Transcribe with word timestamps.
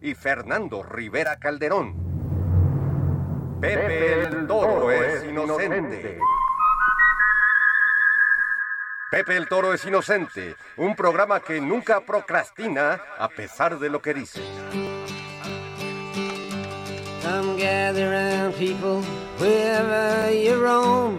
y 0.00 0.14
Fernando 0.14 0.82
Rivera 0.82 1.38
Calderón. 1.38 1.94
Pepe 3.60 4.22
el 4.22 4.46
Toro 4.46 4.90
es 4.90 5.24
inocente. 5.24 6.18
Pepe 9.10 9.36
el 9.36 9.48
Toro 9.48 9.72
es 9.72 9.84
inocente, 9.84 10.56
un 10.76 10.94
programa 10.94 11.40
que 11.40 11.60
nunca 11.60 12.00
procrastina 12.00 13.00
a 13.18 13.28
pesar 13.28 13.78
de 13.78 13.88
lo 13.88 14.02
que 14.02 14.14
dice. 14.14 14.42
Come 17.22 17.56
gather 17.56 18.10
round 18.10 18.54
people 18.54 19.02
wherever 19.38 20.30
you 20.32 20.60
roam 20.60 21.18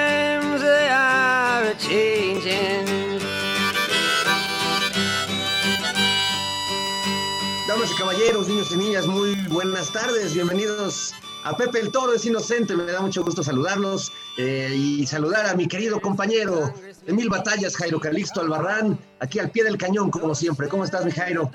Caballeros, 7.97 8.47
niños 8.47 8.71
y 8.71 8.77
niñas, 8.77 9.05
muy 9.05 9.35
buenas 9.49 9.91
tardes. 9.91 10.33
Bienvenidos 10.33 11.13
a 11.43 11.55
Pepe 11.55 11.79
el 11.79 11.91
Toro 11.91 12.13
es 12.13 12.25
Inocente. 12.25 12.75
Me 12.75 12.91
da 12.91 13.01
mucho 13.01 13.23
gusto 13.23 13.43
saludarlos 13.43 14.11
eh, 14.37 14.73
y 14.75 15.05
saludar 15.05 15.45
a 15.45 15.55
mi 15.55 15.67
querido 15.67 15.99
compañero 15.99 16.73
de 17.05 17.13
mil 17.13 17.29
batallas, 17.29 17.75
Jairo 17.75 17.99
Calixto 17.99 18.41
Albarrán, 18.41 18.97
aquí 19.19 19.39
al 19.39 19.49
pie 19.51 19.63
del 19.63 19.77
cañón, 19.77 20.09
como 20.09 20.33
siempre. 20.35 20.67
¿Cómo 20.67 20.83
estás, 20.83 21.05
mi 21.05 21.11
Jairo? 21.11 21.51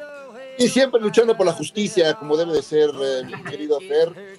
Y 0.58 0.68
siempre 0.68 1.00
luchando 1.00 1.36
por 1.36 1.46
la 1.46 1.52
justicia, 1.52 2.14
como 2.14 2.36
debe 2.36 2.52
de 2.52 2.62
ser, 2.62 2.90
eh, 3.00 3.22
mi 3.24 3.42
querido 3.44 3.78
Fer. 3.80 4.38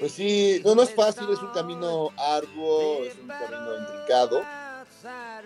Pues 0.00 0.12
sí, 0.12 0.60
no, 0.64 0.74
no 0.74 0.82
es 0.82 0.94
fácil, 0.94 1.28
es 1.32 1.40
un 1.40 1.52
camino 1.52 2.10
arduo, 2.16 3.04
es 3.04 3.14
un 3.20 3.28
camino 3.28 3.78
intrincado. 3.78 4.42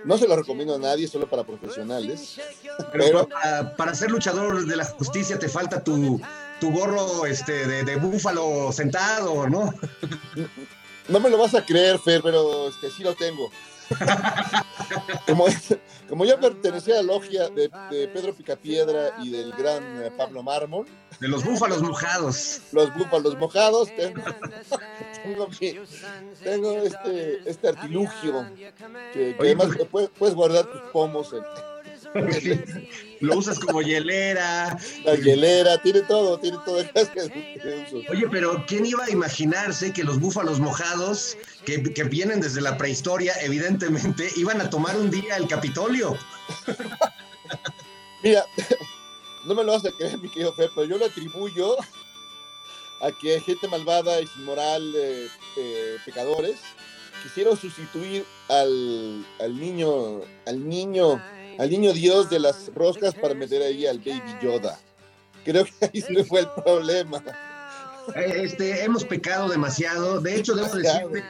No 0.05 0.19
se 0.19 0.29
lo 0.29 0.37
recomiendo 0.37 0.75
a 0.75 0.79
nadie, 0.79 1.09
solo 1.09 1.29
para 1.29 1.45
profesionales. 1.45 2.41
Pero, 2.63 2.89
Pero 2.93 3.29
para, 3.29 3.77
para 3.77 3.95
ser 3.95 4.11
luchador 4.11 4.67
de 4.67 4.77
la 4.77 4.85
justicia 4.85 5.39
te 5.39 5.49
falta 5.49 5.83
tu, 5.83 6.21
tu 6.61 6.73
gorro 6.73 7.27
este, 7.27 7.67
de, 7.67 7.85
de 7.85 7.97
búfalo 7.97 8.73
sentado, 8.73 9.49
¿no? 9.49 9.73
no 11.09 11.21
me 11.21 11.31
lo 11.31 11.39
vas 11.39 11.55
a 11.55 11.65
creer, 11.65 11.99
Fer, 11.99 12.23
pero 12.23 12.69
este, 12.69 12.91
sí 12.91 13.03
lo 13.03 13.15
tengo. 13.15 13.51
como, 15.27 15.47
como 16.09 16.25
yo 16.25 16.39
pertenecía 16.39 16.99
a 16.99 17.03
la 17.03 17.15
logia 17.15 17.49
de, 17.49 17.71
de 17.91 18.09
Pedro 18.09 18.35
Picapiedra 18.35 19.15
y 19.23 19.31
del 19.31 19.53
gran 19.53 20.03
eh, 20.03 20.11
Pablo 20.17 20.43
Mármol, 20.43 20.87
De 21.21 21.29
los 21.29 21.45
búfalos 21.45 21.83
mojados. 21.83 22.61
los 22.73 22.95
búfalos 22.95 23.37
mojados, 23.37 23.89
tengo, 23.97 24.23
tengo, 26.45 26.83
este, 26.83 27.51
este 27.51 27.69
artilugio 27.69 28.47
que, 29.13 29.35
que 29.35 29.37
Oye, 29.39 29.55
además 29.57 29.77
puedes, 29.91 30.11
puedes 30.11 30.35
guardar 30.35 30.67
tus 30.67 30.81
pomos 30.93 31.33
en 31.33 31.43
Lo 33.21 33.37
usas 33.37 33.59
como 33.59 33.83
hielera. 33.83 34.79
la 35.05 35.15
hielera, 35.15 35.79
tiene 35.79 36.03
todo, 36.03 36.39
tiene 36.39 36.59
todo. 36.65 36.79
Oye, 38.11 38.29
pero 38.31 38.65
¿quién 38.67 38.87
iba 38.87 39.05
a 39.05 39.11
imaginarse 39.11 39.93
que 39.93 40.05
los 40.05 40.21
búfalos 40.21 40.61
mojados, 40.61 41.37
que, 41.65 41.83
que 41.83 42.05
vienen 42.05 42.41
desde 42.41 42.61
la 42.61 42.77
prehistoria, 42.77 43.35
evidentemente, 43.41 44.29
iban 44.37 44.61
a 44.61 44.71
tomar 44.71 44.97
un 44.97 45.11
día 45.11 45.37
el 45.37 45.49
Capitolio? 45.49 46.17
Mira, 48.23 48.45
no 49.45 49.55
me 49.55 49.65
lo 49.65 49.73
vas 49.73 49.85
a 49.85 49.93
creer, 49.93 50.19
mi 50.19 50.29
querido 50.29 50.53
Fer, 50.53 50.71
pero 50.75 50.87
yo 50.87 50.99
lo 50.99 51.07
atribuyo 51.07 51.77
a 53.01 53.13
que 53.21 53.41
gente 53.41 53.69
malvada 53.69 54.21
y 54.21 54.27
sin 54.27 54.45
moral, 54.45 54.93
eh, 54.97 55.29
eh, 55.57 55.97
pecadores, 56.05 56.59
quisieron 57.23 57.57
sustituir 57.57 58.25
al, 58.49 59.25
al 59.41 59.59
niño, 59.59 60.21
al 60.47 60.69
niño, 60.69 61.23
al 61.59 61.71
niño 61.71 61.93
Dios 61.93 62.31
de 62.31 62.41
las 62.41 62.73
roscas 62.75 63.15
para 63.15 63.35
meter 63.35 63.63
ahí 63.63 63.87
al 63.87 63.99
Baby 63.99 64.37
Yoda. 64.43 64.79
Creo 65.45 65.65
que 65.65 65.73
ahí 65.93 66.01
se 66.01 66.25
fue 66.25 66.41
el 66.41 66.49
problema. 66.51 67.23
Eh, 68.15 68.43
Este, 68.45 68.85
hemos 68.85 69.05
pecado 69.05 69.49
demasiado. 69.49 70.21
De 70.21 70.37
hecho, 70.37 70.55
debo 70.55 70.69
decirte 70.75 71.25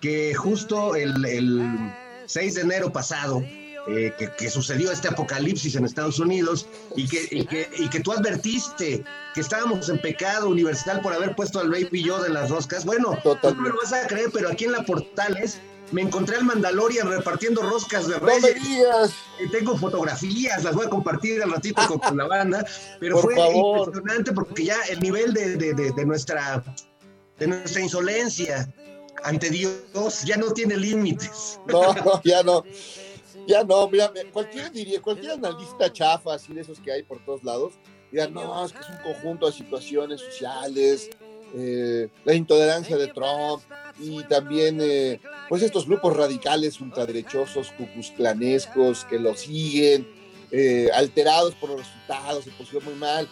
que 0.00 0.34
justo 0.34 0.94
el, 0.96 1.24
el 1.24 1.92
6 2.26 2.54
de 2.54 2.60
enero 2.62 2.92
pasado, 2.92 3.42
eh, 3.88 4.12
que, 4.18 4.30
que 4.36 4.48
sucedió 4.50 4.92
este 4.92 5.08
apocalipsis 5.08 5.74
en 5.74 5.84
Estados 5.84 6.18
Unidos 6.20 6.66
y 6.96 7.08
que, 7.08 7.26
y, 7.30 7.44
que, 7.46 7.68
y 7.78 7.88
que 7.90 8.00
tú 8.00 8.12
advertiste 8.12 9.02
que 9.34 9.40
estábamos 9.40 9.88
en 9.88 10.00
pecado 10.00 10.48
universal 10.48 11.00
por 11.00 11.12
haber 11.12 11.34
puesto 11.34 11.58
al 11.60 11.70
Baby 11.70 12.04
Yoda 12.04 12.26
en 12.28 12.34
las 12.34 12.50
roscas. 12.50 12.84
Bueno, 12.84 13.18
Totalmente. 13.22 13.56
no 13.56 13.62
me 13.62 13.68
lo 13.70 13.76
vas 13.82 13.92
a 13.92 14.06
creer, 14.06 14.30
pero 14.32 14.48
aquí 14.50 14.64
en 14.66 14.72
la 14.72 14.84
Portales 14.84 15.58
me 15.90 16.00
encontré 16.02 16.36
al 16.36 16.44
Mandalorian 16.44 17.08
repartiendo 17.08 17.60
roscas 17.62 18.06
de 18.08 18.18
No 18.20 18.26
reyes. 18.26 18.62
digas, 18.62 19.10
Eh, 19.40 19.48
Tengo 19.50 19.76
fotografías, 19.76 20.62
las 20.64 20.74
voy 20.74 20.86
a 20.86 20.88
compartir 20.90 21.42
al 21.42 21.50
ratito 21.50 21.82
con, 21.88 21.98
con 21.98 22.16
la 22.16 22.26
banda, 22.26 22.64
pero 23.00 23.16
Por 23.16 23.24
fue 23.24 23.34
favor. 23.36 23.88
impresionante 23.88 24.32
porque 24.32 24.64
ya 24.64 24.76
el 24.90 25.00
nivel 25.00 25.34
de, 25.34 25.56
de- 25.56 25.74
de- 25.74 25.90
de 25.92 26.06
nuestra, 26.06 26.62
de 27.38 27.46
nuestra 27.46 27.82
insolencia 27.82 28.72
ante 29.24 29.50
Dios 29.50 30.22
ya 30.24 30.36
no 30.36 30.52
tiene 30.52 30.76
límites. 30.76 31.58
no, 31.68 31.92
no, 31.94 32.20
ya 32.24 32.42
no. 32.42 32.64
Ya 33.46 33.64
no, 33.64 33.88
mira, 33.88 34.10
cualquiera 34.32 34.68
diría, 34.70 35.00
cualquier 35.00 35.32
analista 35.32 35.92
chafa, 35.92 36.34
así 36.34 36.52
de 36.52 36.60
esos 36.60 36.80
que 36.80 36.92
hay 36.92 37.02
por 37.02 37.24
todos 37.24 37.42
lados, 37.42 37.74
dirá, 38.10 38.28
no, 38.28 38.64
es 38.64 38.72
que 38.72 38.80
es 38.80 38.88
un 38.88 38.98
conjunto 38.98 39.46
de 39.46 39.52
situaciones 39.52 40.20
sociales, 40.20 41.10
eh, 41.54 42.08
la 42.24 42.34
intolerancia 42.34 42.96
de 42.96 43.08
Trump 43.08 43.62
y 43.98 44.22
también, 44.24 44.78
eh, 44.80 45.20
pues 45.48 45.62
estos 45.62 45.86
grupos 45.86 46.16
radicales 46.16 46.80
ultraderechosos, 46.80 47.72
cucuzclanescos 47.72 49.04
que 49.04 49.18
lo 49.18 49.34
siguen, 49.34 50.08
eh, 50.50 50.88
alterados 50.94 51.54
por 51.56 51.70
los 51.70 51.80
resultados, 51.80 52.44
se 52.44 52.50
pusieron 52.50 52.84
muy 52.84 52.94
mal. 52.94 53.28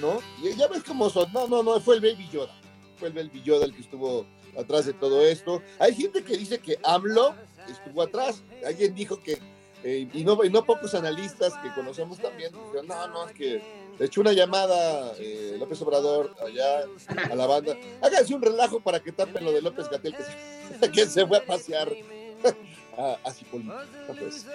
¿no? 0.00 0.20
Y 0.42 0.56
ya 0.56 0.68
ves 0.68 0.82
cómo 0.84 1.10
son. 1.10 1.32
No, 1.32 1.46
no, 1.46 1.62
no, 1.62 1.80
fue 1.80 1.96
el 1.96 2.00
Baby 2.00 2.28
Yoda. 2.32 2.54
Fue 2.96 3.08
el 3.08 3.14
Baby 3.14 3.42
Yoda 3.42 3.66
el 3.66 3.74
que 3.74 3.82
estuvo 3.82 4.26
atrás 4.58 4.86
de 4.86 4.92
todo 4.92 5.22
esto. 5.22 5.62
Hay 5.78 5.94
gente 5.94 6.22
que 6.22 6.36
dice 6.36 6.58
que 6.58 6.78
AMLO 6.82 7.34
estuvo 7.68 8.02
atrás. 8.02 8.42
Alguien 8.66 8.94
dijo 8.94 9.22
que, 9.22 9.38
eh, 9.84 10.08
y, 10.12 10.24
no, 10.24 10.42
y 10.44 10.50
no 10.50 10.64
pocos 10.64 10.94
analistas 10.94 11.54
que 11.62 11.72
conocemos 11.74 12.18
también, 12.18 12.52
dijeron, 12.52 12.86
no, 12.86 13.08
no, 13.08 13.26
es 13.26 13.32
que 13.32 13.62
le 13.98 14.06
echó 14.06 14.20
una 14.20 14.32
llamada 14.32 15.12
eh, 15.18 15.56
López 15.58 15.80
Obrador 15.82 16.34
allá 16.44 16.84
a 17.30 17.34
la 17.34 17.46
banda. 17.46 17.76
Háganse 18.00 18.34
un 18.34 18.42
relajo 18.42 18.80
para 18.80 19.00
que 19.00 19.12
tapen 19.12 19.44
lo 19.44 19.52
de 19.52 19.62
López 19.62 19.88
Gatel 19.88 20.16
que 20.16 20.22
se, 20.22 20.90
que 20.92 21.06
se 21.06 21.26
fue 21.26 21.38
a 21.38 21.46
pasear 21.46 21.88
a, 22.96 23.16
a 23.24 23.30
Cipolita, 23.32 23.84
pues. 24.18 24.46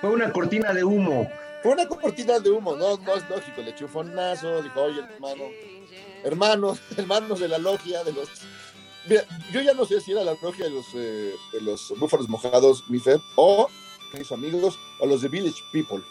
Fue 0.00 0.10
una 0.10 0.32
cortina 0.32 0.72
de 0.72 0.84
humo. 0.84 1.28
Fue 1.62 1.72
una 1.72 1.88
cortina 1.88 2.38
de 2.38 2.50
humo, 2.50 2.76
no, 2.76 2.96
no 2.98 3.14
es 3.16 3.28
lógico. 3.28 3.62
Le 3.62 3.70
echó 3.70 3.86
un 3.86 3.90
fonazo, 3.90 4.62
dijo, 4.62 4.80
oye, 4.80 5.00
hermano, 5.00 5.44
hermanos, 6.22 6.80
hermanos 6.96 7.40
de 7.40 7.48
la 7.48 7.58
logia, 7.58 8.04
de 8.04 8.12
los. 8.12 8.28
Mira, 9.08 9.24
yo 9.52 9.60
ya 9.62 9.72
no 9.74 9.86
sé 9.86 10.00
si 10.00 10.12
era 10.12 10.22
la 10.24 10.34
logia 10.42 10.66
de 10.66 10.70
los, 10.70 10.86
eh, 10.94 11.34
de 11.52 11.60
los 11.62 11.94
búfalos 11.98 12.28
mojados, 12.28 12.84
mi 12.88 12.98
fe, 12.98 13.18
o 13.36 13.68
mis 14.12 14.30
amigos, 14.32 14.78
o 15.00 15.06
los 15.06 15.22
de 15.22 15.28
Village 15.28 15.62
People, 15.72 16.02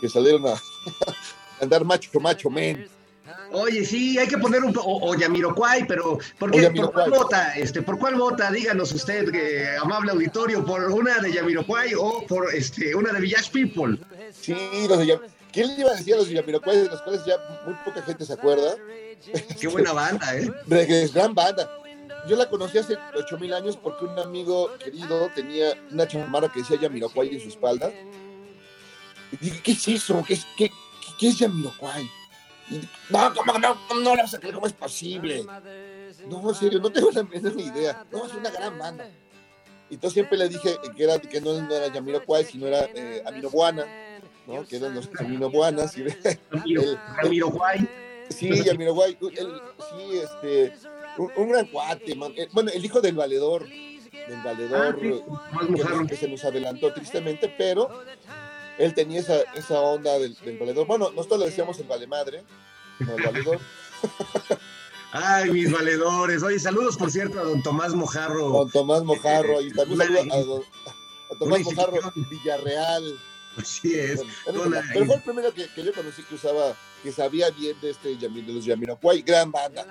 que, 0.00 0.08
salieron 0.08 0.46
a 0.46 0.54
andar 1.60 1.84
macho, 1.84 2.20
macho, 2.20 2.48
men. 2.50 2.88
Oye, 3.52 3.84
sí, 3.84 4.18
hay 4.18 4.26
que 4.28 4.38
poner 4.38 4.62
un 4.62 4.74
o, 4.78 4.82
o 4.84 5.14
Yamiroquai, 5.14 5.86
pero 5.86 6.18
¿por, 6.38 6.50
qué, 6.50 6.70
¿por 6.70 6.92
cuál 6.92 7.10
vota? 7.10 7.54
Este, 7.56 7.82
¿Por 7.82 7.98
cuál 7.98 8.14
vota? 8.14 8.50
Díganos 8.50 8.92
usted, 8.92 9.34
eh, 9.34 9.76
amable 9.82 10.12
auditorio, 10.12 10.64
¿por 10.64 10.82
una 10.90 11.18
de 11.18 11.32
Yamiroquai 11.32 11.92
o 11.94 12.24
por 12.26 12.54
este, 12.54 12.94
una 12.94 13.12
de 13.12 13.20
Village 13.20 13.50
People? 13.50 13.98
Sí, 14.32 14.54
los 14.88 14.98
de 14.98 15.06
Yam- 15.06 15.20
¿Quién 15.52 15.68
le 15.74 15.80
iba 15.80 15.90
a 15.90 15.94
decir 15.94 16.14
a 16.14 16.18
los 16.18 16.28
Yamiroquai, 16.28 16.76
de 16.76 16.86
los 16.86 17.02
cuales 17.02 17.22
ya 17.26 17.36
muy 17.66 17.74
poca 17.84 18.02
gente 18.02 18.24
se 18.24 18.32
acuerda? 18.34 18.76
Qué 19.60 19.66
buena 19.68 19.92
banda, 19.92 20.36
¿eh? 20.36 20.50
Gran 21.12 21.34
banda. 21.34 21.70
Yo 22.28 22.36
la 22.36 22.48
conocí 22.48 22.78
hace 22.78 22.96
8000 23.16 23.54
años 23.54 23.76
porque 23.76 24.04
un 24.04 24.18
amigo 24.18 24.70
querido 24.82 25.30
tenía 25.34 25.72
una 25.90 26.06
chamarra 26.06 26.50
que 26.52 26.60
decía 26.60 26.78
Yamiroquai 26.80 27.34
en 27.34 27.40
su 27.40 27.48
espalda. 27.48 27.90
Y 29.32 29.36
dije, 29.36 29.60
¿qué 29.62 29.72
es 29.72 29.88
eso? 29.88 30.22
¿Qué 30.26 30.34
es, 30.34 30.46
qué, 30.56 30.70
qué- 31.18 31.28
es 31.28 31.38
Yamiroquai? 31.38 32.04
Y, 32.70 32.80
no, 33.10 33.34
¿cómo 33.34 33.52
que 33.54 33.58
no? 33.60 33.76
¿Cómo 33.88 34.00
no 34.00 34.14
le 34.14 34.22
vas 34.22 34.34
a 34.34 34.38
creer? 34.38 34.54
¿Cómo 34.54 34.66
es 34.66 34.72
posible? 34.74 35.44
No, 36.28 36.48
en 36.48 36.54
serio, 36.54 36.78
no 36.80 36.90
tengo 36.90 37.10
la 37.10 37.22
menor 37.22 37.58
idea. 37.58 38.04
No, 38.12 38.26
es 38.26 38.34
una 38.34 38.50
gran 38.50 38.78
banda. 38.78 39.08
Y 39.90 39.94
entonces 39.94 40.14
siempre 40.14 40.36
le 40.36 40.48
dije 40.50 40.76
que, 40.94 41.02
era, 41.04 41.18
que 41.18 41.40
no, 41.40 41.58
no 41.60 41.74
era 41.74 41.88
Yamiroquai, 41.92 42.44
sino 42.44 42.66
era 42.66 42.84
eh, 42.94 43.22
Aminobuana, 43.26 43.86
¿no? 44.46 44.66
Que 44.66 44.76
eran 44.76 44.94
los 44.94 45.08
Aminobuanas. 45.18 45.96
Y, 45.96 46.04
Ramiro, 46.50 46.82
el- 46.82 46.98
Yamiroquai. 47.22 47.88
Sí, 48.28 48.50
Yamiroquai, 48.62 49.16
sí, 49.18 50.18
este, 50.18 50.74
un, 51.18 51.30
un 51.36 51.48
gran 51.50 51.66
cuate, 51.66 52.14
man. 52.14 52.32
Eh, 52.36 52.48
Bueno, 52.52 52.70
el 52.72 52.84
hijo 52.84 53.00
del 53.00 53.14
valedor, 53.16 53.66
del 53.68 54.42
valedor, 54.44 54.98
Ah, 55.52 55.60
sí, 55.66 55.74
eh, 55.74 56.06
que, 56.08 56.16
se 56.16 56.28
nos 56.28 56.44
adelantó 56.44 56.92
tristemente, 56.92 57.52
pero 57.58 58.02
él 58.78 58.94
tenía 58.94 59.20
esa, 59.20 59.40
esa 59.54 59.80
onda 59.80 60.18
del, 60.18 60.34
del 60.36 60.58
valedor. 60.58 60.86
Bueno, 60.86 61.10
nosotros 61.10 61.40
le 61.40 61.46
decíamos 61.46 61.78
el 61.78 61.86
valemadre, 61.86 62.42
no 63.00 63.16
el 63.16 63.22
valedor. 63.24 63.58
Ay, 65.12 65.50
mis 65.50 65.70
valedores. 65.72 66.42
Oye, 66.42 66.58
saludos, 66.58 66.96
por 66.98 67.10
cierto, 67.10 67.40
a 67.40 67.44
don 67.44 67.62
Tomás 67.62 67.94
Mojarro. 67.94 68.50
Con 68.52 68.70
Tomás 68.70 69.02
Mojarro, 69.04 69.60
y 69.62 69.72
también 69.72 70.30
a, 70.30 70.36
don- 70.36 70.62
a 70.62 71.38
Tomás 71.38 71.60
Mojarro. 71.62 72.12
Villarreal. 72.30 73.18
Así 73.56 73.98
es. 73.98 74.20
Bueno, 74.44 74.62
Una- 74.64 74.82
pero 74.92 75.06
fue 75.06 75.14
el 75.16 75.22
primero 75.22 75.52
que, 75.54 75.66
que 75.68 75.82
yo 75.82 75.92
conocí 75.94 76.22
que 76.24 76.34
usaba, 76.34 76.76
que 77.02 77.10
sabía 77.10 77.50
bien 77.50 77.76
de 77.80 77.90
este 77.90 78.16
de 78.16 78.52
los 78.52 78.64
Yamiroquai, 78.66 79.22
gran 79.22 79.50
banda. 79.50 79.84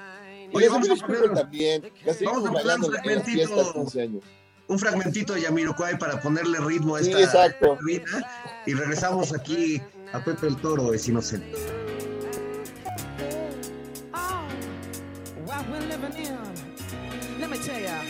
Oye, 0.53 0.69
vamos 0.69 0.89
a 0.89 0.95
poner- 1.07 1.33
también, 1.33 1.91
vamos 2.25 2.45
a 2.45 2.51
poner 2.51 2.77
un 2.79 2.85
fragmentito. 2.91 3.31
fiestas 3.47 3.73
15 3.73 4.01
años. 4.01 4.23
un 4.69 4.79
fragmentito 4.79 5.33
de 5.33 5.41
Yamiroquai 5.41 5.97
para 5.97 6.19
ponerle 6.21 6.59
ritmo 6.59 6.95
a 6.97 7.03
Sí, 7.03 7.11
esta 7.11 7.23
exacto. 7.45 7.73
entrevista. 7.73 8.29
y 8.65 8.73
regresamos 8.73 9.33
aquí 9.33 9.81
a 10.13 10.19
Pepe 10.23 10.47
el 10.47 10.57
Toro 10.57 10.93
es 10.93 11.07
inocente. 11.07 11.53
Oh, 14.13 14.41
what 15.45 15.65
we're 15.69 15.79
living 15.87 16.17
in. 16.25 17.39
Let 17.39 17.49
me 17.49 17.57
tell 17.57 17.79
ya. 17.81 18.01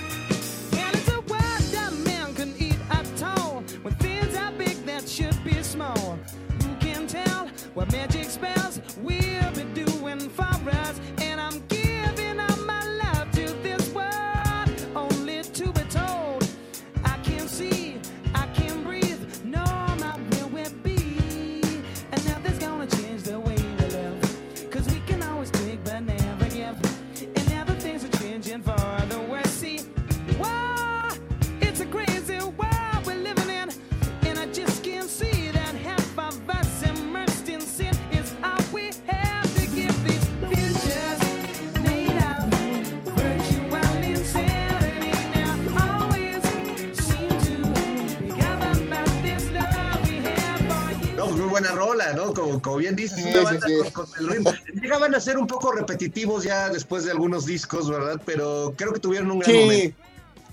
Rola, 51.97 52.13
¿no? 52.13 52.33
Como, 52.33 52.61
como 52.61 52.77
bien 52.77 52.95
dices, 52.95 53.17
Sí, 53.17 53.23
una 53.23 53.39
sí, 53.39 53.43
banda 53.43 53.67
sí. 53.67 53.91
Con, 53.91 54.05
con 54.05 54.19
el 54.19 54.27
ritmo. 54.29 54.51
Llegaban 54.81 55.15
a 55.15 55.19
ser 55.19 55.37
un 55.37 55.47
poco 55.47 55.71
repetitivos 55.71 56.43
ya 56.43 56.69
después 56.69 57.05
de 57.05 57.11
algunos 57.11 57.45
discos, 57.45 57.89
¿verdad? 57.89 58.21
Pero 58.25 58.73
creo 58.77 58.93
que 58.93 58.99
tuvieron 58.99 59.31
un 59.31 59.39
gran 59.39 59.55
momento. 59.55 59.97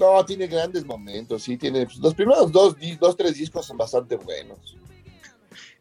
no, 0.01 0.25
tiene 0.25 0.47
grandes 0.47 0.85
momentos, 0.85 1.43
sí, 1.43 1.57
tiene, 1.57 1.87
pues, 1.87 1.99
los 1.99 2.15
primeros 2.15 2.51
dos, 2.53 2.77
dos, 2.99 3.17
tres 3.17 3.35
discos 3.35 3.67
son 3.67 3.77
bastante 3.77 4.17
buenos. 4.17 4.77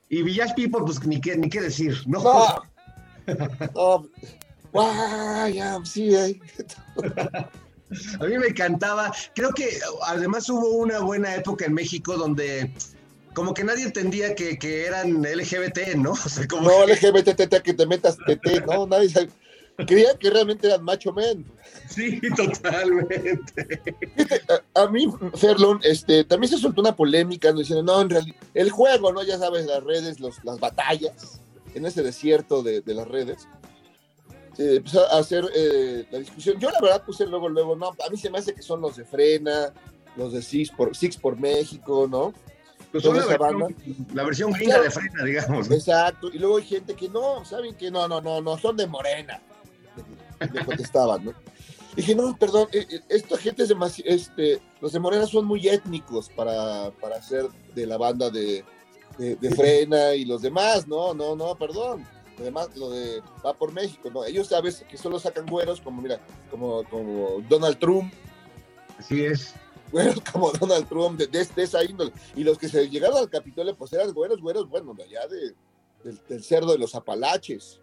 Y 0.10 0.22
Village 0.22 0.54
People, 0.56 0.82
pues 0.86 1.04
ni 1.06 1.20
qué, 1.20 1.36
ni 1.38 1.50
qué 1.50 1.62
decir, 1.62 1.98
¿no? 2.06 2.22
No, 2.22 4.10
sí. 5.84 6.16
A 8.20 8.26
mí 8.26 8.38
me 8.38 8.48
encantaba. 8.48 9.12
Creo 9.36 9.52
que 9.52 9.80
además 10.06 10.50
hubo 10.50 10.68
una 10.78 11.00
buena 11.00 11.36
época 11.36 11.66
en 11.66 11.74
México 11.74 12.18
donde 12.18 12.72
como 13.34 13.54
que 13.54 13.64
nadie 13.64 13.84
entendía 13.84 14.36
que, 14.36 14.58
que 14.58 14.86
eran 14.86 15.22
LGBT, 15.22 15.96
¿no? 15.96 16.12
O 16.26 16.30
sea, 16.30 16.48
como 16.48 16.70
no, 16.70 16.86
LGBT, 16.86 17.62
que 17.62 17.74
te 17.74 17.86
metas 17.86 18.18
TT, 18.18 18.66
no, 18.66 18.88
nadie 18.88 19.10
sabe. 19.10 19.30
Creía 19.88 20.16
que 20.20 20.30
realmente 20.30 20.68
eran 20.68 20.84
macho 20.84 21.12
men. 21.12 21.46
sí, 21.90 22.22
totalmente. 22.36 23.82
A, 24.76 24.84
a 24.84 24.88
mí, 24.88 25.08
Ferlon, 25.36 25.80
este, 25.84 26.24
también 26.24 26.52
se 26.52 26.60
soltó 26.60 26.82
una 26.82 26.96
polémica, 26.96 27.52
¿no? 27.52 27.60
diciendo, 27.60 27.84
no, 27.84 28.02
en 28.02 28.10
realidad, 28.10 28.36
el 28.54 28.70
juego, 28.70 29.12
¿no? 29.12 29.24
Ya 29.24 29.40
sabes, 29.40 29.66
las 29.66 29.84
redes, 29.84 30.20
los, 30.20 30.44
las 30.44 30.60
batallas, 30.60 31.42
en 31.74 31.86
ese 31.88 32.04
desierto 32.04 32.62
de, 32.62 32.82
de 32.82 32.94
las 32.94 33.08
redes. 33.08 33.48
Se 34.56 34.76
empezó 34.76 35.08
a 35.12 35.18
hacer 35.18 35.46
eh, 35.56 36.06
la 36.12 36.20
discusión. 36.20 36.60
Yo, 36.60 36.70
la 36.70 36.80
verdad, 36.80 37.04
puse 37.04 37.26
luego, 37.26 37.50
luego, 37.50 37.76
no, 37.76 37.88
a 37.88 38.10
mí 38.12 38.18
se 38.18 38.30
me 38.30 38.38
hace 38.38 38.54
que 38.54 38.62
son 38.62 38.82
los 38.82 38.96
de 38.96 39.06
Frena, 39.06 39.74
los 40.16 40.34
de 40.34 40.44
Six 40.44 40.70
por, 40.70 40.96
Six 40.96 41.18
por 41.18 41.40
México, 41.40 42.08
¿no? 42.10 42.34
Pues 42.94 43.04
son 43.04 43.18
la 43.18 43.26
versión, 43.26 43.76
la 44.14 44.24
versión 44.24 44.52
gringa 44.52 44.80
de 44.80 44.92
Frena, 44.92 45.24
digamos. 45.24 45.72
Exacto. 45.72 46.30
Y 46.32 46.38
luego 46.38 46.58
hay 46.58 46.64
gente 46.64 46.94
que 46.94 47.10
no, 47.10 47.44
saben 47.44 47.74
que 47.74 47.90
no, 47.90 48.08
no, 48.08 48.22
no, 48.22 48.40
no, 48.40 48.56
son 48.60 48.78
de 48.78 48.86
Morena. 48.86 49.42
Le 50.40 50.64
contestaban, 50.64 51.26
¿no? 51.26 51.34
Dije, 51.96 52.14
no, 52.14 52.38
perdón, 52.38 52.68
eh, 52.72 52.86
eh, 52.88 53.02
esta 53.10 53.36
gente 53.38 53.64
es 53.64 53.70
demasiado, 53.70 54.14
este, 54.14 54.62
los 54.80 54.94
de 54.94 55.00
Morena 55.00 55.26
son 55.26 55.46
muy 55.46 55.68
étnicos 55.68 56.30
para, 56.30 56.92
para 57.02 57.20
ser 57.22 57.48
de 57.74 57.88
la 57.88 57.98
banda 57.98 58.30
de, 58.30 58.64
de, 59.18 59.38
de 59.38 59.52
Frena 59.56 60.14
y 60.14 60.26
los 60.26 60.44
demás, 60.44 60.88
no, 60.88 61.16
no, 61.16 61.36
no, 61.36 61.56
perdón. 61.56 62.06
Lo 62.38 62.46
demás, 62.46 62.76
lo 62.76 62.92
de 62.92 63.22
va 63.44 63.54
por 63.54 63.72
México, 63.72 64.12
no, 64.14 64.24
ellos 64.24 64.48
sabes 64.48 64.86
que 64.88 64.98
solo 64.98 65.20
sacan 65.20 65.48
güeros 65.48 65.82
como, 65.82 66.02
mira, 66.02 66.20
como, 66.52 66.84
como 66.86 67.44
Donald 67.50 67.78
Trump, 67.80 68.14
Así 68.98 69.26
es. 69.26 69.54
Güeros 69.94 70.20
como 70.34 70.52
Donald 70.52 70.90
Trump, 70.90 71.18
de, 71.18 71.28
de- 71.28 71.64
esa 71.64 71.84
índole. 71.86 72.12
Y 72.36 72.44
los 72.44 72.58
que 72.58 72.68
se 72.68 72.90
llegaron 72.90 73.18
al 73.18 73.30
Capitolio, 73.30 73.74
pues 73.78 73.94
eran 73.94 74.12
güeros, 74.14 74.42
güeros, 74.42 74.68
bueno, 74.68 74.94
de 74.94 75.04
allá 75.04 75.22
de, 75.28 75.56
del 76.28 76.44
cerdo 76.44 76.74
de 76.74 76.80
los 76.80 76.94
Apalaches. 76.96 77.80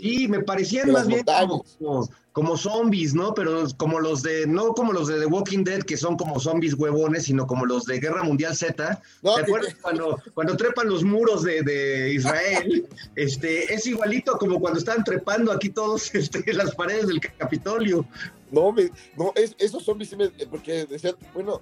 Sí, 0.00 0.28
me 0.28 0.40
parecían 0.42 0.90
más 0.92 1.06
bien 1.06 1.24
como, 1.24 1.64
como- 1.78 2.08
como 2.32 2.56
zombies, 2.56 3.14
¿no? 3.14 3.34
Pero 3.34 3.64
como 3.76 3.98
los 3.98 4.22
de, 4.22 4.46
no 4.46 4.72
como 4.72 4.92
los 4.92 5.08
de 5.08 5.18
The 5.18 5.26
Walking 5.26 5.64
Dead, 5.64 5.82
que 5.82 5.96
son 5.96 6.16
como 6.16 6.38
zombies 6.38 6.74
huevones, 6.74 7.24
sino 7.24 7.46
como 7.48 7.66
los 7.66 7.84
de 7.84 7.98
Guerra 7.98 8.22
Mundial 8.22 8.54
Z. 8.56 9.02
No, 9.22 9.34
¿Te 9.34 9.42
que- 9.42 9.50
acuerdas 9.50 9.76
cuando, 9.82 10.22
cuando 10.34 10.56
trepan 10.56 10.88
los 10.88 11.02
muros 11.02 11.42
de, 11.42 11.62
de 11.62 12.12
Israel? 12.14 12.86
Este, 13.16 13.72
es 13.74 13.86
igualito 13.88 14.38
como 14.38 14.60
cuando 14.60 14.78
estaban 14.78 15.02
trepando 15.02 15.50
aquí 15.50 15.68
todos 15.68 16.14
este, 16.14 16.52
las 16.52 16.74
paredes 16.76 17.08
del 17.08 17.20
Capitolio. 17.20 18.06
No, 18.52 18.70
me, 18.72 18.90
no 19.16 19.32
es- 19.34 19.56
esos 19.58 19.82
zombies 19.84 20.10
sí 20.10 20.16
me. 20.16 20.28
Porque 20.46 20.86
decían, 20.86 21.16
bueno, 21.34 21.60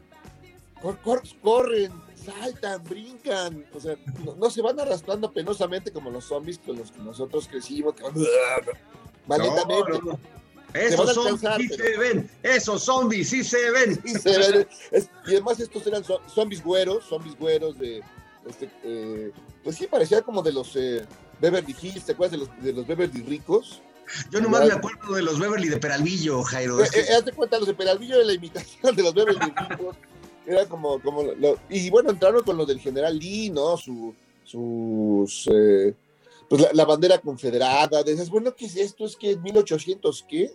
cor- 0.82 0.98
cor- 1.02 1.22
corren, 1.42 1.90
saltan, 2.26 2.82
brincan. 2.84 3.64
O 3.72 3.80
sea, 3.80 3.96
no, 4.24 4.34
no 4.36 4.50
se 4.50 4.60
van 4.62 4.78
arrastrando 4.78 5.32
penosamente 5.32 5.90
como 5.92 6.10
los 6.10 6.24
zombies 6.24 6.58
con 6.58 6.76
los 6.76 6.90
que 6.92 6.98
nosotros 7.00 7.48
crecimos. 7.48 7.94
Que 7.94 8.02
van. 8.02 8.14
No, 9.28 9.36
no, 9.38 10.18
Esos 10.72 11.14
zombies 11.14 11.40
sí 11.40 11.68
pero- 11.76 11.84
se 11.84 11.96
ven, 11.98 12.30
esos 12.42 12.82
zombies 12.84 13.28
sí 13.30 13.42
se 13.42 13.70
ven. 13.70 14.00
Y, 14.04 14.10
se 14.10 14.38
ven- 14.38 14.68
es- 14.92 15.08
y 15.26 15.30
además 15.32 15.58
estos 15.58 15.84
eran 15.86 16.04
zo- 16.04 16.20
zombies 16.28 16.62
güeros, 16.62 17.04
zombies 17.06 17.36
güeros 17.36 17.76
de, 17.78 18.02
este, 18.48 18.70
eh, 18.84 19.32
pues 19.64 19.76
sí, 19.76 19.86
parecía 19.88 20.22
como 20.22 20.42
de 20.42 20.52
los 20.52 20.76
eh, 20.76 21.04
Beverly 21.40 21.74
Hills, 21.80 22.04
¿te 22.04 22.12
acuerdas 22.12 22.38
de 22.38 22.46
los, 22.46 22.62
de 22.62 22.72
los 22.72 22.86
Beverly 22.86 23.22
ricos? 23.22 23.82
Yo 24.30 24.40
nomás 24.40 24.64
me 24.66 24.74
acuerdo 24.74 25.14
de 25.14 25.22
los 25.22 25.40
Beverly 25.40 25.68
de 25.68 25.78
Peralvillo, 25.78 26.42
Jairo. 26.44 26.80
Eh, 26.84 26.88
que- 26.92 27.00
eh, 27.00 27.14
haz 27.16 27.24
de 27.24 27.32
cuenta, 27.32 27.58
los 27.58 27.66
de 27.66 27.74
Peralvillo 27.74 28.18
de 28.18 28.24
la 28.26 28.32
imitación 28.34 28.94
de 28.94 29.02
los 29.02 29.12
Beverly 29.14 29.40
ricos, 29.70 29.96
era 30.46 30.66
como, 30.66 31.00
como 31.02 31.22
lo- 31.22 31.34
lo- 31.34 31.58
y 31.68 31.90
bueno, 31.90 32.10
entraron 32.10 32.42
con 32.44 32.56
los 32.56 32.66
del 32.66 32.80
general 32.80 33.18
Lee, 33.18 33.50
¿no? 33.50 33.76
Su, 33.76 34.14
sus, 34.44 35.48
eh, 35.52 35.94
pues 36.48 36.62
la, 36.62 36.68
la 36.72 36.84
bandera 36.84 37.18
confederada, 37.18 38.02
dices, 38.02 38.30
bueno, 38.30 38.54
¿qué 38.54 38.66
es 38.66 38.76
esto? 38.76 39.04
¿Es 39.04 39.16
que 39.16 39.32
en 39.32 39.42
1800 39.42 40.24
qué? 40.28 40.50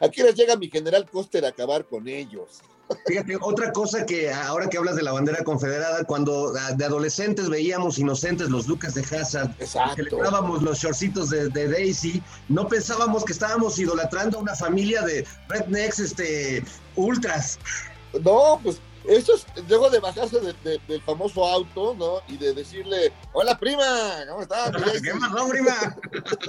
¿A 0.00 0.08
qué 0.08 0.22
hora 0.22 0.32
llega 0.32 0.56
mi 0.56 0.68
general 0.68 1.08
Coster 1.08 1.44
a 1.44 1.48
acabar 1.48 1.86
con 1.86 2.08
ellos? 2.08 2.60
Fíjate, 3.06 3.38
otra 3.40 3.72
cosa 3.72 4.04
que 4.04 4.30
ahora 4.30 4.68
que 4.68 4.76
hablas 4.76 4.96
de 4.96 5.02
la 5.02 5.12
bandera 5.12 5.42
confederada, 5.44 6.04
cuando 6.04 6.52
ah, 6.60 6.72
de 6.72 6.84
adolescentes 6.84 7.48
veíamos 7.48 7.98
inocentes 7.98 8.50
los 8.50 8.66
Lucas 8.66 8.94
de 8.94 9.00
Hazard, 9.02 9.50
celebrábamos 9.94 10.62
los 10.62 10.78
shortcitos 10.78 11.30
de, 11.30 11.48
de 11.48 11.68
Daisy, 11.68 12.22
no 12.48 12.68
pensábamos 12.68 13.24
que 13.24 13.32
estábamos 13.32 13.78
idolatrando 13.78 14.36
a 14.38 14.42
una 14.42 14.54
familia 14.56 15.00
de 15.02 15.24
rednecks 15.48 16.00
este, 16.00 16.64
ultras. 16.96 17.58
No, 18.22 18.60
pues 18.62 18.78
estos, 19.06 19.46
luego 19.68 19.90
de 19.90 19.98
bajarse 20.00 20.40
de- 20.40 20.52
de- 20.64 20.80
del 20.88 21.02
famoso 21.02 21.46
auto, 21.46 21.94
¿no? 21.98 22.20
Y 22.32 22.36
de 22.36 22.54
decirle, 22.54 23.12
hola 23.32 23.58
prima, 23.58 23.84
¿cómo 24.28 24.42
estás? 24.42 24.70
¿Qué 25.02 25.12
pasó, 25.18 25.48
prima? 25.48 25.96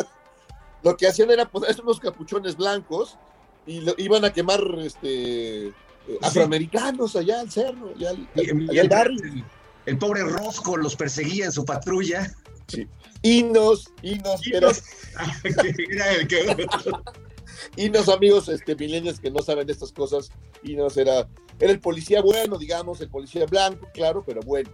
Lo 0.84 0.98
que 0.98 1.08
hacían 1.08 1.32
era 1.32 1.46
poner 1.50 1.76
unos 1.82 2.00
capuchones 2.00 2.58
blancos 2.58 3.18
y 3.66 3.80
lo- 3.82 3.96
iban 3.98 4.26
a 4.26 4.34
quemar 4.34 4.62
este 4.82 5.68
eh, 5.68 5.74
afroamericanos 6.22 7.16
allá 7.16 7.40
al 7.40 7.50
cerro, 7.50 7.94
allá 7.96 8.10
al, 8.10 8.28
Y- 8.36 8.70
allá 8.70 8.82
el, 8.82 8.90
barrio. 8.90 9.24
el- 9.24 9.44
el 9.86 9.98
pobre 9.98 10.24
Rosco 10.24 10.76
los 10.78 10.96
perseguía 10.96 11.46
en 11.46 11.52
su 11.54 11.64
patrulla. 11.66 12.34
Inos, 13.22 13.90
Inos, 14.02 14.42
era, 14.48 14.72
Era 15.90 16.12
el 16.14 16.28
que... 16.28 16.68
Inos, 17.76 18.10
amigos 18.10 18.50
este, 18.50 18.76
milenios 18.76 19.20
que 19.20 19.32
no 19.32 19.42
saben 19.42 19.68
de 19.68 19.74
estas 19.74 19.92
cosas, 19.92 20.30
Inos 20.64 20.98
era, 20.98 21.28
era 21.60 21.72
el 21.72 21.80
policía 21.80 22.22
bueno, 22.22 22.58
digamos, 22.58 23.02
el 23.02 23.10
policía 23.10 23.46
blanco, 23.46 23.88
claro, 23.94 24.24
pero 24.26 24.42
bueno, 24.42 24.70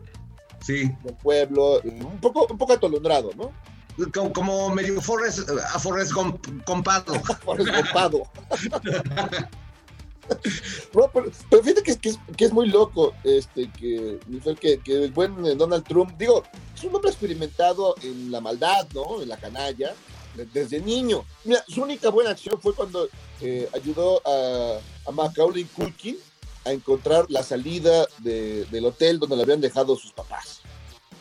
Sí, 0.62 0.92
del 1.04 1.16
pueblo, 1.16 1.80
eh, 1.84 2.00
un 2.04 2.20
poco, 2.20 2.46
un 2.50 2.58
poco 2.58 2.74
atolondrado, 2.74 3.32
¿no? 3.38 3.52
como, 4.14 4.32
como 4.34 4.70
medio 4.70 5.02
Forrest, 5.02 5.50
a 5.74 5.80
Forrest 5.80 6.12
compado. 6.66 7.14
Por 7.46 7.60
escopado. 7.62 8.24
No, 10.94 11.10
pero, 11.12 11.32
pero 11.50 11.64
fíjate 11.64 11.82
que, 11.84 11.92
es- 11.92 11.98
que 11.98 12.10
es, 12.10 12.20
que 12.38 12.46
es 12.46 12.54
muy 12.54 12.68
loco 12.70 13.14
este, 13.24 13.70
que, 13.72 14.20
que, 14.62 14.80
que 14.80 15.04
el 15.06 15.12
buen 15.12 15.44
eh, 15.46 15.56
Donald 15.56 15.84
Trump, 15.88 16.12
digo, 16.20 16.44
es 16.76 16.84
un 16.84 16.94
hombre 16.96 17.10
experimentado 17.10 17.96
en 18.04 18.32
la 18.32 18.40
maldad, 18.40 18.88
¿no? 18.94 19.22
En 19.24 19.30
la 19.30 19.38
canalla, 19.38 19.94
desde 20.54 20.80
niño. 20.82 21.26
Mira, 21.44 21.64
su 21.68 21.82
única 21.82 22.10
buena 22.10 22.32
acción 22.32 22.60
fue 22.62 22.74
cuando 22.74 23.08
eh, 23.42 23.70
ayudó 23.74 24.22
a, 24.26 24.80
a 25.08 25.12
Macaulay 25.12 25.66
Culkin 25.66 26.18
a 26.66 26.72
encontrar 26.72 27.26
la 27.30 27.44
salida 27.44 28.06
de- 28.20 28.66
del 28.66 28.86
hotel 28.86 29.20
donde 29.20 29.36
le 29.38 29.44
habían 29.44 29.62
dejado 29.62 29.96
sus 29.96 30.12
papás. 30.14 30.62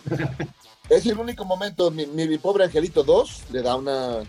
Es 0.88 1.05
el 1.05 1.19
único 1.19 1.45
momento, 1.45 1.91
mi, 1.91 2.07
mi- 2.07 2.27
mi 2.27 2.38
pobre 2.38 2.65
Angelito 2.65 3.03
2 3.03 3.43
le 3.53 3.61
da 3.61 3.77
una, 3.77 4.21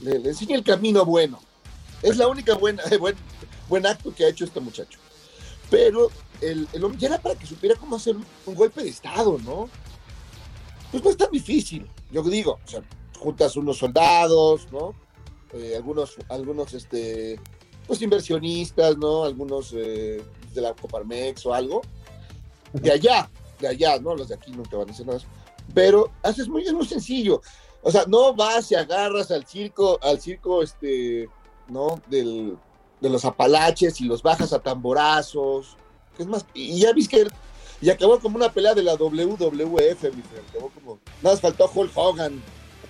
le, 0.00 0.18
le 0.20 0.28
enseña 0.28 0.54
el 0.54 0.62
camino 0.62 1.04
bueno. 1.04 1.40
Es 2.00 2.16
la 2.16 2.28
única 2.28 2.54
buena, 2.54 2.80
buen, 3.00 3.16
buen 3.68 3.84
acto 3.86 4.14
que 4.14 4.24
ha 4.24 4.28
hecho 4.28 4.44
este 4.44 4.60
muchacho. 4.60 5.00
Pero 5.68 6.12
el, 6.40 6.68
el 6.72 6.84
hombre 6.84 7.00
ya 7.00 7.08
era 7.08 7.18
para 7.20 7.34
que 7.34 7.44
supiera 7.44 7.74
cómo 7.74 7.96
hacer 7.96 8.14
un, 8.14 8.24
un 8.46 8.54
golpe 8.54 8.84
de 8.84 8.90
Estado, 8.90 9.36
¿no? 9.44 9.68
Pues 10.92 11.02
no 11.02 11.10
es 11.10 11.16
tan 11.16 11.30
difícil, 11.32 11.84
yo 12.12 12.22
digo. 12.22 12.60
O 12.64 12.68
sea, 12.70 12.82
juntas 13.16 13.56
unos 13.56 13.78
soldados, 13.78 14.70
¿no? 14.72 14.94
Eh, 15.52 15.74
algunos, 15.76 16.16
algunos, 16.28 16.74
este, 16.74 17.38
pues 17.86 18.02
inversionistas, 18.02 18.96
¿no? 18.98 19.24
Algunos 19.24 19.72
eh, 19.74 20.22
de 20.54 20.60
la 20.60 20.74
Coparmex 20.74 21.46
o 21.46 21.54
algo. 21.54 21.82
De 22.72 22.92
allá, 22.92 23.30
de 23.60 23.68
allá, 23.68 23.98
¿no? 23.98 24.14
Los 24.14 24.28
de 24.28 24.34
aquí 24.34 24.50
nunca 24.50 24.76
van 24.76 24.88
a 24.88 24.92
hacer 24.92 25.06
nada. 25.06 25.20
Pero 25.72 26.10
haces 26.22 26.48
muy, 26.48 26.62
es 26.62 26.72
muy 26.72 26.86
sencillo. 26.86 27.40
O 27.82 27.90
sea, 27.90 28.04
no 28.06 28.34
vas 28.34 28.70
y 28.72 28.74
agarras 28.74 29.30
al 29.30 29.46
circo, 29.46 29.98
al 30.02 30.20
circo, 30.20 30.62
este, 30.62 31.28
¿no? 31.68 32.00
Del, 32.08 32.56
de 33.00 33.10
los 33.10 33.24
apalaches 33.24 34.00
y 34.00 34.04
los 34.04 34.22
bajas 34.22 34.52
a 34.52 34.58
tamborazos. 34.58 35.76
que 36.16 36.22
Es 36.22 36.28
más, 36.28 36.44
y 36.54 36.80
ya 36.80 36.92
viste 36.92 37.24
que 37.24 37.30
y 37.80 37.90
acabó 37.90 38.18
como 38.18 38.36
una 38.36 38.50
pelea 38.50 38.74
de 38.74 38.82
la 38.82 38.94
WWF, 38.94 40.02
mi 40.02 40.22
friend, 40.22 40.48
acabó 40.48 40.70
como, 40.70 40.98
nada 41.22 41.34
más 41.34 41.40
faltó 41.40 41.70
Hulk 41.72 41.92
Hogan. 41.94 42.42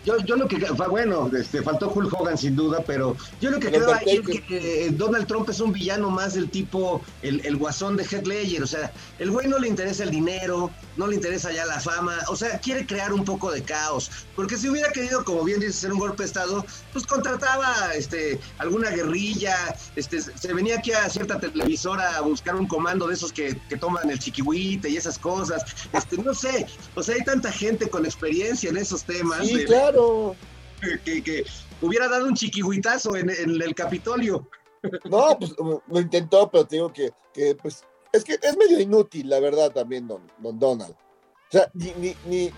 Yo, 0.06 0.16
yo 0.18 0.36
lo 0.36 0.46
que, 0.46 0.56
bueno, 0.88 1.28
este, 1.36 1.62
faltó 1.62 1.90
Hulk 1.90 2.12
Hogan 2.14 2.38
sin 2.38 2.54
duda, 2.54 2.82
pero 2.86 3.16
yo 3.40 3.50
lo 3.50 3.58
que 3.58 3.68
creo 3.68 3.92
ahí 3.92 4.20
es 4.22 4.40
que 4.40 4.86
eh, 4.86 4.90
Donald 4.92 5.26
Trump 5.26 5.50
es 5.50 5.58
un 5.58 5.72
villano 5.72 6.10
más 6.10 6.34
del 6.34 6.48
tipo 6.48 7.02
el, 7.22 7.44
el 7.44 7.56
guasón 7.56 7.96
de 7.96 8.04
Heath 8.04 8.24
Ledger, 8.24 8.62
o 8.62 8.66
sea, 8.68 8.92
el 9.18 9.32
güey 9.32 9.48
no 9.48 9.58
le 9.58 9.66
interesa 9.66 10.04
el 10.04 10.12
dinero, 10.12 10.70
no 10.96 11.08
le 11.08 11.16
interesa 11.16 11.50
ya 11.50 11.66
la 11.66 11.80
fama, 11.80 12.16
o 12.28 12.36
sea, 12.36 12.60
quiere 12.60 12.86
crear 12.86 13.12
un 13.12 13.24
poco 13.24 13.50
de 13.50 13.64
caos, 13.64 14.08
porque 14.36 14.56
si 14.56 14.68
hubiera 14.68 14.92
querido, 14.92 15.24
como 15.24 15.42
bien 15.42 15.58
dices, 15.58 15.78
hacer 15.78 15.92
un 15.92 15.98
golpe 15.98 16.22
de 16.22 16.28
estado, 16.28 16.64
pues 16.92 17.04
contrataba 17.04 17.74
este, 17.96 18.38
alguna 18.58 18.90
guerrilla, 18.90 19.56
este, 19.96 20.20
se 20.20 20.52
venía 20.54 20.78
aquí 20.78 20.92
a 20.92 21.10
cierta 21.10 21.40
televisora 21.40 22.16
a 22.16 22.20
buscar 22.20 22.54
un 22.54 22.68
comando 22.68 23.08
de 23.08 23.14
esos 23.14 23.32
que, 23.32 23.60
que 23.68 23.76
toman 23.76 24.08
el 24.08 24.20
chiquihuite 24.20 24.88
y 24.88 24.96
esas 24.96 25.18
cosas, 25.18 25.64
este, 25.92 26.16
no 26.18 26.32
sé, 26.32 26.64
o 26.94 27.02
sea, 27.02 27.16
hay 27.16 27.24
tanta 27.24 27.50
gente 27.50 27.90
con 27.90 28.04
experiencia 28.04 28.70
en 28.70 28.76
esos 28.76 29.02
temas. 29.02 29.44
Sí, 29.44 29.56
de- 29.56 29.64
claro. 29.64 29.95
Que, 31.04 31.22
que 31.22 31.44
hubiera 31.80 32.08
dado 32.08 32.26
un 32.26 32.34
chiquihuitazo 32.34 33.16
en, 33.16 33.30
en 33.30 33.60
el 33.62 33.74
Capitolio. 33.74 34.48
No, 35.04 35.36
pues 35.38 35.52
lo 35.58 36.00
intentó, 36.00 36.48
pero 36.50 36.66
te 36.66 36.76
digo 36.76 36.92
que, 36.92 37.10
que, 37.32 37.54
pues, 37.56 37.84
es 38.12 38.22
que 38.24 38.38
es 38.40 38.56
medio 38.56 38.78
inútil, 38.80 39.28
la 39.28 39.40
verdad, 39.40 39.72
también, 39.72 40.06
don, 40.06 40.22
don 40.38 40.58
Donald. 40.58 40.92
O 40.92 41.52
sea, 41.52 41.70
ni, 41.74 41.92
ni, 42.24 42.50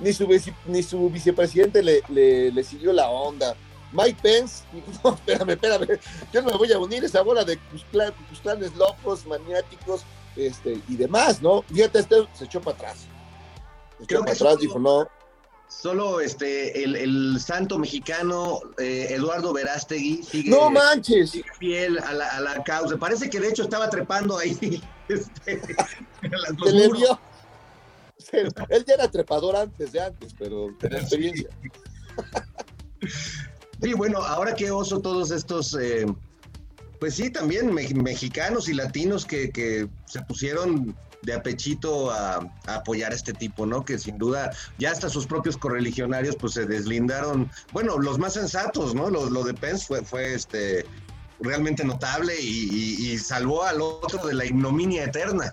ni, 0.00 0.12
su, 0.12 0.26
vice- 0.26 0.54
ni 0.66 0.82
su 0.82 1.10
vicepresidente 1.10 1.82
le, 1.82 2.02
le, 2.08 2.50
le 2.52 2.64
siguió 2.64 2.92
la 2.92 3.08
onda. 3.10 3.54
Mike 3.92 4.18
Pence, 4.22 4.64
no, 5.04 5.14
espérame, 5.14 5.50
espérame, 5.50 5.98
yo 6.32 6.42
no 6.42 6.50
me 6.52 6.56
voy 6.56 6.72
a 6.72 6.78
unir 6.78 7.02
a 7.02 7.06
esa 7.06 7.22
bola 7.22 7.44
de 7.44 7.58
cuscla- 7.72 8.14
cusclanes 8.28 8.74
locos, 8.76 9.26
maniáticos, 9.26 10.02
este, 10.36 10.80
y 10.88 10.96
demás, 10.96 11.42
¿no? 11.42 11.62
Fíjate, 11.62 11.98
este 11.98 12.16
se 12.34 12.44
echó 12.44 12.60
para 12.60 12.76
atrás. 12.76 12.98
Se 13.98 14.04
echó 14.04 14.06
Creo 14.06 14.20
para 14.20 14.32
atrás, 14.32 14.58
dijo, 14.60 14.78
no, 14.78 15.08
Solo 15.70 16.20
este, 16.20 16.82
el, 16.82 16.96
el 16.96 17.40
santo 17.40 17.78
mexicano 17.78 18.60
eh, 18.78 19.06
Eduardo 19.10 19.52
Verástegui 19.52 20.22
sigue, 20.24 20.50
no 20.50 20.68
manches. 20.68 21.30
sigue 21.30 21.48
fiel 21.58 21.98
a 22.00 22.12
la, 22.12 22.26
a 22.28 22.40
la 22.40 22.62
causa. 22.64 22.96
Parece 22.98 23.30
que 23.30 23.38
de 23.40 23.48
hecho 23.48 23.62
estaba 23.62 23.88
trepando 23.88 24.36
ahí. 24.36 24.82
este, 25.08 25.60
Se 26.64 26.72
le. 26.72 26.90
Se- 28.18 28.40
él 28.68 28.84
ya 28.86 28.94
era 28.94 29.10
trepador 29.10 29.56
antes 29.56 29.92
de 29.92 30.00
antes, 30.02 30.34
pero 30.38 30.74
tenía 30.78 30.98
experiencia. 30.98 31.48
Sí, 33.80 33.94
bueno, 33.94 34.18
ahora 34.18 34.54
qué 34.54 34.70
oso 34.70 35.00
todos 35.00 35.30
estos, 35.30 35.74
eh, 35.80 36.04
pues 36.98 37.14
sí, 37.14 37.30
también 37.30 37.72
me- 37.72 37.88
mexicanos 37.94 38.68
y 38.68 38.74
latinos 38.74 39.24
que, 39.24 39.50
que 39.50 39.88
se 40.06 40.20
pusieron 40.22 40.94
de 41.22 41.34
apechito 41.34 42.10
a, 42.10 42.36
apoyar 42.66 43.12
a 43.12 43.14
este 43.14 43.32
tipo, 43.32 43.66
¿no? 43.66 43.84
Que 43.84 43.98
sin 43.98 44.16
duda 44.18 44.50
ya 44.78 44.90
hasta 44.90 45.08
sus 45.08 45.26
propios 45.26 45.56
correligionarios 45.56 46.36
pues 46.36 46.54
se 46.54 46.66
deslindaron, 46.66 47.50
bueno, 47.72 47.98
los 47.98 48.18
más 48.18 48.34
sensatos, 48.34 48.94
¿no? 48.94 49.10
Lo, 49.10 49.28
lo 49.28 49.44
de 49.44 49.54
Pence 49.54 49.84
fue, 49.86 50.02
fue 50.04 50.34
este 50.34 50.86
realmente 51.40 51.84
notable 51.84 52.34
y, 52.40 52.68
y- 52.70 53.12
y 53.12 53.18
salvó 53.18 53.64
al 53.64 53.80
otro 53.80 54.26
de 54.26 54.34
la 54.34 54.44
ignominia 54.44 55.04
eterna. 55.04 55.52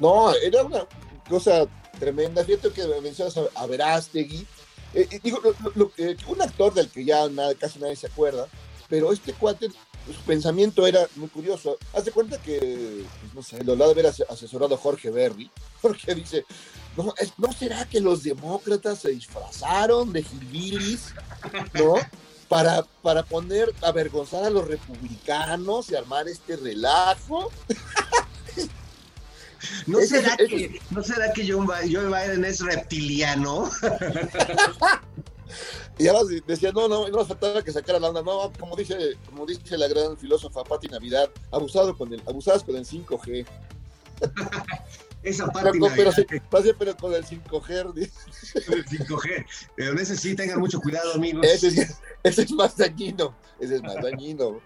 No, 0.00 0.34
era 0.34 0.62
una 0.62 0.86
cosa 1.28 1.66
tremenda. 1.98 2.44
Fíjate 2.44 2.70
que 2.70 2.86
mencionas 3.02 3.38
a, 3.54 3.66
Verástegui. 3.66 4.46
Eh, 4.94 5.20
digo, 5.22 5.40
lo- 5.74 5.90
eh, 5.96 6.16
un 6.28 6.40
actor 6.42 6.72
del 6.74 6.88
que 6.88 7.04
ya 7.04 7.28
nada- 7.28 7.54
casi 7.54 7.78
nadie 7.78 7.96
se 7.96 8.06
acuerda, 8.06 8.46
pero 8.88 9.12
este 9.12 9.32
cuate, 9.32 9.68
su 10.12 10.20
pensamiento 10.22 10.86
era 10.86 11.06
muy 11.16 11.28
curioso. 11.28 11.78
Haz 11.92 12.04
de 12.04 12.12
cuenta 12.12 12.40
que, 12.40 13.04
pues, 13.20 13.34
no 13.34 13.42
sé, 13.42 13.62
lo 13.64 13.72
ha 13.72 13.76
de 13.76 13.84
haber 13.92 14.06
ase- 14.06 14.26
asesorado 14.28 14.76
Jorge 14.76 15.10
Berry, 15.10 15.50
porque 15.82 16.14
dice, 16.14 16.44
no, 16.96 17.14
es- 17.18 17.32
¿no 17.38 17.52
será 17.52 17.86
que 17.88 18.00
los 18.00 18.22
demócratas 18.22 19.00
se 19.00 19.10
disfrazaron 19.10 20.12
de 20.12 20.22
gilbilis, 20.22 21.14
¿no? 21.74 21.94
Para, 22.48 22.82
para 23.02 23.22
poner, 23.22 23.72
avergonzar 23.82 24.44
a 24.44 24.50
los 24.50 24.66
republicanos 24.68 25.90
y 25.90 25.96
armar 25.96 26.28
este 26.28 26.56
relajo. 26.56 27.50
¿No 29.86 29.98
Ese- 29.98 30.20
será, 30.20 30.34
ese- 30.34 30.46
que, 30.48 30.80
¿No 30.90 31.02
será 31.02 31.32
que 31.32 31.50
John, 31.50 31.66
Biden 31.66 32.44
es 32.44 32.60
reptiliano? 32.60 33.70
Y 35.98 36.08
además 36.08 36.26
decía, 36.46 36.72
no, 36.72 36.88
no, 36.88 37.08
no 37.08 37.24
faltaba 37.24 37.62
que 37.62 37.70
sacara 37.72 37.98
la 38.00 38.08
onda, 38.08 38.22
no, 38.22 38.52
como 38.58 38.74
dice, 38.76 38.96
como 39.26 39.46
dice 39.46 39.76
la 39.78 39.86
gran 39.88 40.16
filósofa 40.16 40.64
Patti 40.64 40.88
Navidad, 40.88 41.30
abusado 41.52 41.96
con 41.96 42.12
el, 42.12 42.20
abusadas 42.26 42.64
con 42.64 42.74
el 42.76 42.84
5G. 42.84 43.46
Esa 45.22 45.46
Pero, 45.46 45.52
parte 45.52 45.78
con- 45.78 45.92
pero, 45.94 46.12
sí, 46.12 46.26
bien, 46.28 46.42
pero 46.78 46.96
con 46.96 47.14
el 47.14 47.24
5G, 47.24 47.92
dice, 47.94 48.12
el 48.68 48.84
5G. 48.84 49.46
Pero 49.74 49.98
ese 49.98 50.16
sí 50.18 50.34
tengan 50.34 50.60
mucho 50.60 50.78
cuidado, 50.80 51.14
amigos. 51.14 51.46
ese, 51.46 51.68
es- 51.68 51.96
ese 52.22 52.42
es 52.42 52.50
más 52.52 52.76
dañino, 52.76 53.34
ese 53.58 53.76
es 53.76 53.82
más 53.82 53.94
dañino. 54.02 54.60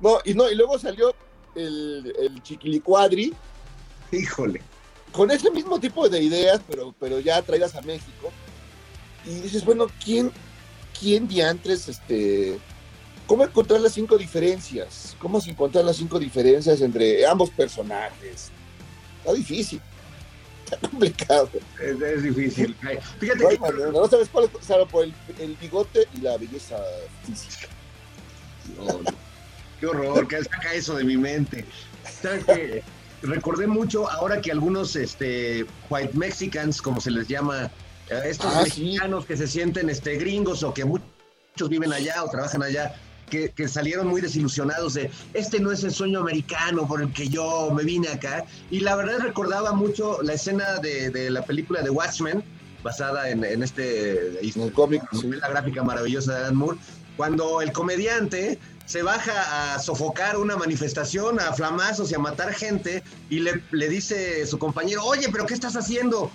No, 0.00 0.18
y 0.24 0.32
no, 0.34 0.50
y 0.50 0.54
luego 0.54 0.78
salió 0.78 1.14
el, 1.54 2.14
el 2.18 2.42
chiquilicuadri 2.42 3.34
Híjole. 4.10 4.62
con 5.12 5.30
ese 5.30 5.50
mismo 5.50 5.78
tipo 5.78 6.08
de 6.08 6.22
ideas, 6.22 6.60
pero, 6.66 6.94
pero 6.98 7.20
ya 7.20 7.42
traídas 7.42 7.74
a 7.74 7.82
México. 7.82 8.32
Y 9.26 9.40
dices, 9.40 9.64
bueno, 9.64 9.86
¿quién, 10.02 10.30
quién 10.98 11.26
diantres, 11.26 11.88
este, 11.88 12.58
cómo 13.26 13.44
encontrar 13.44 13.80
las 13.80 13.92
cinco 13.92 14.18
diferencias? 14.18 15.16
¿Cómo 15.18 15.40
se 15.40 15.50
encontrar 15.50 15.84
las 15.84 15.96
cinco 15.96 16.18
diferencias 16.18 16.80
entre 16.80 17.26
ambos 17.26 17.50
personajes? 17.50 18.50
Está 19.18 19.32
difícil, 19.32 19.80
está 20.64 20.76
complicado. 20.88 21.50
Es, 21.80 22.00
es 22.00 22.22
difícil. 22.22 22.76
Fíjate 23.18 23.42
No, 23.42 23.48
que 23.48 23.58
manera, 23.58 23.90
no 23.90 24.08
sabes 24.08 24.28
cuál 24.28 24.44
es, 24.44 24.66
salvo 24.66 24.86
por 24.86 25.04
el, 25.04 25.14
el 25.38 25.56
bigote 25.56 26.06
y 26.14 26.20
la 26.20 26.36
belleza 26.36 26.76
física. 27.24 27.68
No, 28.76 28.84
no. 28.84 29.24
Qué 29.80 29.86
horror, 29.86 30.28
que 30.28 30.42
saca 30.42 30.72
eso 30.72 30.94
de 30.94 31.04
mi 31.04 31.16
mente. 31.16 31.64
Recordé 33.22 33.66
mucho 33.66 34.10
ahora 34.10 34.40
que 34.40 34.52
algunos 34.52 34.96
este, 34.96 35.66
white 35.88 36.16
mexicans, 36.16 36.80
como 36.80 37.00
se 37.00 37.10
les 37.10 37.26
llama, 37.26 37.70
estos 38.08 38.52
Ah, 38.54 38.64
sí. 38.64 38.82
mexicanos 38.84 39.26
que 39.26 39.36
se 39.36 39.46
sienten 39.46 39.88
este, 39.90 40.16
gringos 40.16 40.62
o 40.62 40.72
que 40.74 40.84
muchos 40.84 41.68
viven 41.68 41.92
allá 41.92 42.22
o 42.24 42.28
trabajan 42.30 42.62
allá, 42.62 42.94
que, 43.30 43.50
que 43.50 43.68
salieron 43.68 44.06
muy 44.08 44.20
desilusionados 44.20 44.94
de 44.94 45.10
este 45.32 45.58
no 45.58 45.72
es 45.72 45.82
el 45.82 45.90
sueño 45.92 46.20
americano 46.20 46.86
por 46.86 47.00
el 47.00 47.12
que 47.12 47.28
yo 47.28 47.70
me 47.74 47.82
vine 47.82 48.08
acá. 48.08 48.44
Y 48.70 48.80
la 48.80 48.96
verdad 48.96 49.18
recordaba 49.20 49.72
mucho 49.72 50.22
la 50.22 50.34
escena 50.34 50.78
de, 50.78 51.10
de 51.10 51.30
la 51.30 51.42
película 51.42 51.80
de 51.82 51.90
Watchmen, 51.90 52.44
basada 52.82 53.30
en, 53.30 53.42
en 53.44 53.62
este 53.62 54.38
En 54.46 54.60
el 54.62 54.72
cómic, 54.72 55.02
sí. 55.12 55.26
novela 55.26 55.48
gráfica 55.48 55.82
maravillosa 55.82 56.32
de 56.34 56.38
Alan 56.40 56.56
Moore, 56.56 56.78
cuando 57.16 57.62
el 57.62 57.72
comediante 57.72 58.58
se 58.86 59.02
baja 59.02 59.74
a 59.74 59.78
sofocar 59.78 60.36
una 60.36 60.56
manifestación, 60.56 61.40
a 61.40 61.54
flamazos 61.54 62.10
y 62.10 62.14
a 62.14 62.18
matar 62.18 62.52
gente, 62.52 63.02
y 63.30 63.40
le, 63.40 63.62
le 63.70 63.88
dice 63.88 64.46
su 64.46 64.58
compañero, 64.58 65.02
oye, 65.04 65.28
pero 65.32 65.46
¿qué 65.46 65.54
estás 65.54 65.74
haciendo? 65.76 66.30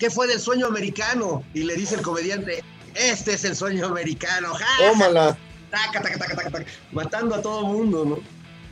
¿Qué 0.00 0.10
fue 0.10 0.26
del 0.26 0.40
sueño 0.40 0.66
americano? 0.66 1.44
Y 1.54 1.62
le 1.62 1.76
dice 1.76 1.94
el 1.94 2.02
comediante, 2.02 2.64
este 2.94 3.34
es 3.34 3.44
el 3.44 3.54
sueño 3.54 3.86
americano, 3.86 4.48
¡ja! 4.54 4.66
Tómala. 4.90 5.38
taca, 5.70 6.02
taca, 6.02 6.18
taca, 6.18 6.34
taca, 6.34 6.50
taca", 6.50 6.66
matando 6.90 7.34
a 7.36 7.42
todo 7.42 7.62
mundo, 7.66 8.04
¿no? 8.04 8.18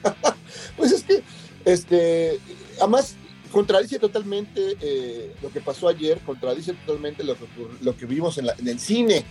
Pues 0.77 0.93
es 0.93 1.05
que, 1.05 1.23
este, 1.67 2.39
además, 2.81 3.15
contradice 3.53 3.99
totalmente 3.99 4.77
eh, 4.81 5.35
lo 5.43 5.51
que 5.53 5.61
pasó 5.61 5.89
ayer, 5.89 6.19
contradice 6.21 6.73
totalmente 6.73 7.23
lo 7.23 7.35
que, 7.37 7.45
lo 7.83 7.97
que 7.97 8.07
vimos 8.07 8.39
en, 8.39 8.47
la- 8.47 8.55
en 8.59 8.67
el 8.69 8.81
cine, 8.81 9.25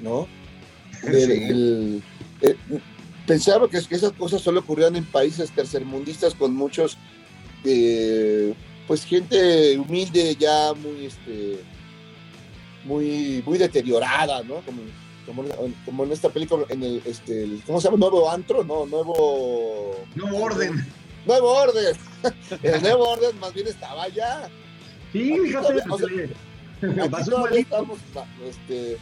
¿no? 0.00 0.28
Sí. 1.00 1.06
el- 1.08 2.02
eh, 2.42 2.56
pensaba 3.26 3.68
que, 3.70 3.80
que 3.82 3.94
esas 3.94 4.12
cosas 4.12 4.42
solo 4.42 4.60
ocurrían 4.60 4.96
en 4.96 5.04
países 5.04 5.50
tercermundistas 5.52 6.34
con 6.34 6.54
muchos, 6.54 6.98
eh, 7.64 8.54
pues 8.88 9.04
gente 9.04 9.78
humilde 9.78 10.34
ya 10.34 10.72
muy, 10.74 11.06
este, 11.06 11.60
muy, 12.84 13.42
muy 13.46 13.58
deteriorada, 13.58 14.42
¿no? 14.42 14.56
Como, 14.62 14.82
como, 15.26 15.44
como 15.84 16.04
en 16.04 16.12
esta 16.12 16.28
película, 16.30 16.64
en 16.70 16.82
el, 16.82 17.02
este, 17.04 17.44
el- 17.44 17.62
¿cómo 17.66 17.80
se 17.80 17.86
llama? 17.88 17.98
Nuevo 17.98 18.30
antro, 18.30 18.64
no, 18.64 18.86
nuevo... 18.86 19.94
No 20.16 20.36
orden. 20.36 20.86
Nuevo 21.26 21.52
orden. 21.52 21.96
El 22.62 22.80
nuevo 22.82 23.08
orden 23.10 23.38
más 23.38 23.52
bien 23.52 23.66
estaba 23.66 24.04
allá. 24.04 24.48
Sí, 25.12 25.32
Aquí 25.32 25.40
fíjate, 25.48 25.82
todavía- 25.82 25.84
o 25.94 25.98
sea, 25.98 26.06
le- 26.08 27.02
Aquí 27.02 27.08
pasó 27.10 27.30
todavía 27.30 27.50
malito. 27.50 27.76
estamos, 27.76 27.98
este, 28.48 28.96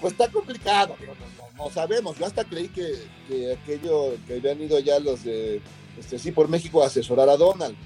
pues 0.00 0.12
está 0.12 0.28
complicado, 0.28 0.96
pero 0.98 1.14
no, 1.14 1.20
no- 1.56 1.64
no 1.66 1.70
sabemos. 1.70 2.18
Yo 2.18 2.26
hasta 2.26 2.42
creí 2.44 2.68
que, 2.68 2.92
que 3.28 3.52
aquello 3.52 4.16
que 4.26 4.34
habían 4.34 4.60
ido 4.60 4.78
ya 4.80 4.98
los 4.98 5.22
de 5.22 5.60
este, 6.00 6.18
sí 6.18 6.32
por 6.32 6.48
México 6.48 6.82
a 6.82 6.86
asesorar 6.86 7.28
a 7.28 7.36
Donald. 7.36 7.76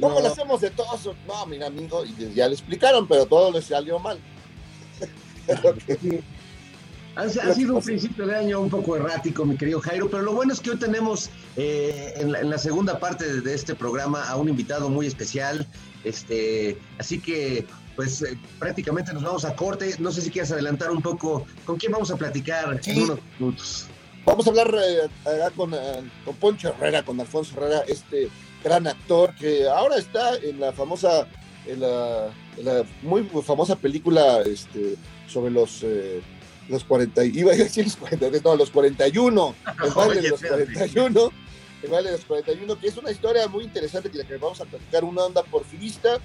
¿Cómo 0.00 0.14
No. 0.14 0.20
lo 0.20 0.28
hacemos 0.32 0.60
de 0.60 0.70
todos? 0.70 1.08
No, 1.26 1.46
mira, 1.46 1.66
amigo, 1.66 2.04
y 2.04 2.32
ya 2.34 2.46
le 2.48 2.54
explicaron, 2.54 3.06
pero 3.08 3.26
todo 3.26 3.50
les 3.52 3.64
salió 3.66 3.98
mal. 3.98 4.18
Ha, 7.16 7.22
ha 7.22 7.52
sido 7.54 7.74
un 7.74 7.82
principio 7.82 8.26
de 8.28 8.36
año 8.36 8.60
un 8.60 8.70
poco 8.70 8.94
errático, 8.94 9.44
mi 9.44 9.56
querido 9.56 9.80
Jairo, 9.80 10.08
pero 10.08 10.22
lo 10.22 10.34
bueno 10.34 10.52
es 10.52 10.60
que 10.60 10.70
hoy 10.70 10.76
tenemos 10.76 11.30
eh, 11.56 12.12
en, 12.16 12.30
la, 12.30 12.38
en 12.42 12.48
la 12.50 12.58
segunda 12.58 13.00
parte 13.00 13.40
de, 13.40 13.54
este 13.54 13.74
programa 13.74 14.22
a 14.28 14.36
un 14.36 14.48
invitado 14.48 14.88
muy 14.88 15.06
especial. 15.08 15.66
Este, 16.04 16.78
así 16.96 17.18
que, 17.18 17.66
pues 17.96 18.22
eh, 18.22 18.38
prácticamente 18.60 19.12
nos 19.12 19.24
vamos 19.24 19.44
a 19.44 19.56
corte. 19.56 19.96
No 19.98 20.12
sé 20.12 20.20
si 20.22 20.30
quieres 20.30 20.52
adelantar 20.52 20.92
un 20.92 21.02
poco 21.02 21.44
con 21.64 21.76
quién 21.76 21.90
vamos 21.90 22.12
a 22.12 22.16
platicar 22.16 22.78
Sí. 22.84 22.92
en 22.92 23.02
unos 23.02 23.18
minutos. 23.40 23.86
Vamos 24.24 24.46
a 24.46 24.50
hablar 24.50 24.72
eh, 24.80 25.08
con, 25.56 25.74
eh, 25.74 25.78
con 26.24 26.36
Poncho 26.36 26.68
Herrera, 26.68 27.02
con 27.04 27.18
Alfonso 27.18 27.54
Herrera, 27.56 27.80
este 27.88 28.28
gran 28.64 28.86
actor 28.86 29.34
que 29.34 29.66
ahora 29.68 29.96
está 29.96 30.36
en 30.36 30.60
la 30.60 30.72
famosa, 30.72 31.26
en 31.66 31.80
la, 31.80 32.28
en 32.56 32.64
la 32.64 32.84
muy 33.02 33.22
famosa 33.44 33.76
película 33.76 34.40
este, 34.42 34.96
sobre 35.28 35.50
los, 35.50 35.82
eh, 35.82 36.20
los 36.68 36.84
40, 36.84 37.24
y- 37.26 37.38
iba 37.40 37.52
a 37.52 37.56
decir 37.56 37.84
los 37.84 37.96
40, 37.96 38.30
no, 38.44 38.56
los 38.56 38.70
41, 38.70 39.54
el 39.84 39.90
baile 39.92 40.20
de 40.22 40.28
los 40.30 40.42
espérate. 40.42 40.72
41, 40.72 41.32
el 41.84 41.90
baile 41.90 42.10
de 42.10 42.16
los 42.16 42.24
41, 42.26 42.80
que 42.80 42.88
es 42.88 42.96
una 42.96 43.10
historia 43.10 43.46
muy 43.48 43.64
interesante 43.64 44.10
que 44.10 44.18
la 44.18 44.24
que 44.24 44.36
vamos 44.36 44.60
a 44.60 44.64
platicar, 44.64 45.04
una 45.04 45.22
onda 45.24 45.42
porfirista 45.44 46.18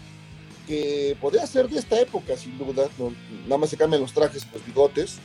que 0.67 1.17
podría 1.19 1.46
ser 1.46 1.67
de 1.69 1.78
esta 1.80 2.00
época, 2.00 2.38
sin 2.38 2.58
duda, 2.58 2.88
no- 2.98 3.13
nada 3.43 3.58
más 3.58 3.69
se 3.69 3.78
cambian 3.78 4.02
los 4.02 4.13
trajes, 4.13 4.48
los 4.54 4.65
bigotes, 4.65 5.17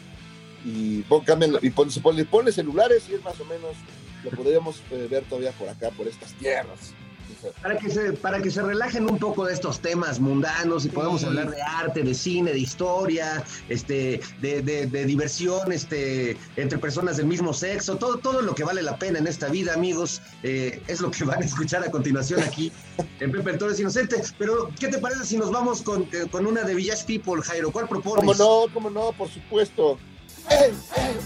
y 0.64 1.02
pon, 1.02 1.24
cambian- 1.24 1.58
y 1.62 1.70
pon, 1.70 1.90
se 1.90 2.00
pone, 2.00 2.52
celulares 2.52 3.04
y 3.08 3.14
es 3.14 3.22
más 3.22 3.38
o 3.40 3.44
menos 3.44 3.70
lo 4.30 4.36
podríamos 4.36 4.82
eh, 4.90 5.06
ver 5.10 5.24
todavía 5.24 5.52
por 5.52 5.68
acá, 5.68 5.90
por 5.96 6.06
estas 6.08 6.32
tierras. 6.34 6.94
Para 7.62 7.76
que, 7.78 7.88
se, 7.88 8.12
para 8.14 8.42
que 8.42 8.50
se 8.50 8.60
relajen 8.62 9.08
un 9.08 9.16
poco 9.18 9.44
de 9.44 9.52
estos 9.54 9.78
temas 9.80 10.18
mundanos 10.18 10.84
y 10.84 10.88
podamos 10.88 11.20
Sí. 11.20 11.26
hablar 11.26 11.50
de 11.50 11.62
arte, 11.62 12.02
de 12.02 12.12
cine, 12.14 12.52
de 12.52 12.58
historia, 12.58 13.44
este, 13.68 14.20
de, 14.40 14.60
de- 14.62 14.86
de 14.86 15.04
diversión 15.04 15.70
este, 15.70 16.36
entre 16.56 16.78
personas 16.78 17.16
del 17.18 17.26
mismo 17.26 17.52
sexo, 17.52 17.96
todo, 17.96 18.16
todo 18.16 18.42
lo 18.42 18.54
que 18.56 18.64
vale 18.64 18.82
la 18.82 18.98
pena 18.98 19.20
en 19.20 19.28
esta 19.28 19.46
vida, 19.48 19.74
amigos, 19.74 20.20
eh, 20.42 20.82
es 20.88 21.00
lo 21.00 21.12
que 21.12 21.22
van 21.24 21.40
a 21.40 21.44
escuchar 21.46 21.84
a 21.84 21.90
continuación 21.92 22.42
aquí 22.42 22.72
en 23.20 23.30
Pepe 23.30 23.50
el 23.52 23.58
Toro 23.58 23.70
es 23.72 23.78
Inocente. 23.78 24.20
Pero, 24.36 24.70
¿qué 24.80 24.88
te 24.88 24.98
parece 24.98 25.24
si 25.24 25.36
nos 25.36 25.52
vamos 25.52 25.82
con, 25.82 26.02
eh, 26.12 26.26
con 26.32 26.44
una 26.44 26.62
de 26.62 26.74
Village 26.74 27.04
People, 27.06 27.40
Jairo? 27.42 27.70
¿Cuál 27.70 27.88
propones? 27.88 28.24
¿Cómo 28.38 28.66
no? 28.66 28.72
¿Cómo 28.74 28.90
no? 28.90 29.12
Por 29.12 29.28
supuesto. 29.28 29.96
¡Ey, 30.50 30.72
ey, 30.96 31.16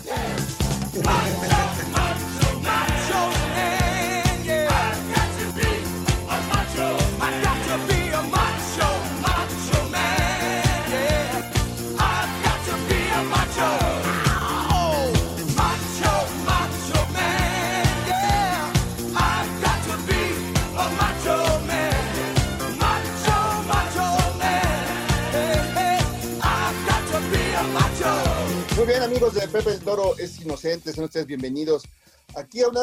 Muy 0.95 1.62
amigos 29.23 29.35
de 29.41 29.49
Pepe 29.49 29.71
el 29.75 29.81
Toro 29.81 30.19
es 30.19 30.41
Inocente, 30.41 30.93
sean 30.93 31.05
ustedes 31.05 31.27
bienvenidos 31.27 31.85
aquí 32.35 32.61
a, 32.63 32.69
una, 32.69 32.81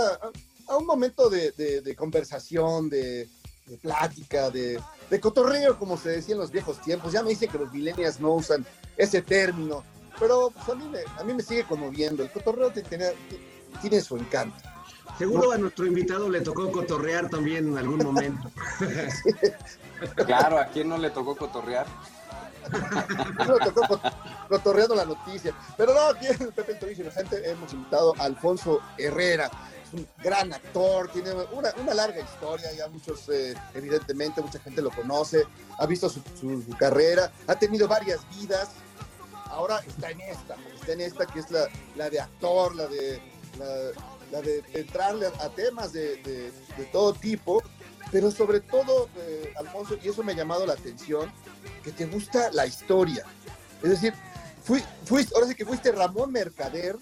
a 0.67 0.77
un 0.77 0.85
momento 0.85 1.29
de, 1.29 1.51
de- 1.51 1.81
de 1.81 1.95
conversación, 1.97 2.89
de, 2.89 3.27
de 3.65 3.77
plática, 3.77 4.49
de, 4.49 4.79
de 5.09 5.19
cotorreo, 5.19 5.77
como 5.77 5.97
se 5.97 6.09
decía 6.11 6.35
en 6.35 6.39
los 6.39 6.49
viejos 6.51 6.79
tiempos. 6.81 7.11
Ya 7.11 7.23
me 7.23 7.31
dicen 7.31 7.49
que 7.49 7.57
los 7.57 7.73
millennials 7.73 8.21
no 8.21 8.35
usan 8.35 8.65
ese 8.95 9.21
término, 9.21 9.83
pero 10.17 10.51
pues, 10.51 10.69
a, 10.69 10.75
mí 10.75 10.87
me, 10.87 10.99
a 11.17 11.23
mí 11.25 11.33
me 11.33 11.43
sigue 11.43 11.65
conmoviendo. 11.65 12.23
El 12.23 12.31
cotorreo 12.31 12.71
tiene, 12.71 13.07
tiene 13.81 13.99
su 13.99 14.15
encanto. 14.15 14.57
Seguro 15.17 15.51
a 15.51 15.57
nuestro 15.57 15.85
invitado 15.87 16.29
le 16.29 16.39
tocó 16.39 16.71
cotorrear 16.71 17.29
también 17.29 17.67
en 17.67 17.77
algún 17.77 17.97
momento. 17.99 18.49
Claro, 20.25 20.57
¿a 20.57 20.67
quién 20.67 20.87
no 20.87 20.97
le 20.97 21.09
tocó 21.09 21.35
cotorrear? 21.35 21.85
cotorreando 24.49 24.95
la 24.95 25.05
noticia. 25.05 25.53
Pero 25.77 25.93
no, 25.93 26.01
aquí 26.09 26.27
en 26.27 26.51
Pepe 26.51 26.77
el 26.81 26.99
Inocente 26.99 27.49
hemos 27.49 27.71
invitado 27.73 28.13
a 28.17 28.23
Alfonso 28.23 28.79
Herrera. 28.97 29.49
Es 29.83 29.93
un 29.93 30.07
gran 30.23 30.53
actor, 30.53 31.11
tiene 31.11 31.31
una, 31.51 31.73
una 31.81 31.93
larga 31.93 32.21
historia, 32.21 32.71
ya 32.73 32.87
muchos, 32.89 33.27
eh, 33.29 33.55
evidentemente, 33.73 34.41
mucha 34.41 34.59
gente 34.59 34.81
lo 34.81 34.91
conoce, 34.91 35.45
ha 35.79 35.85
visto 35.85 36.09
su, 36.09 36.21
su, 36.39 36.61
su, 36.61 36.77
carrera, 36.77 37.31
ha 37.47 37.55
tenido 37.55 37.87
varias 37.87 38.19
vidas. 38.37 38.69
Ahora 39.45 39.79
está 39.79 40.11
en 40.11 40.21
esta, 40.21 40.55
está 40.75 40.93
en 40.93 41.01
esta 41.01 41.25
que 41.25 41.39
es 41.39 41.49
la, 41.49 41.67
la 41.95 42.09
de 42.09 42.19
actor, 42.19 42.75
la 42.75 42.85
de, 42.85 43.19
la, 43.57 43.75
la 44.31 44.41
de 44.41 44.63
entrarle 44.73 45.25
a, 45.25 45.43
a 45.43 45.49
temas 45.49 45.91
de, 45.91 46.17
de, 46.17 46.51
de, 46.77 46.85
todo 46.91 47.13
tipo, 47.13 47.63
pero 48.11 48.31
sobre 48.31 48.59
todo, 48.59 49.09
eh, 49.17 49.53
Alfonso, 49.57 49.97
y 50.01 50.09
eso 50.09 50.23
me 50.23 50.31
ha 50.31 50.35
llamado 50.35 50.65
la 50.65 50.73
atención, 50.73 51.31
que 51.83 51.91
te 51.91 52.05
gusta 52.05 52.51
la 52.51 52.65
historia. 52.65 53.25
Es 53.83 53.89
decir, 53.89 54.13
fui, 54.63 54.83
fuiste, 55.05 55.33
ahora 55.35 55.47
sí 55.47 55.55
que 55.55 55.65
fuiste 55.65 55.91
Ramón 55.91 56.31
Mercader. 56.31 56.97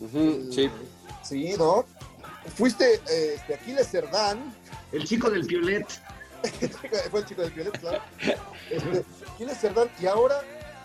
Uh 0.00 0.06
-huh, 0.06 0.52
sí. 0.54 0.70
Sí, 1.22 1.54
¿no? 1.58 1.84
Fuiste 2.56 2.94
eh, 2.94 3.34
este, 3.36 3.54
Aquiles 3.54 3.88
Cerdán. 3.88 4.54
El 4.92 5.04
chico 5.04 5.30
del 5.30 5.46
Piolet. 5.46 5.86
Fue 7.10 7.20
el 7.20 7.26
chico 7.26 7.42
del 7.42 7.52
Piolet, 7.52 7.78
claro. 7.78 8.02
Este, 8.70 9.04
Aquiles 9.34 9.58
Cerdán, 9.58 9.88
y 10.00 10.06
ahora 10.06 10.40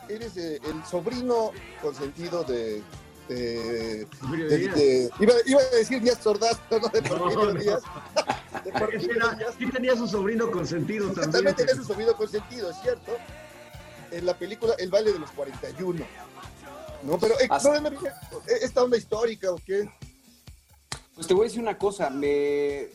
eres 0.10 0.36
eh, 0.38 0.60
el 0.64 0.84
sobrino 0.86 1.52
consentido 1.82 2.44
de, 2.44 2.82
de, 3.28 4.06
de, 4.06 4.68
de, 4.70 5.10
iba, 5.20 5.34
iba, 5.46 5.62
a 5.62 5.76
decir 5.76 6.02
Díaz 6.02 6.26
Ordaz, 6.26 6.60
pero 6.70 6.82
no 6.82 6.90
de 6.90 7.02
Porfirio 7.02 7.54
no, 7.54 7.54
Díaz. 7.54 7.82
De 8.64 8.72
Porfirio 8.72 9.16
Era, 9.16 9.34
Díaz. 9.34 9.56
Sí 9.58 9.70
tenía 9.70 9.96
su 9.96 10.08
sobrino 10.08 10.52
consentido 10.52 11.08
también. 11.08 11.32
También 11.32 11.56
tenía 11.56 11.76
su 11.76 11.84
sobrino 11.84 12.14
consentido, 12.14 12.70
es 12.70 12.78
cierto. 12.82 13.12
En 14.12 14.26
la 14.26 14.38
película 14.38 14.76
El 14.78 14.90
baile 14.90 15.12
de 15.12 15.20
los 15.20 15.32
41. 15.32 16.06
No, 17.04 17.18
pero 17.18 17.38
eh, 17.40 17.48
no, 17.50 17.92
esta 18.62 18.84
onda 18.84 18.98
histórica 18.98 19.52
o 19.52 19.58
qué? 19.58 19.90
Pues 21.16 21.28
te 21.28 21.34
voy 21.34 21.46
a 21.46 21.48
decir 21.48 21.62
una 21.62 21.78
cosa, 21.78 22.10
me 22.10 22.90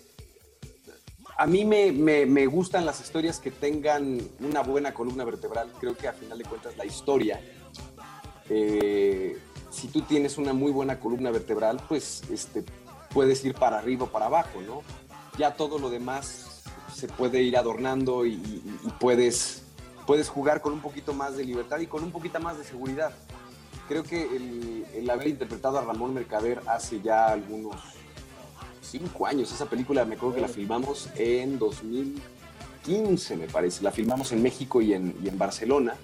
a 1.36 1.46
mí 1.46 1.64
me, 1.64 1.92
me, 1.92 2.26
me, 2.26 2.46
gustan 2.46 2.84
las 2.84 3.00
historias 3.00 3.38
que 3.38 3.52
tengan 3.52 4.20
una 4.40 4.62
buena 4.62 4.92
columna 4.92 5.24
vertebral. 5.24 5.70
Creo 5.78 5.96
que 5.96 6.08
a 6.08 6.12
final 6.12 6.36
de 6.36 6.44
cuentas 6.44 6.76
la 6.76 6.84
historia 6.84 7.40
eh, 8.50 9.36
si 9.70 9.88
tú 9.88 10.02
tienes 10.02 10.38
una 10.38 10.52
muy 10.52 10.72
buena 10.72 10.98
columna 10.98 11.30
vertebral, 11.30 11.80
pues 11.88 12.22
este, 12.30 12.64
puedes 13.12 13.44
ir 13.44 13.54
para 13.54 13.78
arriba 13.78 14.04
o 14.04 14.08
para 14.08 14.26
abajo, 14.26 14.60
¿no? 14.60 14.82
Ya 15.38 15.54
todo 15.54 15.78
lo 15.78 15.90
demás 15.90 16.62
se 16.94 17.08
puede 17.08 17.42
ir 17.42 17.56
adornando 17.56 18.26
y, 18.26 18.32
y, 18.32 18.80
y 18.84 18.90
puedes, 18.98 19.62
puedes 20.06 20.28
jugar 20.28 20.60
con 20.60 20.72
un 20.72 20.80
poquito 20.80 21.12
más 21.12 21.36
de 21.36 21.44
libertad 21.44 21.78
y 21.78 21.86
con 21.86 22.02
un 22.02 22.10
poquito 22.10 22.40
más 22.40 22.58
de 22.58 22.64
seguridad. 22.64 23.12
Creo 23.88 24.02
que 24.02 24.22
el, 24.22 24.86
el 24.94 25.08
haber 25.10 25.28
interpretado 25.28 25.78
a 25.78 25.82
Ramón 25.82 26.12
Mercader 26.12 26.60
hace 26.66 27.00
ya 27.00 27.28
algunos 27.28 27.76
cinco 28.82 29.26
años, 29.26 29.52
esa 29.52 29.66
película 29.66 30.04
me 30.04 30.14
acuerdo 30.16 30.36
que 30.36 30.40
la 30.40 30.48
filmamos 30.48 31.08
en 31.16 31.58
2015, 31.58 33.36
me 33.36 33.46
parece. 33.46 33.82
La 33.82 33.90
filmamos 33.90 34.32
en 34.32 34.42
México 34.42 34.80
y 34.80 34.92
en, 34.92 35.14
y 35.22 35.28
en 35.28 35.38
Barcelona 35.38 35.94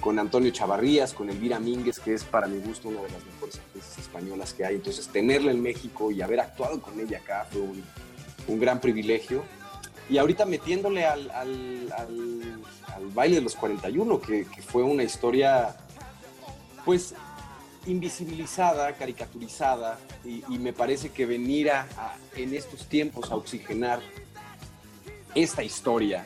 con 0.00 0.18
Antonio 0.18 0.50
Chavarrías, 0.50 1.12
con 1.12 1.28
Elvira 1.28 1.58
Mínguez, 1.58 1.98
que 1.98 2.14
es 2.14 2.24
para 2.24 2.46
mi 2.46 2.58
gusto 2.58 2.88
una 2.88 3.02
de 3.02 3.10
las 3.10 3.24
mejores 3.24 3.56
actrices 3.58 3.98
españolas 3.98 4.54
que 4.54 4.64
hay. 4.64 4.76
Entonces, 4.76 5.08
tenerla 5.08 5.50
en 5.50 5.60
México 5.60 6.10
y 6.10 6.22
haber 6.22 6.40
actuado 6.40 6.80
con 6.80 6.98
ella 7.00 7.18
acá 7.18 7.46
fue 7.50 7.62
un, 7.62 7.84
un 8.46 8.60
gran 8.60 8.80
privilegio. 8.80 9.42
Y 10.08 10.18
ahorita 10.18 10.46
metiéndole 10.46 11.04
al, 11.04 11.30
al, 11.30 11.92
al, 11.96 12.62
al 12.94 13.06
baile 13.08 13.36
de 13.36 13.42
los 13.42 13.56
41, 13.56 14.20
que, 14.20 14.46
que, 14.46 14.62
fue 14.62 14.82
una 14.82 15.02
historia, 15.02 15.76
pues, 16.84 17.14
invisibilizada, 17.86 18.94
caricaturizada, 18.94 19.98
y, 20.24 20.42
y 20.48 20.58
me 20.58 20.72
parece 20.72 21.10
que 21.10 21.26
venir 21.26 21.70
a, 21.70 21.82
a, 21.96 22.16
en 22.36 22.54
estos 22.54 22.86
tiempos 22.86 23.30
a 23.30 23.34
oxigenar 23.34 24.00
esta 25.34 25.62
historia, 25.62 26.24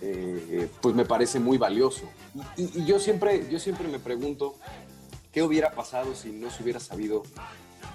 eh, 0.00 0.68
pues 0.80 0.94
me 0.94 1.04
parece 1.04 1.40
muy 1.40 1.58
valioso. 1.58 2.08
Y, 2.56 2.84
yo, 2.84 2.98
siempre, 2.98 3.48
yo 3.50 3.58
siempre 3.58 3.88
me 3.88 3.98
pregunto 3.98 4.56
qué 5.32 5.42
hubiera 5.42 5.72
pasado 5.72 6.14
si 6.14 6.30
no 6.30 6.50
se 6.50 6.62
hubiera 6.62 6.80
sabido 6.80 7.22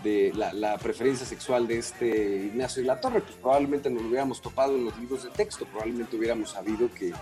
de 0.03 0.31
la, 0.35 0.53
la, 0.53 0.77
preferencia 0.77 1.25
sexual 1.25 1.67
de 1.67 1.77
este 1.77 2.45
Ignacio 2.47 2.81
de 2.81 2.87
la 2.87 3.01
Torre. 3.01 3.21
Pues 3.21 3.35
probablemente 3.35 3.89
nos 3.89 4.03
lo 4.03 4.09
hubiéramos 4.09 4.41
topado 4.41 4.75
en 4.75 4.85
los 4.85 4.97
libros 4.97 5.23
de 5.23 5.29
texto, 5.29 5.65
probablemente 5.65 6.15
hubiéramos 6.15 6.51
sabido 6.51 6.89
que, 6.93 7.13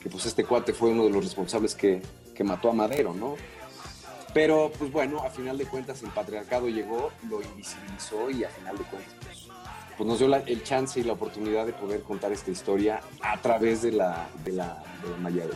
que 0.00 0.08
pues 0.08 0.26
este 0.26 0.44
cuate 0.44 0.72
fue 0.72 0.90
uno 0.90 1.04
de 1.04 1.10
los 1.10 1.24
responsables 1.24 1.74
que, 1.74 2.00
que 2.34 2.44
mató 2.44 2.70
a 2.70 2.72
Madero, 2.72 3.12
¿no? 3.12 3.36
Pero, 4.32 4.70
pues 4.78 4.92
bueno, 4.92 5.22
a 5.22 5.30
final 5.30 5.56
de 5.56 5.64
cuentas 5.64 6.02
el 6.02 6.10
patriarcado 6.10 6.68
llegó, 6.68 7.10
lo 7.28 7.40
invisibilizó 7.40 8.30
y 8.30 8.44
a 8.44 8.50
final 8.50 8.76
de 8.76 8.84
cuentas 8.84 9.14
pues, 9.96 10.06
nos 10.06 10.18
dio 10.18 10.28
la, 10.28 10.38
el 10.38 10.62
chance 10.62 11.00
y 11.00 11.04
la 11.04 11.14
oportunidad 11.14 11.66
de 11.66 11.72
poder 11.72 12.02
contar 12.02 12.32
esta 12.32 12.50
historia 12.50 13.00
a 13.20 13.40
través 13.40 13.82
de 13.82 13.92
la, 13.92 14.28
de 14.44 14.52
la, 14.52 14.82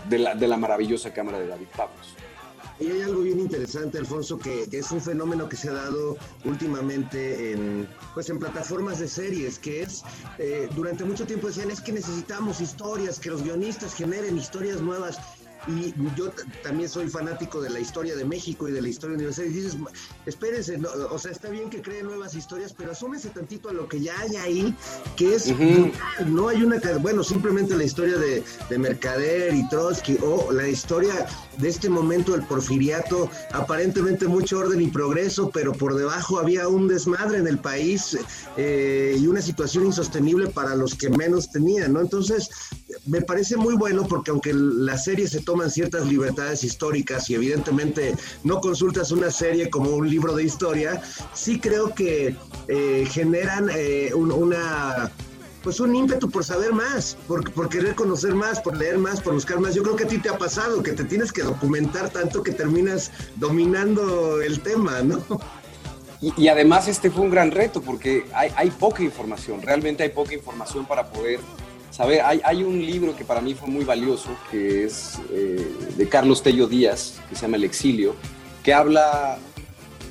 de 0.09 0.19
la, 0.19 0.35
de 0.35 0.49
la, 0.49 0.57
maravillosa 0.57 1.13
cámara 1.13 1.39
de 1.39 1.47
David 1.47 1.67
Pavlos. 1.77 2.17
Y 2.81 2.87
hay 2.91 3.03
algo 3.03 3.21
bien 3.21 3.39
interesante, 3.39 3.99
Alfonso, 3.99 4.39
que, 4.39 4.67
es 4.73 4.91
un 4.91 5.03
fenómeno 5.03 5.51
que 5.51 5.57
se 5.57 5.69
ha 5.69 5.73
dado 5.73 6.17
últimamente 6.47 7.53
en, 7.53 7.87
pues 8.15 8.31
en 8.31 8.39
plataformas 8.39 8.99
de 8.99 9.09
series, 9.09 9.59
que 9.59 9.83
es, 9.83 10.03
eh, 10.39 10.67
durante 10.75 11.05
mucho 11.05 11.27
tiempo 11.27 11.49
decían, 11.49 11.71
es 11.71 11.83
que 11.83 11.93
necesitamos 11.93 12.63
historias, 12.63 13.21
que 13.21 13.29
los 13.29 13.43
guionistas 13.43 13.95
generen 13.95 14.39
historias 14.39 14.81
nuevas. 14.81 15.19
Y 15.79 15.95
yo 16.17 16.33
también 16.63 16.89
soy 16.89 17.09
fanático 17.09 17.61
de 17.61 17.71
la 17.71 17.81
historia 17.81 18.17
de 18.17 18.25
México 18.25 18.69
y 18.69 18.73
de 18.73 18.83
la 18.83 18.89
historia 18.89 19.17
universal. 19.17 19.47
Y 19.47 19.51
dices, 19.51 19.77
espérense, 20.27 20.79
no, 20.79 20.89
o 21.11 21.19
sea, 21.19 21.31
está 21.31 21.49
bien 21.49 21.71
que 21.71 21.83
creen 21.83 22.07
nuevas 22.07 22.35
historias, 22.35 22.73
pero 22.73 22.93
asúmese 22.93 23.31
tantito 23.31 23.69
a 23.69 23.73
lo 23.73 23.89
que 23.89 24.01
ya 24.01 24.19
hay 24.21 24.37
ahí, 24.37 24.75
que 25.17 25.35
es, 25.35 25.47
uh 25.49 25.55
-huh. 25.55 25.93
no 26.27 26.49
hay 26.49 26.63
una, 26.63 26.81
bueno, 27.01 27.23
simplemente 27.23 27.77
la 27.77 27.85
historia 27.85 28.17
de, 28.19 28.43
de, 28.69 28.79
Mercader 28.79 29.55
y 29.55 29.69
Trotsky, 29.69 30.19
o 30.23 30.51
la 30.53 30.69
historia 30.69 31.27
de 31.59 31.69
este 31.69 31.89
momento 31.89 32.33
del 32.33 32.43
porfiriato, 32.43 33.31
aparentemente 33.53 34.27
mucho 34.27 34.59
orden 34.59 34.81
y 34.81 34.89
progreso, 34.89 35.51
pero 35.51 35.73
por 35.73 35.95
debajo 35.95 36.39
había 36.39 36.69
un 36.69 36.89
desmadre 36.89 37.39
en 37.39 37.47
el 37.47 37.59
país 37.59 38.17
eh, 38.57 39.17
y 39.19 39.27
una 39.27 39.43
situación 39.43 39.87
insostenible 39.87 40.49
para 40.49 40.75
los 40.75 40.95
que 40.95 41.11
menos 41.11 41.51
tenían, 41.51 41.93
¿no? 41.93 42.01
Entonces, 42.01 42.49
me 43.07 43.23
parece 43.23 43.57
muy 43.57 43.75
bueno 43.75 44.07
porque 44.07 44.31
aunque 44.31 44.53
la 44.55 44.97
serie 44.99 45.29
se 45.29 45.41
ciertas 45.69 46.07
libertades 46.07 46.63
históricas 46.63 47.29
y 47.29 47.35
evidentemente 47.35 48.15
no 48.45 48.61
consultas 48.61 49.11
una 49.11 49.31
serie 49.31 49.69
como 49.69 49.91
un 49.91 50.09
libro 50.09 50.35
de 50.35 50.45
historia, 50.45 51.03
sí 51.35 51.59
creo 51.59 51.95
que 51.95 52.37
eh, 52.69 53.09
generan 53.11 53.69
eh, 53.75 54.13
un, 54.15 54.31
una 54.31 55.11
pues 55.63 55.81
un 55.81 55.95
ímpetu 55.95 56.31
por 56.31 56.45
saber 56.45 56.73
más, 56.73 57.17
por, 57.29 57.51
por, 57.53 57.69
querer 57.69 57.95
conocer 57.95 58.35
más, 58.35 58.61
por 58.61 58.77
leer 58.77 58.99
más, 58.99 59.21
por 59.21 59.35
buscar 59.35 59.61
más. 59.61 59.75
Yo 59.75 59.83
creo 59.83 59.97
que 59.97 60.05
a 60.05 60.09
ti 60.09 60.19
te 60.19 60.29
ha 60.29 60.39
pasado, 60.39 60.83
que 60.83 60.93
te 60.93 61.05
tienes 61.05 61.33
que 61.33 61.43
documentar 61.43 62.09
tanto 62.11 62.43
que 62.43 62.53
terminas 62.53 63.11
dominando 63.37 64.41
el 64.41 64.61
tema, 64.61 65.03
¿no? 65.03 65.21
Y, 66.23 66.33
y 66.37 66.49
además 66.49 66.87
este 66.89 67.11
fue 67.11 67.25
un 67.25 67.31
gran 67.31 67.51
reto 67.51 67.81
porque 67.81 68.27
hay, 68.35 68.51
hay, 68.55 68.71
poca 68.71 69.03
información, 69.03 69.63
realmente 69.63 70.03
hay 70.03 70.11
poca 70.11 70.35
información 70.35 70.85
para 70.87 71.11
poder 71.11 71.41
saber. 71.91 72.23
Hay, 72.23 72.41
hay 72.45 72.63
un 72.63 72.85
libro 72.85 73.17
que 73.17 73.25
para 73.25 73.41
mí 73.41 73.55
fue 73.55 73.69
muy 73.69 73.85
valioso, 73.85 74.31
que 74.51 74.85
es 74.85 75.19
eh, 75.33 75.67
de 75.97 76.09
Carlos 76.09 76.43
Tello 76.43 76.67
Díaz, 76.67 77.21
que 77.29 77.35
se 77.35 77.43
llama 77.43 77.57
El 77.57 77.65
Exilio, 77.65 78.15
que 78.63 78.73
habla 78.73 79.39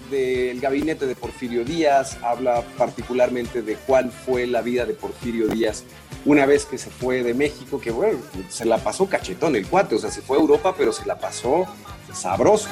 del 0.09 0.59
gabinete 0.59 1.05
de 1.05 1.15
Porfirio 1.15 1.63
Díaz, 1.63 2.17
habla 2.23 2.63
particularmente 2.77 3.61
de 3.61 3.75
cuál 3.75 4.11
fue 4.11 4.47
la 4.47 4.61
vida 4.61 4.85
de 4.85 4.93
Porfirio 4.93 5.47
Díaz 5.47 5.83
una 6.25 6.45
vez 6.45 6.65
que 6.65 6.77
se 6.77 6.89
fue 6.89 7.23
de 7.23 7.33
México, 7.33 7.79
que 7.79 7.91
bueno, 7.91 8.19
se 8.49 8.65
la 8.65 8.77
pasó 8.77 9.07
cachetón 9.07 9.55
el 9.55 9.67
cuate, 9.67 9.95
o 9.95 9.99
sea, 9.99 10.11
se 10.11 10.21
fue 10.21 10.37
a 10.37 10.41
Europa, 10.41 10.75
pero 10.77 10.91
se 10.91 11.05
la 11.05 11.17
pasó 11.17 11.65
sabroso. 12.13 12.67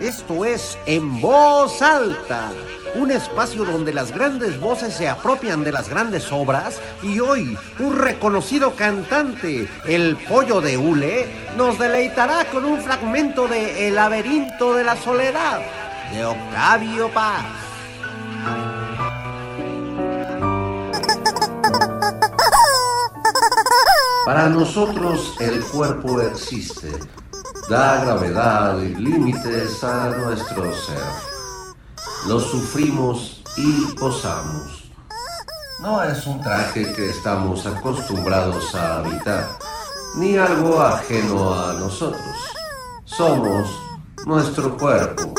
Esto 0.00 0.44
es 0.44 0.78
En 0.86 1.20
Voz 1.20 1.82
Alta, 1.82 2.52
un 2.94 3.10
espacio 3.10 3.64
donde 3.64 3.92
las 3.92 4.12
grandes 4.12 4.60
voces 4.60 4.94
se 4.94 5.08
apropian 5.08 5.64
de 5.64 5.72
las 5.72 5.88
grandes 5.88 6.30
obras 6.30 6.80
y 7.02 7.18
hoy 7.18 7.58
un 7.80 7.98
reconocido 7.98 8.76
cantante, 8.76 9.68
el 9.86 10.16
pollo 10.28 10.60
de 10.60 10.76
hule, 10.76 11.26
nos 11.56 11.76
deleitará 11.76 12.44
con 12.52 12.64
un 12.64 12.80
fragmento 12.80 13.48
de 13.48 13.88
El 13.88 13.96
laberinto 13.96 14.74
de 14.74 14.84
la 14.84 14.96
soledad 14.96 15.60
de 16.12 16.24
Octavio 16.24 17.08
Paz. 17.08 17.44
Para 24.24 24.48
nosotros 24.48 25.34
el 25.40 25.60
cuerpo 25.64 26.20
existe, 26.20 26.92
da 27.68 28.04
gravedad 28.04 28.78
y 28.80 28.94
límites 28.94 29.82
a 29.84 30.10
nuestro 30.10 30.74
ser. 30.74 31.00
Lo 32.26 32.38
sufrimos 32.40 33.42
y 33.56 33.86
posamos. 33.98 34.90
No 35.80 36.02
es 36.02 36.26
un 36.26 36.40
traje 36.40 36.92
que 36.94 37.10
estamos 37.10 37.66
acostumbrados 37.66 38.74
a 38.74 38.98
habitar, 38.98 39.48
ni 40.16 40.36
algo 40.36 40.80
ajeno 40.80 41.54
a 41.54 41.72
nosotros. 41.74 42.36
Somos 43.04 43.68
nuestro 44.26 44.76
cuerpo. 44.76 45.34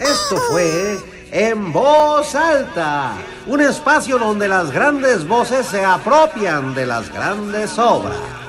Esto 0.00 0.36
fue 0.50 0.98
En 1.32 1.72
Voz 1.72 2.34
Alta, 2.34 3.12
un 3.46 3.60
espacio 3.60 4.18
donde 4.18 4.48
las 4.48 4.70
grandes 4.70 5.26
voces 5.26 5.66
se 5.66 5.84
apropian 5.84 6.74
de 6.74 6.86
las 6.86 7.10
grandes 7.12 7.78
obras. 7.78 8.39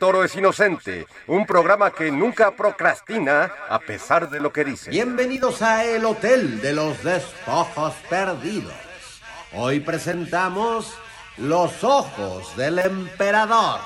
Toro 0.00 0.24
es 0.24 0.34
Inocente, 0.34 1.06
un 1.26 1.44
programa 1.44 1.90
que 1.90 2.10
nunca 2.10 2.56
procrastina 2.56 3.52
a 3.68 3.78
pesar 3.80 4.30
de 4.30 4.40
lo 4.40 4.50
que 4.50 4.64
dice. 4.64 4.88
Bienvenidos 4.88 5.60
a 5.60 5.84
El 5.84 6.06
Hotel 6.06 6.62
de 6.62 6.72
los 6.72 7.04
Despojos 7.04 7.92
Perdidos. 8.08 8.72
Hoy 9.52 9.80
presentamos 9.80 10.94
Los 11.36 11.84
Ojos 11.84 12.56
del 12.56 12.78
Emperador. 12.78 13.80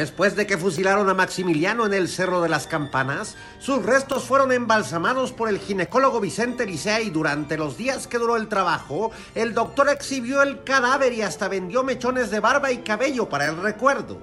Después 0.00 0.34
de 0.34 0.46
que 0.46 0.56
fusilaron 0.56 1.10
a 1.10 1.14
Maximiliano 1.14 1.84
en 1.84 1.92
el 1.92 2.08
Cerro 2.08 2.40
de 2.40 2.48
las 2.48 2.66
Campanas, 2.66 3.36
sus 3.58 3.84
restos 3.84 4.24
fueron 4.24 4.50
embalsamados 4.50 5.30
por 5.30 5.50
el 5.50 5.58
ginecólogo 5.58 6.20
Vicente 6.20 6.64
Licea 6.64 7.02
y 7.02 7.10
durante 7.10 7.58
los 7.58 7.76
días 7.76 8.06
que 8.06 8.16
duró 8.16 8.36
el 8.36 8.48
trabajo, 8.48 9.10
el 9.34 9.52
doctor 9.52 9.90
exhibió 9.90 10.40
el 10.40 10.64
cadáver 10.64 11.12
y 11.12 11.20
hasta 11.20 11.48
vendió 11.48 11.82
mechones 11.82 12.30
de 12.30 12.40
barba 12.40 12.72
y 12.72 12.78
cabello 12.78 13.28
para 13.28 13.44
el 13.44 13.58
recuerdo. 13.58 14.16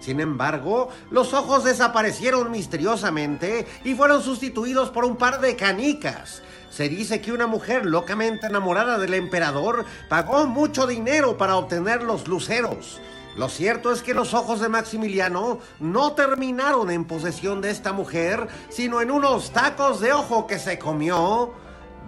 Sin 0.00 0.18
embargo, 0.18 0.88
los 1.12 1.32
ojos 1.32 1.62
desaparecieron 1.62 2.50
misteriosamente 2.50 3.68
y 3.84 3.94
fueron 3.94 4.24
sustituidos 4.24 4.90
por 4.90 5.04
un 5.04 5.16
par 5.16 5.40
de 5.40 5.54
canicas. 5.54 6.42
Se 6.70 6.88
dice 6.88 7.20
que 7.20 7.30
una 7.30 7.46
mujer 7.46 7.86
locamente 7.86 8.48
enamorada 8.48 8.98
del 8.98 9.14
emperador 9.14 9.84
pagó 10.08 10.48
mucho 10.48 10.88
dinero 10.88 11.38
para 11.38 11.54
obtener 11.54 12.02
los 12.02 12.26
luceros. 12.26 13.00
Lo 13.36 13.48
cierto 13.48 13.92
es 13.92 14.02
que 14.02 14.14
los 14.14 14.34
ojos 14.34 14.60
de 14.60 14.68
Maximiliano 14.68 15.58
no 15.78 16.12
terminaron 16.12 16.90
en 16.90 17.04
posesión 17.04 17.60
de 17.60 17.70
esta 17.70 17.92
mujer, 17.92 18.48
sino 18.68 19.00
en 19.00 19.10
unos 19.10 19.50
tacos 19.52 20.00
de 20.00 20.12
ojo 20.12 20.46
que 20.46 20.58
se 20.58 20.78
comió 20.78 21.52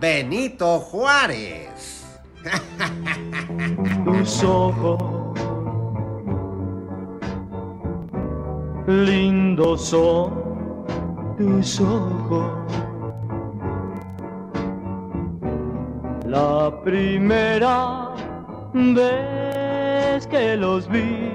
Benito 0.00 0.80
Juárez. 0.80 2.04
tus 4.04 4.42
ojos 4.42 5.32
lindos 8.86 9.84
son 9.84 10.84
tus 11.38 11.80
ojos 11.80 12.62
la 16.26 16.82
primera 16.82 18.08
vez 18.72 19.71
que 20.30 20.56
los 20.56 20.88
vi 20.88 21.30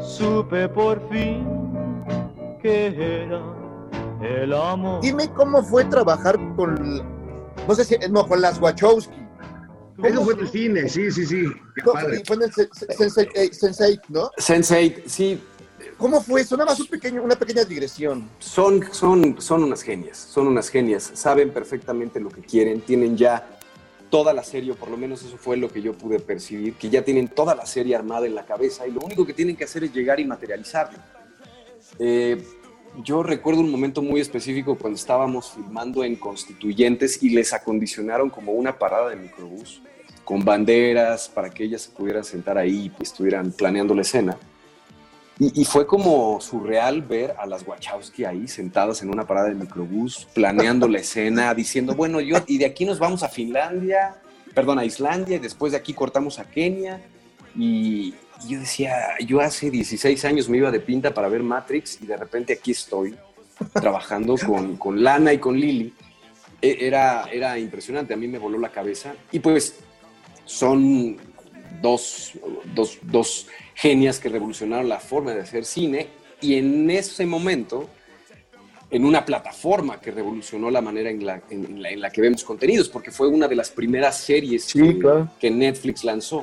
supe 0.00 0.68
por 0.68 1.06
fin 1.10 1.46
que 2.62 3.22
era 3.22 3.42
el 4.22 4.52
amor 4.52 5.00
Dime 5.00 5.30
cómo 5.34 5.62
fue 5.62 5.84
trabajar 5.84 6.36
con, 6.56 7.02
no 7.66 7.74
sé 7.74 7.84
si, 7.84 7.96
no, 8.10 8.26
con 8.26 8.40
las 8.40 8.60
Wachowski. 8.60 9.14
Eso 10.02 10.24
fue 10.24 10.34
en 10.34 10.40
el 10.40 10.48
cine, 10.48 10.88
sí, 10.88 11.10
sí, 11.10 11.26
sí. 11.26 11.44
No, 11.84 11.92
fue 11.92 12.36
en 12.36 12.42
el 12.42 12.48
eh, 12.48 13.50
Sense8, 13.50 14.00
¿no? 14.08 14.30
Sense8, 14.38 15.02
sí, 15.06 15.40
¿Cómo 15.96 16.20
fue 16.22 16.42
eso? 16.42 16.56
Nada 16.56 16.70
más 16.70 16.80
un 16.80 16.86
pequeño, 16.86 17.22
una 17.22 17.34
pequeña 17.34 17.64
digresión. 17.64 18.28
son, 18.38 18.84
son, 18.92 19.40
son 19.40 19.64
unas 19.64 19.82
genias, 19.82 20.16
son 20.16 20.46
unas 20.46 20.68
genias, 20.68 21.10
saben 21.14 21.50
perfectamente 21.50 22.20
lo 22.20 22.30
que 22.30 22.40
quieren, 22.40 22.80
tienen 22.80 23.16
ya 23.16 23.57
toda 24.10 24.32
la 24.32 24.42
serie, 24.42 24.72
o 24.72 24.74
por 24.74 24.90
lo 24.90 24.96
menos 24.96 25.22
eso 25.22 25.36
fue 25.36 25.56
lo 25.56 25.70
que 25.70 25.82
yo 25.82 25.92
pude 25.92 26.18
percibir, 26.18 26.74
que 26.74 26.90
ya 26.90 27.02
tienen 27.02 27.28
toda 27.28 27.54
la 27.54 27.66
serie 27.66 27.94
armada 27.96 28.26
en 28.26 28.34
la 28.34 28.44
cabeza 28.44 28.86
y 28.86 28.92
lo 28.92 29.00
único 29.00 29.26
que 29.26 29.34
tienen 29.34 29.56
que 29.56 29.64
hacer 29.64 29.84
es 29.84 29.92
llegar 29.92 30.20
y 30.20 30.24
materializarlo. 30.24 30.98
Eh, 31.98 32.42
yo 33.02 33.22
recuerdo 33.22 33.60
un 33.60 33.70
momento 33.70 34.02
muy 34.02 34.20
específico 34.20 34.76
cuando 34.76 34.96
estábamos 34.96 35.52
filmando 35.52 36.02
en 36.04 36.16
Constituyentes 36.16 37.22
y 37.22 37.30
les 37.30 37.52
acondicionaron 37.52 38.30
como 38.30 38.52
una 38.52 38.78
parada 38.78 39.10
de 39.10 39.16
microbús 39.16 39.82
con 40.24 40.44
banderas 40.44 41.28
para 41.28 41.48
que 41.50 41.64
ellas 41.64 41.82
se 41.82 41.90
pudieran 41.90 42.24
sentar 42.24 42.58
ahí 42.58 42.92
y 42.98 43.02
estuvieran 43.02 43.52
planeando 43.52 43.94
la 43.94 44.02
escena. 44.02 44.36
Y, 45.40 45.60
y 45.62 45.64
fue 45.64 45.86
como 45.86 46.40
surreal 46.40 47.02
ver 47.02 47.34
a 47.38 47.46
las 47.46 47.66
Wachowski 47.66 48.24
ahí 48.24 48.48
sentadas 48.48 49.02
en 49.02 49.10
una 49.10 49.26
parada 49.26 49.48
de 49.48 49.54
microbús, 49.54 50.26
planeando 50.34 50.88
la 50.88 50.98
escena, 50.98 51.54
diciendo, 51.62 51.94
bueno, 51.94 52.20
yo, 52.20 52.38
y 52.46 52.58
de 52.58 52.66
aquí 52.66 52.84
nos 52.84 52.98
vamos 52.98 53.22
a 53.22 53.28
Finlandia, 53.28 54.16
perdón, 54.54 54.78
a 54.80 54.84
Islandia, 54.84 55.36
y 55.36 55.38
después 55.38 55.72
de 55.72 55.78
aquí 55.78 55.94
cortamos 55.94 56.38
a 56.38 56.44
Kenia. 56.44 57.00
Y, 57.56 58.14
y 58.44 58.48
yo 58.48 58.60
decía, 58.60 58.94
yo 59.26 59.40
hace 59.40 59.70
16 59.70 60.24
años 60.24 60.48
me 60.48 60.58
iba 60.58 60.70
de 60.70 60.80
pinta 60.80 61.14
para 61.14 61.28
ver 61.28 61.42
Matrix 61.42 62.00
y 62.02 62.06
de 62.06 62.16
repente 62.16 62.52
aquí 62.52 62.72
estoy 62.72 63.14
trabajando 63.72 64.36
con, 64.44 64.76
con 64.76 65.02
Lana 65.02 65.32
y 65.32 65.38
con 65.38 65.58
Lily. 65.58 65.92
E- 66.60 66.78
Era, 66.80 67.28
era 67.32 67.58
impresionante, 67.58 68.14
a 68.14 68.16
mí 68.16 68.26
me 68.28 68.38
voló 68.38 68.58
la 68.58 68.70
cabeza. 68.70 69.14
Y 69.32 69.38
pues 69.40 69.76
son 70.44 71.16
dos, 71.80 72.32
dos, 72.74 72.98
dos 73.02 73.46
genias 73.82 74.18
que 74.18 74.28
revolucionaron 74.28 74.88
la 74.88 74.98
forma 74.98 75.32
de 75.34 75.42
hacer 75.42 75.64
cine 75.64 76.08
y 76.40 76.54
en 76.56 76.90
ese 76.90 77.24
momento, 77.26 77.88
en 78.90 79.04
una 79.04 79.24
plataforma 79.24 80.00
que 80.00 80.10
revolucionó 80.10 80.68
la 80.70 80.80
manera 80.80 81.10
en 81.10 81.24
la, 81.24 81.40
en- 81.48 81.80
la, 81.80 81.90
en 81.90 82.00
la 82.00 82.10
que 82.10 82.20
vemos 82.20 82.42
contenidos, 82.42 82.88
porque 82.88 83.12
fue 83.12 83.28
una 83.28 83.46
de 83.46 83.54
las 83.54 83.70
primeras 83.70 84.18
series 84.18 84.72
que, 84.72 84.80
que 85.38 85.50
Netflix 85.50 86.02
lanzó. 86.02 86.42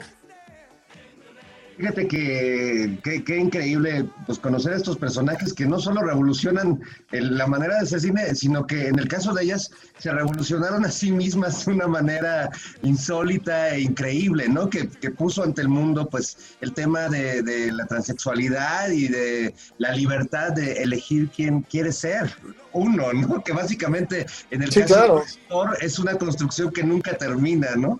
Fíjate 1.77 2.07
que 2.07 2.99
que- 3.03 3.23
qué 3.23 3.37
increíble 3.37 4.05
pues 4.25 4.39
conocer 4.39 4.73
a 4.73 4.77
estos 4.77 4.97
personajes 4.97 5.53
que 5.53 5.65
no 5.65 5.77
solo 5.79 6.01
revolucionan 6.01 6.79
el- 7.11 7.37
la 7.37 7.47
manera 7.47 7.75
de 7.75 7.81
hacer 7.81 7.99
cine, 7.99 8.33
sino 8.35 8.65
que 8.65 8.87
en 8.87 8.97
el 8.97 9.07
caso 9.09 9.33
de 9.33 9.43
ellas 9.43 9.69
se 9.99 10.11
revolucionaron 10.11 10.85
a 10.85 10.89
sí 10.91 11.11
mismas 11.11 11.65
de 11.65 11.73
una 11.73 11.87
manera 11.87 12.49
insólita 12.81 13.69
e 13.75 13.81
increíble, 13.81 14.47
¿no? 14.47 14.69
Que, 14.69 14.87
que 14.87 15.11
puso 15.11 15.43
ante 15.43 15.61
el 15.61 15.67
mundo 15.67 16.07
pues 16.09 16.37
el 16.61 16.73
tema 16.73 17.09
de, 17.09 17.41
de 17.41 17.71
la 17.73 17.85
transexualidad 17.85 18.89
y 18.89 19.07
de 19.09 19.53
la 19.77 19.91
libertad 19.91 20.53
de 20.53 20.81
elegir 20.83 21.29
quién 21.35 21.61
quiere 21.61 21.91
ser 21.91 22.33
uno, 22.71 23.11
¿no? 23.13 23.43
Que 23.43 23.51
básicamente 23.53 24.25
en 24.51 24.63
el 24.63 24.71
Sí, 24.71 24.81
caso 24.81 24.93
claro. 24.93 25.15
del 25.15 25.23
actor 25.43 25.77
es 25.81 25.99
una 25.99 26.15
construcción 26.15 26.71
que 26.71 26.83
nunca 26.83 27.17
termina, 27.17 27.75
¿no? 27.75 27.99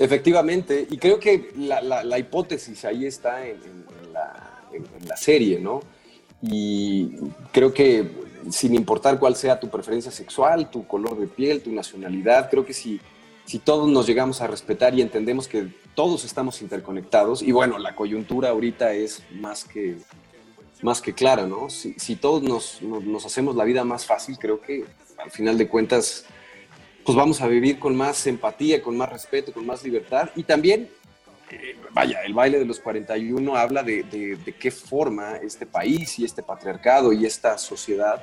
Efectivamente, 0.00 0.86
y 0.90 0.96
creo 0.96 1.20
que 1.20 1.50
la, 1.56 1.80
la- 1.82 2.02
la 2.02 2.18
hipótesis 2.18 2.84
ahí 2.86 3.04
está 3.06 3.46
en, 3.46 3.56
en- 3.62 3.84
en 4.06 4.12
la, 4.12 4.60
en- 4.72 5.08
la 5.08 5.16
serie, 5.16 5.60
¿no? 5.60 5.82
Y 6.42 7.16
creo 7.52 7.72
que 7.74 8.10
sin 8.50 8.74
importar 8.74 9.18
cuál 9.18 9.36
sea 9.36 9.60
tu 9.60 9.68
preferencia 9.68 10.10
sexual, 10.10 10.70
tu 10.70 10.86
color 10.86 11.18
de 11.20 11.26
piel, 11.26 11.60
tu 11.60 11.70
nacionalidad, 11.70 12.48
creo 12.48 12.64
que 12.64 12.72
si, 12.72 12.98
si 13.44 13.58
todos 13.58 13.90
nos 13.90 14.06
llegamos 14.06 14.40
a 14.40 14.46
respetar 14.46 14.94
y 14.94 15.02
entendemos 15.02 15.46
que 15.46 15.68
todos 15.94 16.24
estamos 16.24 16.62
interconectados, 16.62 17.42
y 17.42 17.52
bueno, 17.52 17.78
la 17.78 17.94
coyuntura 17.94 18.48
ahorita 18.48 18.94
es 18.94 19.22
más 19.32 19.64
que, 19.64 19.98
más 20.80 21.02
que 21.02 21.12
clara, 21.12 21.46
¿no? 21.46 21.68
Si, 21.68 21.92
si 21.98 22.16
todos 22.16 22.42
nos, 22.42 22.80
nos- 22.80 23.04
nos 23.04 23.26
hacemos 23.26 23.54
la 23.54 23.64
vida 23.64 23.84
más 23.84 24.06
fácil, 24.06 24.38
creo 24.38 24.62
que 24.62 24.84
al 25.22 25.30
final 25.30 25.58
de 25.58 25.68
cuentas 25.68 26.24
pues 27.10 27.16
vamos 27.16 27.40
a 27.40 27.48
vivir 27.48 27.80
con 27.80 27.96
más 27.96 28.24
empatía, 28.28 28.80
con 28.80 28.96
más 28.96 29.10
respeto, 29.10 29.52
con 29.52 29.66
más 29.66 29.82
libertad 29.82 30.30
y 30.36 30.44
también 30.44 30.88
eh, 31.50 31.76
vaya, 31.92 32.22
el 32.22 32.34
baile 32.34 32.60
de 32.60 32.64
los 32.64 32.78
41 32.78 33.56
habla 33.56 33.82
de, 33.82 34.04
de, 34.04 34.36
de, 34.36 34.52
qué 34.52 34.70
forma 34.70 35.34
este 35.38 35.66
país 35.66 36.20
y 36.20 36.24
este 36.24 36.44
patriarcado 36.44 37.12
y 37.12 37.26
esta 37.26 37.58
sociedad 37.58 38.22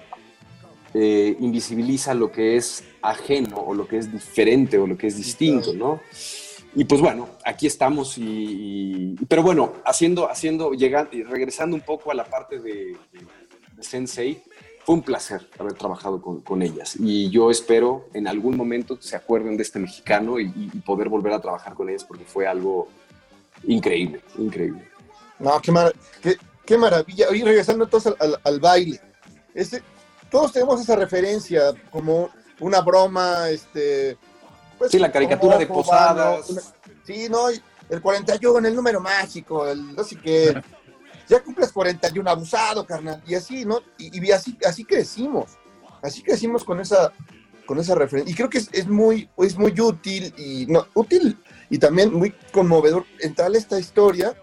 eh, 0.93 1.35
invisibiliza 1.37 2.13
lo 2.13 2.31
que 2.31 2.55
es 2.55 2.85
ajeno 3.01 3.57
o 3.57 3.73
lo 3.73 3.89
que 3.89 3.97
es 3.97 4.09
diferente 4.09 4.77
o 4.77 4.87
lo 4.87 4.97
que 4.97 5.07
es 5.07 5.17
distinto, 5.17 5.73
¿no? 5.73 5.99
Y 6.73 6.85
pues 6.85 7.01
bueno, 7.01 7.27
aquí 7.43 7.67
estamos 7.67 8.17
y, 8.17 9.17
y 9.19 9.25
pero 9.27 9.43
bueno, 9.43 9.73
haciendo, 9.83 10.31
haciendo, 10.31 10.71
llegando, 10.71 11.11
regresando 11.25 11.75
un 11.75 11.81
poco 11.81 12.09
a 12.09 12.13
la 12.13 12.23
parte 12.23 12.57
de, 12.59 12.95
de 13.11 13.83
Sensei, 13.83 14.41
fue 14.87 14.95
un 14.95 15.01
placer 15.01 15.45
haber 15.59 15.73
trabajado 15.73 16.21
con, 16.21 16.39
con, 16.39 16.61
ellas 16.61 16.95
y 16.97 17.29
yo 17.29 17.51
espero 17.51 18.07
en 18.13 18.25
algún 18.25 18.55
momento 18.55 18.97
se 19.01 19.17
acuerden 19.17 19.57
de 19.57 19.63
este 19.63 19.79
mexicano 19.79 20.39
y, 20.39 20.45
y 20.55 20.79
poder 20.79 21.09
volver 21.09 21.33
a 21.33 21.41
trabajar 21.41 21.73
con 21.73 21.89
ellas 21.89 22.05
porque 22.05 22.23
fue 22.23 22.47
algo 22.47 22.87
increíble, 23.65 24.21
increíble. 24.37 24.89
No, 25.39 25.59
qué, 25.59 25.73
mar 25.73 25.93
qué, 26.21 26.37
qué 26.65 26.77
maravilla. 26.77 27.25
Y 27.35 27.43
regresando 27.43 27.83
entonces 27.83 28.13
al, 28.17 28.35
al, 28.35 28.39
al 28.41 28.59
baile, 28.61 29.01
este, 29.53 29.83
todos 30.31 30.53
tenemos 30.53 30.79
esa 30.79 30.95
referencia 30.95 31.73
como 31.91 32.29
una 32.61 32.79
broma, 32.79 33.49
este... 33.49 34.17
Pues, 34.77 34.91
sí, 34.91 34.99
la 34.99 35.11
caricatura 35.11 35.57
de 35.57 35.67
Posadas. 35.67 36.49
Una, 36.49 36.61
sí, 37.03 37.27
no, 37.29 37.49
el 37.49 38.01
41, 38.01 38.65
el 38.65 38.73
número 38.73 39.01
mágico, 39.01 39.67
el 39.67 39.93
no 39.93 40.03
sé 40.05 40.15
qué. 40.15 40.63
Ya 41.27 41.43
cumples 41.43 41.71
41, 41.71 42.29
abusado, 42.29 42.85
carnal. 42.85 43.21
Y 43.27 43.35
así, 43.35 43.65
¿no? 43.65 43.81
Y, 43.97 44.31
así, 44.31 44.57
así 44.65 44.85
crecimos. 44.85 45.57
Así 46.01 46.23
crecimos 46.23 46.63
con 46.63 46.79
esa, 46.79 47.11
con 47.65 47.79
esa 47.79 47.95
referencia. 47.95 48.31
Y 48.31 48.35
creo 48.35 48.49
que 48.49 48.59
es, 48.59 48.87
muy, 48.87 49.29
es 49.37 49.57
muy 49.57 49.79
útil 49.79 50.33
y 50.37 50.65
no, 50.67 50.87
útil 50.93 51.37
y 51.69 51.77
también 51.77 52.13
muy 52.13 52.31
conmovedor 52.51 53.05
entrar 53.19 53.51
a 53.51 53.57
esta 53.57 53.79
historia, 53.79 54.35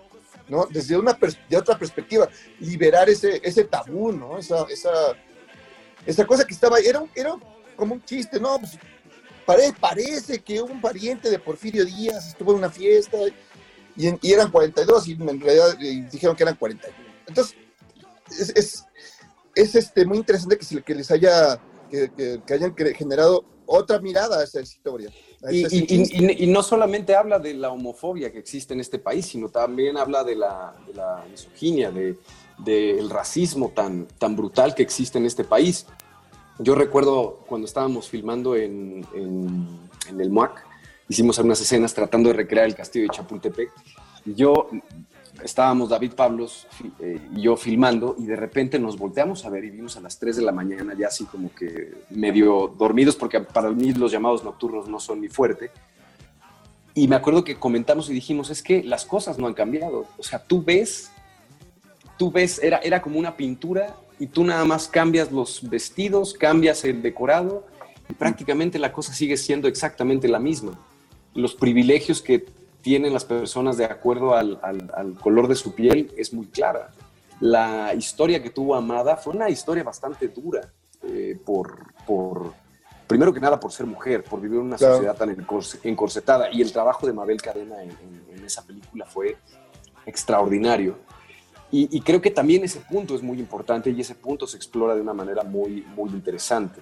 ¿no? 0.49 0.67
Desde 0.71 0.97
una 0.99 1.19
de 1.49 1.57
otra 1.57 1.79
perspectiva, 1.79 2.29
liberar 2.61 3.09
ese, 3.09 3.41
ese 3.43 3.65
tabú, 3.65 4.13
¿no? 4.13 4.37
Esa, 4.37 4.67
esa, 4.69 4.91
esa 6.05 6.27
cosa 6.27 6.45
que 6.45 6.53
estaba, 6.53 6.79
era, 6.79 7.03
era 7.15 7.35
como 7.77 7.95
un 7.95 8.05
chiste, 8.05 8.39
¿no? 8.39 8.59
Pues, 8.59 8.79
pare, 9.47 9.73
parece 9.81 10.41
que 10.41 10.61
un 10.61 10.81
pariente 10.81 11.31
de 11.31 11.39
Porfirio 11.39 11.85
Díaz 11.85 12.29
estuvo 12.29 12.53
en 12.53 12.59
una 12.59 12.71
fiesta 12.71 13.17
y, 13.97 14.29
y 14.29 14.33
eran 14.33 14.51
42 14.51 15.09
y 15.09 15.13
en 15.13 15.41
realidad 15.41 15.79
y 15.81 16.03
dijeron 16.03 16.37
que 16.37 16.43
eran 16.43 16.57
41. 16.57 16.97
Entonces, 17.27 17.57
es, 18.31 18.51
es, 18.57 18.85
es 19.55 19.75
este, 19.75 20.05
muy 20.05 20.19
interesante 20.19 20.59
que, 20.59 20.83
que 20.83 20.95
les 20.95 21.11
haya, 21.11 21.61
que, 21.91 22.11
que, 22.13 22.41
que 22.47 22.55
hayan 22.55 22.75
generado 22.75 23.45
otra 23.67 23.99
mirada 24.01 24.41
a 24.41 24.45
esa 24.45 24.61
historia. 24.61 25.11
Y, 25.51 25.67
y, 25.67 25.87
y, 25.89 26.45
y, 26.45 26.47
no 26.47 26.63
solamente 26.63 27.15
habla 27.15 27.39
de 27.39 27.55
la 27.55 27.71
homofobia 27.71 28.33
que 28.33 28.39
existe 28.39 28.73
en 28.73 28.81
este 28.81 28.99
país, 28.99 29.27
sino 29.27 29.51
también 29.51 29.97
habla 29.97 30.25
de 30.25 30.37
la, 30.37 30.75
de 30.87 30.95
la 30.95 31.25
misoginia, 31.31 31.91
del 31.91 32.19
de, 32.59 33.07
racismo 33.11 33.71
tan, 33.75 34.07
tan 34.19 34.37
brutal 34.37 34.75
que 34.75 34.83
existe 34.83 35.19
en 35.19 35.27
este 35.27 35.45
país. 35.45 35.87
Yo 36.59 36.75
recuerdo 36.75 37.41
cuando 37.47 37.67
estábamos 37.67 38.09
filmando 38.09 38.57
en, 38.57 39.07
en, 39.15 39.69
en 40.09 40.21
el 40.21 40.31
MUAC, 40.31 40.65
hicimos 41.09 41.39
algunas 41.39 41.61
escenas 41.61 41.95
tratando 41.95 42.31
de 42.31 42.35
recrear 42.35 42.67
el 42.67 42.75
castillo 42.75 43.07
de 43.07 43.15
Chapultepec. 43.15 43.71
Y 44.27 44.35
yo 44.35 44.71
estábamos 45.43 45.89
David 45.89 46.13
Pablos 46.13 46.67
eh, 47.01 47.21
y 47.35 47.43
yo 47.43 47.57
filmando 47.57 48.15
y 48.19 48.25
de 48.25 48.37
repente 48.37 48.79
nos 48.79 48.97
volteamos 48.97 49.45
a 49.45 49.51
ver 49.51 49.65
y 49.65 49.71
vimos 49.71 49.97
a 49.97 50.01
las 50.01 50.19
3 50.19 50.37
de 50.37 50.43
la 50.43 50.53
mañana 50.53 50.95
ya 50.97 51.09
así 51.09 51.25
como 51.25 51.53
que 51.55 51.93
medio 52.11 52.73
dormidos 52.79 53.17
porque 53.17 53.41
para 53.41 53.71
mí 53.71 53.93
los 53.93 54.13
llamados 54.13 54.45
nocturnos 54.45 54.89
no 54.89 55.01
son 55.01 55.21
mi 55.21 55.29
fuerte. 55.29 55.71
Y 56.95 57.09
me 57.09 57.17
acuerdo 57.17 57.43
que 57.43 57.57
comentamos 57.57 58.09
y 58.09 58.13
dijimos, 58.13 58.51
es 58.51 58.63
que 58.63 58.85
las 58.85 59.05
cosas 59.05 59.37
no 59.37 59.49
han 59.49 59.55
cambiado. 59.55 60.07
O 60.17 60.23
sea, 60.23 60.39
tú 60.39 60.63
ves, 60.63 61.11
tú 62.17 62.31
ves, 62.31 62.63
era, 62.63 62.79
era 62.79 63.03
como 63.03 63.19
una 63.19 63.37
pintura 63.37 63.97
y 64.21 64.29
tú 64.29 64.45
nada 64.45 64.65
más 64.65 64.87
cambias 64.87 65.33
los 65.33 65.69
vestidos, 65.69 66.35
cambias 66.35 66.85
el 66.85 67.03
decorado 67.03 67.67
y 68.09 68.13
prácticamente 68.13 68.79
la 68.79 68.93
cosa 68.93 69.13
sigue 69.13 69.37
siendo 69.37 69.67
exactamente 69.67 70.29
la 70.29 70.39
misma. 70.39 70.79
Los 71.35 71.55
privilegios 71.55 72.23
que 72.23 72.47
tienen 72.83 73.13
las 73.13 73.25
personas 73.25 73.77
de 73.77 73.87
acuerdo 73.87 74.35
al, 74.35 74.59
al, 74.63 74.91
al, 74.95 75.15
color 75.15 75.49
de 75.49 75.55
su 75.55 75.75
piel 75.75 76.13
es 76.17 76.33
muy 76.33 76.47
clara. 76.47 76.91
La 77.41 77.95
historia 77.95 78.43
que 78.43 78.51
tuvo 78.51 78.75
Amada 78.75 79.17
fue 79.17 79.35
una 79.35 79.49
historia 79.49 79.83
bastante 79.83 80.29
dura, 80.29 80.71
eh, 81.03 81.39
por, 81.45 81.93
por, 82.07 82.53
primero 83.07 83.33
que 83.33 83.41
nada 83.41 83.59
por 83.59 83.73
ser 83.73 83.87
mujer, 83.87 84.23
por 84.23 84.41
vivir 84.41 84.59
en 84.59 84.67
una 84.67 84.77
claro. 84.77 84.95
sociedad 84.95 85.17
tan 85.17 85.37
encorsetada. 85.83 86.53
Y 86.53 86.63
el 86.63 86.73
trabajo 86.73 87.07
de 87.07 87.13
Mabel 87.13 87.41
Cadena 87.41 87.83
en, 87.83 87.91
en, 87.91 88.25
en 88.37 88.45
esa 88.45 88.63
película 88.63 89.07
fue 89.07 89.37
extraordinario. 90.07 90.99
Y, 91.71 91.89
y, 91.97 92.01
creo 92.03 92.21
que 92.21 92.31
también 92.31 92.63
ese 92.63 92.81
punto 92.81 93.17
es 93.17 93.23
muy 93.23 93.41
importante 93.41 93.91
y 93.91 94.01
ese 94.01 94.15
punto 94.15 94.47
se 94.47 94.57
explora 94.57 94.95
de 94.95 95.01
una 95.01 95.15
manera 95.15 95.43
muy, 95.43 95.85
muy 95.97 96.11
interesante. 96.11 96.81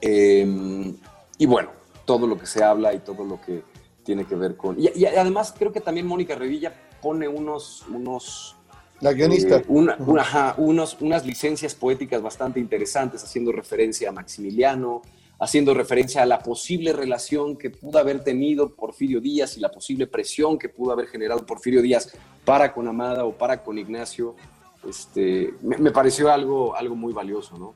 Eh, 0.00 0.94
y 1.36 1.46
bueno, 1.46 1.70
todo 2.10 2.26
lo 2.26 2.36
que 2.36 2.46
se 2.46 2.64
habla 2.64 2.92
y 2.92 2.98
todo 2.98 3.24
lo 3.24 3.40
que 3.40 3.62
tiene 4.02 4.24
que 4.24 4.34
ver 4.34 4.56
con... 4.56 4.76
Y, 4.76 4.90
y 4.96 5.04
además 5.04 5.54
creo 5.56 5.70
que 5.70 5.80
también 5.80 6.06
Mónica 6.08 6.34
Revilla 6.34 6.72
pone 7.00 7.28
unos... 7.28 7.84
unos 7.88 8.56
la 9.00 9.12
guionista. 9.12 9.58
Eh, 9.58 9.64
una, 9.68 9.96
una, 10.00 10.22
ajá, 10.22 10.54
unos, 10.58 10.96
unas 11.00 11.24
licencias 11.24 11.76
poéticas 11.76 12.20
bastante 12.20 12.58
interesantes, 12.58 13.22
haciendo 13.22 13.52
referencia 13.52 14.08
a 14.08 14.12
Maximiliano, 14.12 15.02
haciendo 15.38 15.72
referencia 15.72 16.22
a 16.22 16.26
la 16.26 16.40
posible 16.40 16.92
relación 16.92 17.56
que 17.56 17.70
pudo 17.70 18.00
haber 18.00 18.24
tenido 18.24 18.74
Porfirio 18.74 19.20
Díaz 19.20 19.56
y 19.56 19.60
la 19.60 19.70
posible 19.70 20.08
presión 20.08 20.58
que 20.58 20.68
pudo 20.68 20.90
haber 20.90 21.06
generado 21.06 21.46
Porfirio 21.46 21.80
Díaz 21.80 22.12
para 22.44 22.74
con 22.74 22.88
Amada 22.88 23.24
o 23.24 23.32
para 23.32 23.62
con 23.62 23.78
Ignacio. 23.78 24.34
Este, 24.88 25.54
me, 25.62 25.78
me 25.78 25.92
pareció 25.92 26.28
algo, 26.32 26.74
algo 26.74 26.96
muy 26.96 27.12
valioso, 27.12 27.56
¿no? 27.56 27.74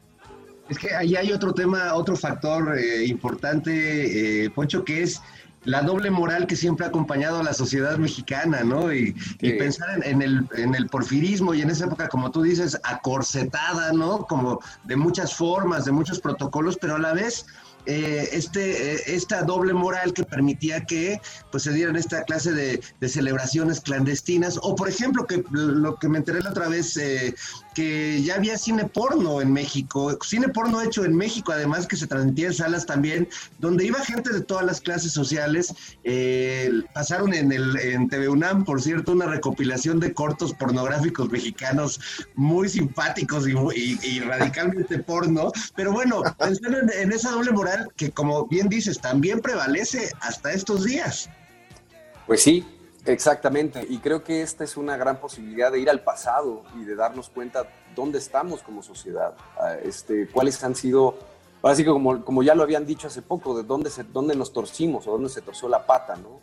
Es 0.69 0.79
que 0.79 0.95
ahí 0.95 1.15
hay 1.17 1.33
otro 1.33 1.53
tema, 1.53 1.95
otro 1.95 2.17
factor 2.17 2.79
eh, 2.79 3.05
importante, 3.07 4.45
eh, 4.45 4.51
Poncho, 4.51 4.85
que 4.85 5.03
es 5.03 5.21
la 5.65 5.83
doble 5.83 6.11
moral 6.11 6.47
que 6.47 6.57
siempre 6.57 6.85
ha 6.85 6.89
acompañado 6.89 7.41
a 7.41 7.43
la 7.43 7.55
sociedad 7.55 7.97
mexicana, 7.99 8.65
¿no? 8.65 8.93
Y, 8.93 9.13
sí. 9.13 9.37
y 9.41 9.53
pensar 9.55 9.89
en, 9.97 10.05
en, 10.05 10.23
el, 10.23 10.49
en 10.57 10.75
el 10.75 10.89
porfirismo 10.89 11.55
y 11.55 11.63
en 11.63 11.71
esa 11.71 11.87
época, 11.87 12.09
como 12.09 12.31
tú 12.31 12.43
dices, 12.43 12.79
acorsetada, 12.83 13.93
¿no? 13.93 14.27
Como 14.27 14.61
de 14.85 14.97
muchas 14.97 15.35
formas, 15.35 15.85
de 15.85 15.93
muchos 15.93 16.21
protocolos, 16.21 16.79
pero 16.81 16.97
a 16.97 16.99
la 16.99 17.15
vez 17.15 17.47
eh, 17.87 18.31
este, 18.33 18.95
eh, 18.95 19.03
esta 19.07 19.43
doble 19.43 19.75
moral 19.75 20.13
que 20.13 20.25
permitía 20.25 20.85
que 20.85 21.21
pues, 21.51 21.65
se 21.65 21.73
dieran 21.73 21.97
esta 21.97 22.23
clase 22.23 22.53
de, 22.53 22.81
de, 23.01 23.09
celebraciones 23.09 23.81
clandestinas, 23.81 24.59
o 24.63 24.75
por 24.75 24.89
ejemplo, 24.89 25.27
que 25.27 25.45
lo 25.51 25.97
que 25.97 26.09
me 26.09 26.19
enteré 26.19 26.41
la 26.41 26.51
otra 26.51 26.69
vez, 26.69 26.97
eh, 26.97 27.35
que 27.75 28.23
ya 28.23 28.37
había 28.37 28.57
cine 28.57 28.87
porno 28.87 29.41
en 29.41 29.53
México, 29.53 30.17
cine 30.23 30.49
porno 30.49 30.81
hecho 30.81 31.05
en 31.05 31.15
México, 31.15 31.53
además 31.53 31.87
que 31.87 31.97
se 31.97 32.07
transmitía 32.07 32.47
en 32.47 32.55
salas 32.55 32.87
también, 32.87 33.29
donde 33.59 33.85
iba 33.85 33.99
gente 34.01 34.33
de 34.33 34.41
todas 34.41 34.65
las 34.65 34.81
clases 34.81 35.13
sociales, 35.13 35.75
eh, 36.05 36.71
pasaron 36.95 37.35
en, 37.35 37.53
el, 37.53 37.79
en 37.79 38.09
TV 38.09 38.29
UNAM, 38.29 38.65
por 38.65 38.81
cierto, 38.81 39.13
una 39.13 39.27
recopilación 39.27 40.01
de 40.01 40.15
cortos 40.15 40.55
pornográficos 40.55 41.31
mexicanos 41.31 42.01
muy 42.35 42.69
simpáticos 42.69 43.47
y, 43.49 43.53
y, 43.53 43.99
y 44.03 44.21
radicalmente 44.21 44.99
porno, 45.01 45.53
pero 45.75 45.93
bueno, 45.93 46.23
pensando 46.39 46.79
en, 46.79 46.91
en 46.91 47.13
esa 47.13 47.31
doble 47.33 47.51
moral, 47.51 47.74
que, 47.97 48.11
como 48.11 48.47
bien 48.47 48.69
dices, 48.69 49.01
también 49.01 49.41
prevalece 49.41 50.11
hasta 50.21 50.53
estos 50.53 50.85
días. 50.85 51.31
Pues 52.27 52.43
sí, 52.43 52.67
exactamente. 53.05 53.87
Y 53.89 53.99
creo 53.99 54.25
que 54.25 54.43
esta 54.43 54.65
es 54.65 54.77
una 54.77 54.97
gran 54.97 55.21
posibilidad 55.21 55.71
de 55.71 55.81
ir 55.81 55.91
al 55.91 56.03
pasado 56.03 56.65
y 56.81 56.85
de 56.85 56.95
darnos 56.97 57.29
cuenta 57.29 57.69
dónde 57.95 58.19
estamos 58.19 58.63
como 58.63 58.83
sociedad, 58.83 59.35
este, 59.83 60.29
cuáles 60.29 60.63
han 60.65 60.75
sido, 60.75 61.17
así 61.63 61.85
que 61.85 61.91
como, 61.91 62.25
como 62.25 62.43
ya 62.43 62.55
lo 62.55 62.63
habían 62.63 62.87
dicho 62.87 63.07
hace 63.07 63.23
poco, 63.23 63.57
de 63.57 63.63
dónde, 63.63 63.91
se, 63.91 64.03
dónde 64.05 64.35
nos 64.35 64.53
torcimos 64.53 65.07
o 65.07 65.13
dónde 65.13 65.29
se 65.29 65.43
torció 65.43 65.69
la 65.69 65.87
pata, 65.87 66.17
¿no? 66.17 66.41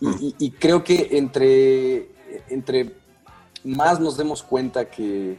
Y, 0.00 0.26
y, 0.26 0.34
y 0.38 0.50
creo 0.50 0.84
que 0.84 1.08
entre, 1.12 2.10
entre 2.48 2.94
más 3.64 4.00
nos 4.00 4.16
demos 4.16 4.42
cuenta 4.42 4.90
que 4.90 5.38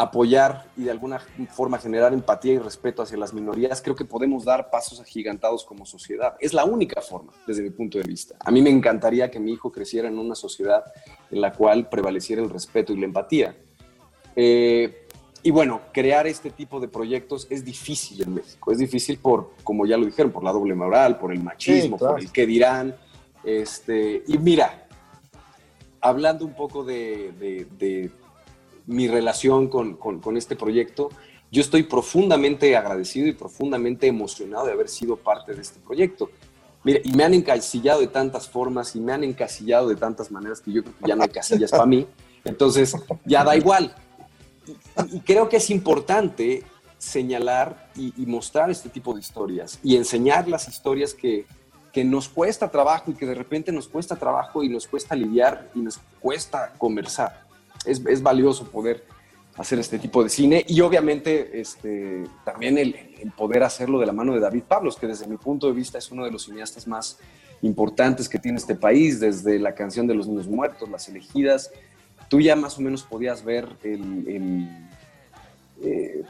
apoyar 0.00 0.64
y 0.78 0.84
de 0.84 0.90
alguna 0.90 1.18
forma 1.50 1.76
generar 1.76 2.14
empatía 2.14 2.54
y 2.54 2.58
respeto 2.58 3.02
hacia 3.02 3.18
las 3.18 3.34
minorías, 3.34 3.82
creo 3.82 3.94
que 3.94 4.06
podemos 4.06 4.46
dar 4.46 4.70
pasos 4.70 4.98
agigantados 4.98 5.62
como 5.62 5.84
sociedad. 5.84 6.36
Es 6.40 6.54
la 6.54 6.64
única 6.64 7.02
forma, 7.02 7.34
desde 7.46 7.62
mi 7.62 7.68
punto 7.68 7.98
de 7.98 8.04
vista. 8.04 8.34
A 8.40 8.50
mí 8.50 8.62
me 8.62 8.70
encantaría 8.70 9.30
que 9.30 9.38
mi 9.38 9.52
hijo 9.52 9.70
creciera 9.70 10.08
en 10.08 10.18
una 10.18 10.34
sociedad 10.34 10.84
en 11.30 11.42
la 11.42 11.52
cual 11.52 11.90
prevaleciera 11.90 12.40
el 12.40 12.48
respeto 12.48 12.94
y 12.94 12.96
la 12.96 13.04
empatía. 13.04 13.54
Eh, 14.34 15.06
y 15.42 15.50
bueno, 15.50 15.82
crear 15.92 16.26
este 16.26 16.48
tipo 16.48 16.80
de 16.80 16.88
proyectos 16.88 17.46
es 17.50 17.62
difícil 17.62 18.22
en 18.22 18.36
México. 18.36 18.72
Es 18.72 18.78
difícil 18.78 19.18
por, 19.18 19.50
como 19.62 19.84
ya 19.84 19.98
lo 19.98 20.06
dijeron, 20.06 20.32
por 20.32 20.42
la 20.42 20.52
doble 20.52 20.74
moral, 20.74 21.18
por 21.18 21.30
el 21.30 21.42
machismo, 21.42 21.96
sí, 21.96 21.98
claro. 21.98 22.14
por 22.14 22.22
el 22.22 22.32
qué 22.32 22.46
dirán. 22.46 22.96
Este, 23.44 24.22
y 24.26 24.38
mira, 24.38 24.86
hablando 26.00 26.46
un 26.46 26.54
poco 26.54 26.84
de, 26.84 27.32
de, 27.38 27.66
de 27.78 28.10
mi 28.90 29.06
relación 29.06 29.68
con, 29.68 29.94
con, 29.94 30.36
este 30.36 30.56
proyecto. 30.56 31.10
Yo 31.52 31.62
estoy 31.62 31.84
profundamente 31.84 32.76
agradecido 32.76 33.28
y 33.28 33.32
profundamente 33.32 34.08
emocionado 34.08 34.66
de 34.66 34.72
haber 34.72 34.88
sido 34.88 35.16
parte 35.16 35.54
de 35.54 35.62
este 35.62 35.78
proyecto. 35.80 36.28
Mire, 36.82 37.00
y 37.04 37.12
me 37.12 37.22
han 37.22 37.34
encasillado 37.34 38.00
de 38.00 38.08
tantas 38.08 38.48
formas 38.48 38.96
y 38.96 39.00
me 39.00 39.12
han 39.12 39.22
encasillado 39.22 39.88
de 39.88 39.94
tantas 39.94 40.32
maneras 40.32 40.60
que 40.60 40.72
yo 40.72 40.82
creo 40.82 40.94
que 40.98 41.08
ya 41.08 41.14
no 41.14 41.22
hay 41.22 41.28
casillas 41.28 41.70
para 41.70 41.86
mí. 41.86 42.04
Entonces, 42.44 42.96
ya 43.24 43.44
da 43.44 43.56
igual. 43.56 43.94
Y, 45.12 45.20
creo 45.20 45.48
que 45.48 45.58
es 45.58 45.70
importante 45.70 46.64
señalar 46.98 47.90
y, 47.94 48.12
y 48.20 48.26
mostrar 48.26 48.70
este 48.70 48.88
tipo 48.88 49.14
de 49.14 49.20
historias 49.20 49.78
y 49.84 49.96
enseñar 49.96 50.48
las 50.48 50.68
historias 50.68 51.14
que, 51.14 51.46
que 51.92 52.04
nos 52.04 52.28
cuesta 52.28 52.70
trabajo 52.70 53.12
y 53.12 53.14
que 53.14 53.26
de 53.26 53.34
repente 53.34 53.70
nos 53.70 53.86
cuesta 53.86 54.16
trabajo 54.16 54.64
y 54.64 54.68
nos 54.68 54.88
cuesta 54.88 55.14
lidiar 55.14 55.70
y 55.74 55.80
nos 55.80 55.98
cuesta 56.20 56.72
conversar. 56.76 57.49
Es, 57.84 58.04
es 58.06 58.22
valioso 58.22 58.64
poder 58.64 59.04
hacer 59.56 59.78
este 59.78 59.98
tipo 59.98 60.22
de 60.22 60.30
cine 60.30 60.64
y 60.66 60.80
obviamente 60.80 61.60
este, 61.60 62.24
también 62.44 62.78
el, 62.78 62.94
poder 63.36 63.62
hacerlo 63.62 63.98
de 63.98 64.06
la 64.06 64.12
mano 64.12 64.32
de 64.32 64.40
David 64.40 64.62
Pablos, 64.66 64.96
que 64.96 65.06
desde 65.06 65.26
mi 65.26 65.36
punto 65.36 65.66
de 65.66 65.74
vista 65.74 65.98
es 65.98 66.10
uno 66.10 66.24
de 66.24 66.30
los 66.30 66.44
cineastas 66.44 66.86
más 66.86 67.18
importantes 67.62 68.28
que 68.28 68.38
tiene 68.38 68.58
este 68.58 68.74
país, 68.74 69.20
desde 69.20 69.58
la 69.58 69.74
canción 69.74 70.06
de 70.06 70.14
los 70.14 70.26
niños 70.26 70.48
muertos, 70.48 70.88
las 70.88 71.08
elegidas, 71.08 71.70
tú 72.28 72.40
ya 72.40 72.56
más 72.56 72.78
o 72.78 72.80
menos 72.80 73.02
podías 73.02 73.44
ver 73.44 73.68
el, 73.82 74.68
eh, 75.82 76.22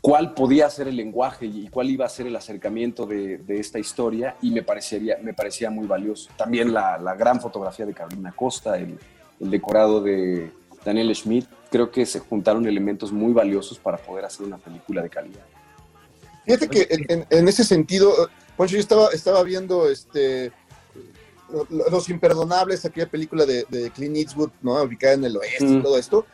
cuál 0.00 0.32
podía 0.32 0.70
ser 0.70 0.88
el 0.88 0.96
lenguaje 0.96 1.44
y 1.44 1.68
cuál 1.68 1.90
iba 1.90 2.06
a 2.06 2.08
ser 2.08 2.28
el 2.28 2.36
acercamiento 2.36 3.04
de, 3.04 3.38
de 3.38 3.60
esta 3.60 3.78
historia 3.78 4.36
y 4.40 4.52
me, 4.52 4.62
parecería, 4.62 5.18
me 5.22 5.34
parecía 5.34 5.68
muy 5.68 5.86
valioso. 5.86 6.30
También 6.36 6.72
la, 6.72 6.96
la 6.96 7.14
gran 7.14 7.40
fotografía 7.40 7.84
de 7.84 7.92
Carolina 7.92 8.32
Costa, 8.32 8.78
el, 8.78 8.98
el 9.38 9.50
decorado 9.50 10.00
de 10.00 10.50
Daniel 10.84 11.14
Schmidt, 11.14 11.46
creo 11.70 11.90
que 11.90 12.06
se 12.06 12.20
juntaron 12.20 12.66
elementos 12.66 13.12
muy 13.12 13.32
valiosos 13.32 13.78
para 13.78 13.98
poder 13.98 14.24
hacer 14.24 14.46
una 14.46 14.58
película 14.58 15.02
de 15.02 15.10
calidad. 15.10 15.44
Fíjate 16.44 16.68
que 16.68 16.86
en, 17.30 17.48
ese 17.48 17.64
sentido, 17.64 18.12
Poncho, 18.56 18.74
yo 18.74 18.80
estaba, 18.80 19.08
estaba 19.10 19.42
viendo 19.42 19.88
este 19.88 20.52
lo- 21.52 21.66
lo- 21.68 21.88
Los 21.90 22.08
Imperdonables, 22.08 22.84
aquella 22.84 23.08
película 23.08 23.44
de, 23.44 23.66
de 23.68 23.90
Clint 23.90 24.16
Eastwood, 24.16 24.50
¿no? 24.62 24.80
ubicada 24.82 25.14
en 25.14 25.24
el 25.24 25.36
oeste 25.36 25.64
y 25.64 25.76
Mm. 25.76 25.82
todo 25.82 25.98
esto. 25.98 26.26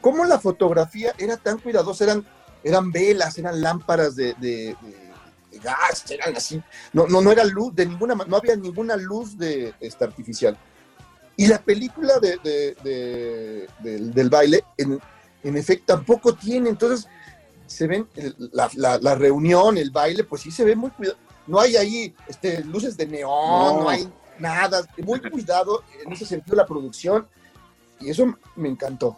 ¿Cómo 0.00 0.24
la 0.24 0.38
fotografía 0.38 1.14
era 1.16 1.36
tan 1.36 1.58
cuidadosa? 1.58 2.04
Eran, 2.04 2.26
eran 2.62 2.90
velas, 2.92 3.38
eran 3.38 3.60
lámparas 3.60 4.16
de, 4.16 4.34
de- 4.34 4.76
gas, 5.62 6.10
eran 6.10 6.36
así. 6.36 6.60
No, 6.92 7.06
no, 7.06 7.20
no 7.22 7.30
era 7.30 7.44
luz 7.44 7.74
de 7.74 7.86
ninguna 7.86 8.14
no 8.14 8.36
había 8.36 8.56
ninguna 8.56 8.96
luz 8.96 9.38
de, 9.38 9.72
este, 9.80 10.04
artificial. 10.04 10.58
Y 11.36 11.46
la 11.48 11.58
película 11.58 12.18
de, 12.20 12.38
de- 12.44 12.74
de- 12.84 13.68
del, 13.80 14.12
del 14.14 14.30
baile, 14.30 14.62
en, 14.78 14.98
en 15.42 15.56
efecto, 15.56 15.94
tampoco 15.94 16.34
tiene. 16.34 16.68
Entonces, 16.70 17.08
se 17.66 17.86
ven 17.86 18.06
el- 18.16 18.36
la, 18.52 18.70
la- 18.74 18.98
la 18.98 19.14
reunión, 19.14 19.76
el 19.78 19.90
baile, 19.90 20.24
pues 20.24 20.42
sí 20.42 20.50
se 20.50 20.64
ve 20.64 20.76
muy 20.76 20.90
cuidado. 20.90 21.18
No 21.46 21.60
hay 21.60 21.76
ahí 21.76 22.14
este, 22.28 22.62
luces 22.64 22.96
de 22.96 23.06
neón, 23.06 23.76
no. 23.76 23.82
No. 23.82 23.88
hay 23.88 24.08
nada. 24.38 24.82
Muy 25.02 25.20
cuidado 25.20 25.82
en 26.04 26.12
ese 26.12 26.24
sentido 26.24 26.56
la 26.56 26.66
producción. 26.66 27.26
Y 28.00 28.10
eso 28.10 28.34
me 28.56 28.68
encantó. 28.68 29.16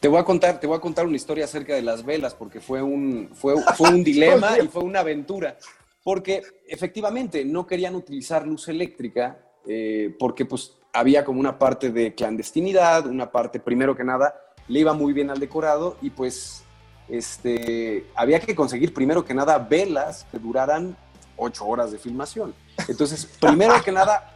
Te 0.00 0.08
voy 0.08 0.18
a 0.20 0.24
contar, 0.24 0.60
te 0.60 0.66
voy 0.66 0.76
a 0.76 0.80
contar 0.80 1.06
una 1.06 1.16
historia 1.16 1.46
acerca 1.46 1.74
de 1.74 1.82
las 1.82 2.04
velas, 2.04 2.34
porque 2.34 2.60
fue 2.60 2.82
un, 2.82 3.30
fue, 3.34 3.54
fue 3.76 3.88
un 3.90 4.04
dilema 4.04 4.58
y 4.58 4.68
fue 4.68 4.82
una 4.84 5.00
aventura. 5.00 5.56
Porque 6.04 6.42
efectivamente 6.68 7.44
no 7.44 7.66
querían 7.66 7.94
utilizar 7.96 8.46
luz 8.46 8.68
eléctrica, 8.68 9.38
eh, 9.66 10.14
porque 10.18 10.44
pues 10.44 10.72
había 10.92 11.24
como 11.24 11.40
una 11.40 11.58
parte 11.58 11.90
de 11.90 12.14
clandestinidad, 12.14 13.06
una 13.06 13.30
parte, 13.30 13.60
primero 13.60 13.94
que 13.96 14.04
nada, 14.04 14.34
le 14.68 14.80
iba 14.80 14.92
muy 14.92 15.12
bien 15.12 15.30
al 15.30 15.38
decorado 15.38 15.96
y 16.02 16.10
pues 16.10 16.64
este, 17.08 18.06
había 18.14 18.40
que 18.40 18.54
conseguir 18.54 18.92
primero 18.92 19.24
que 19.24 19.34
nada 19.34 19.58
velas 19.58 20.26
que 20.30 20.38
duraran 20.38 20.96
ocho 21.36 21.66
horas 21.66 21.92
de 21.92 21.98
filmación. 21.98 22.54
Entonces, 22.88 23.26
primero 23.40 23.74
que 23.84 23.92
nada, 23.92 24.32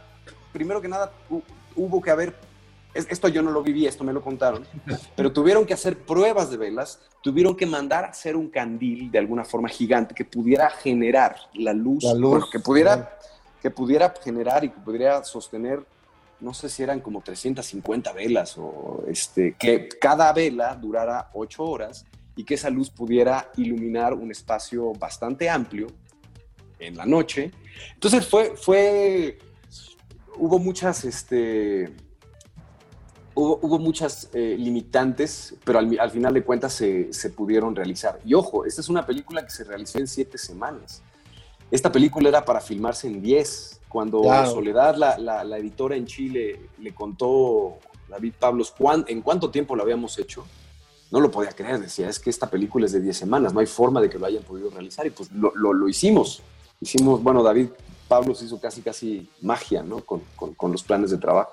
primero 0.53 0.81
que 0.81 0.87
nada 0.87 1.11
hu- 1.29 1.43
hubo 1.75 2.01
que 2.01 2.11
haber, 2.11 2.35
es- 2.93 3.07
esto 3.09 3.27
yo 3.27 3.41
no 3.41 3.51
lo 3.51 3.61
viví, 3.63 3.85
esto 3.87 4.03
me 4.03 4.13
lo 4.13 4.21
contaron, 4.21 4.65
pero 5.15 5.31
tuvieron 5.33 5.65
que 5.65 5.73
hacer 5.73 5.97
pruebas 5.97 6.49
de 6.49 6.57
velas, 6.57 6.99
tuvieron 7.21 7.55
que 7.55 7.65
mandar 7.65 8.05
a 8.05 8.09
hacer 8.09 8.35
un 8.35 8.49
candil 8.49 9.11
de 9.11 9.19
alguna 9.19 9.43
forma 9.43 9.67
gigante 9.69 10.13
que 10.15 10.25
pudiera 10.25 10.69
generar 10.69 11.35
la 11.53 11.73
luz, 11.73 12.03
La 12.03 12.13
luz, 12.13 12.29
bueno, 12.31 12.45
que 12.51 12.59
pudiera, 12.59 13.17
que 13.61 13.69
pudiera 13.71 14.13
generar 14.23 14.63
y 14.63 14.69
que 14.69 14.79
pudiera 14.79 15.23
sostener, 15.23 15.83
no 16.41 16.53
sé 16.53 16.69
si 16.69 16.83
eran 16.83 16.99
como 16.99 17.21
350 17.21 18.11
velas 18.13 18.57
o 18.57 19.03
este, 19.07 19.55
que 19.57 19.87
cada 19.87 20.33
vela 20.33 20.75
durara 20.75 21.29
ocho 21.33 21.63
horas 21.63 22.05
y 22.35 22.43
que 22.43 22.55
esa 22.55 22.69
luz 22.69 22.89
pudiera 22.89 23.51
iluminar 23.57 24.13
un 24.13 24.31
espacio 24.31 24.93
bastante 24.93 25.49
amplio 25.49 25.87
en 26.79 26.97
la 26.97 27.05
noche. 27.05 27.51
Entonces 27.93 28.27
fue, 28.27 28.55
fue, 28.57 29.37
hubo 30.37 30.57
muchas, 30.57 31.05
este, 31.05 31.93
hubo, 33.35 33.59
hubo 33.61 33.77
muchas 33.79 34.29
eh, 34.33 34.55
limitantes, 34.57 35.55
pero 35.63 35.79
al, 35.79 35.99
al 35.99 36.09
final 36.09 36.33
de 36.33 36.43
cuentas 36.43 36.73
se, 36.73 37.13
se 37.13 37.29
pudieron 37.29 37.75
realizar. 37.75 38.19
Y 38.25 38.33
ojo, 38.33 38.65
esta 38.65 38.81
es 38.81 38.89
una 38.89 39.05
película 39.05 39.43
que 39.43 39.51
se 39.51 39.63
realizó 39.63 39.99
en 39.99 40.07
siete 40.07 40.37
semanas. 40.37 41.03
Esta 41.69 41.91
película 41.91 42.29
era 42.29 42.43
para 42.43 42.59
filmarse 42.59 43.07
en 43.07 43.21
10. 43.21 43.80
Cuando 43.91 44.21
Claro. 44.21 44.51
Soledad, 44.51 44.95
la, 44.95 45.17
la- 45.17 45.43
la 45.43 45.57
editora 45.57 45.95
en 45.95 46.05
Chile, 46.05 46.69
le 46.79 46.93
contó 46.93 47.77
a 48.07 48.11
David 48.11 48.33
Pablos 48.39 48.71
cuán- 48.77 49.05
en 49.07 49.21
cuánto 49.21 49.49
tiempo 49.49 49.75
lo 49.75 49.83
habíamos 49.83 50.17
hecho, 50.17 50.45
no 51.11 51.19
lo 51.19 51.29
podía 51.29 51.51
creer. 51.51 51.79
Decía, 51.79 52.07
es 52.09 52.19
que 52.19 52.29
esta 52.29 52.49
película 52.49 52.85
es 52.85 52.93
de 52.93 53.01
10 53.01 53.17
semanas, 53.17 53.53
no 53.53 53.59
hay 53.59 53.65
forma 53.67 53.99
de 54.01 54.09
que 54.09 54.17
lo 54.17 54.25
hayan 54.25 54.43
podido 54.43 54.69
realizar. 54.69 55.05
Y 55.05 55.09
pues 55.09 55.31
lo, 55.31 55.51
lo- 55.55 55.73
lo 55.73 55.89
hicimos. 55.89 56.41
Hicimos, 56.79 57.21
bueno, 57.21 57.43
David 57.43 57.67
Pablos 58.07 58.41
hizo 58.41 58.59
casi, 58.59 58.81
casi 58.81 59.29
magia, 59.41 59.83
¿no? 59.83 59.99
Con, 60.01 60.21
con- 60.35 60.53
con 60.53 60.71
los 60.71 60.83
planes 60.83 61.11
de 61.11 61.17
trabajo. 61.17 61.51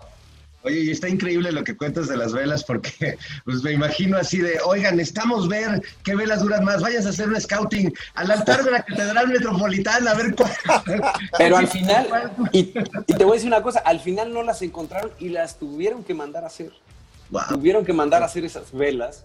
Oye, 0.63 0.81
y 0.81 0.91
está 0.91 1.09
increíble 1.09 1.53
lo 1.53 1.63
que 1.63 1.77
cuentas 1.77 2.09
de 2.09 2.17
las 2.17 2.33
velas 2.33 2.65
porque 2.65 3.17
pues 3.45 3.63
me 3.63 3.73
imagino 3.73 4.17
así 4.17 4.39
de, 4.39 4.59
oigan, 4.65 4.97
necesitamos 4.97 5.49
ver 5.49 5.83
qué 6.03 6.17
velas 6.17 6.43
duran 6.43 6.65
más, 6.65 6.83
vayas 6.83 7.07
a 7.07 7.11
hacer 7.11 7.29
un 7.29 7.41
scouting 7.41 7.93
al 8.15 8.31
altar 8.31 8.65
de 8.65 8.71
la 8.73 8.83
Catedral 8.83 9.29
Metropolitana 9.29 10.11
a 10.11 10.15
ver 10.15 10.35
cuál. 10.35 10.51
Pero 11.39 11.57
al 11.57 11.69
final, 11.69 12.33
y, 12.53 12.73
y 13.07 13.15
te 13.15 13.25
voy 13.25 13.33
a 13.33 13.35
decir 13.35 13.49
una 13.49 13.63
cosa, 13.63 13.81
al 13.81 14.01
final 14.01 14.33
no 14.33 14.43
las 14.43 14.61
encontraron 14.63 15.13
y 15.19 15.29
las 15.29 15.59
tuvieron 15.59 16.03
que 16.03 16.15
mandar 16.15 16.45
a 16.45 16.49
hacer. 16.49 16.73
Tuvieron 17.49 17.85
que 17.85 17.93
mandar 17.93 18.23
a 18.23 18.27
hacer 18.27 18.45
esas 18.45 18.73
velas. 18.73 19.25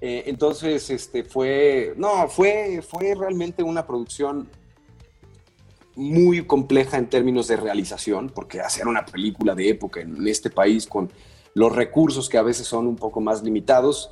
Eh, 0.00 0.24
entonces, 0.26 0.88
este, 0.90 1.24
fue, 1.24 1.94
no, 1.96 2.28
fue, 2.28 2.82
fue 2.86 3.14
realmente 3.14 3.62
una 3.62 3.86
producción 3.86 4.48
muy 6.00 6.44
compleja 6.46 6.96
en 6.96 7.08
términos 7.08 7.46
de 7.46 7.56
realización, 7.56 8.30
porque 8.30 8.60
hacer 8.60 8.88
una 8.88 9.04
película 9.04 9.54
de 9.54 9.68
época 9.68 10.00
en 10.00 10.26
este 10.26 10.50
país 10.50 10.86
con 10.86 11.10
los 11.54 11.74
recursos 11.74 12.28
que 12.28 12.38
a 12.38 12.42
veces 12.42 12.66
son 12.66 12.86
un 12.86 12.96
poco 12.96 13.20
más 13.20 13.42
limitados, 13.42 14.10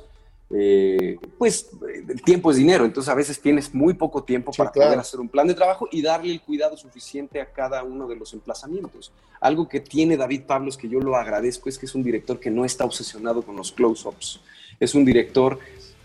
eh, 0.51 1.19
pues 1.37 1.69
el 2.07 2.21
tiempo 2.23 2.49
es 2.49 2.57
dinero, 2.57 2.83
entonces 2.85 3.09
a 3.09 3.15
veces 3.15 3.39
tienes 3.39 3.73
muy 3.73 3.93
poco 3.93 4.23
tiempo 4.23 4.51
para 4.51 4.71
claro. 4.71 4.89
poder 4.89 4.99
hacer 4.99 5.19
un 5.19 5.29
plan 5.29 5.47
de 5.47 5.53
trabajo 5.53 5.87
y 5.91 6.01
darle 6.01 6.31
el 6.31 6.41
cuidado 6.41 6.75
suficiente 6.75 7.39
a 7.39 7.51
cada 7.51 7.83
uno 7.83 8.07
de 8.07 8.15
los 8.15 8.33
emplazamientos. 8.33 9.11
Algo 9.41 9.67
que 9.67 9.79
tiene 9.79 10.17
David 10.17 10.43
Pablos 10.43 10.75
que 10.75 10.89
yo 10.89 10.99
lo 10.99 11.15
agradezco 11.15 11.69
es 11.69 11.77
que 11.77 11.85
es 11.85 11.95
un 11.95 12.03
director 12.03 12.39
que 12.39 12.49
no 12.49 12.65
está 12.65 12.85
obsesionado 12.85 13.43
con 13.43 13.55
los 13.55 13.71
close-ups, 13.71 14.41
es 14.79 14.95
un 14.95 15.05
director 15.05 15.59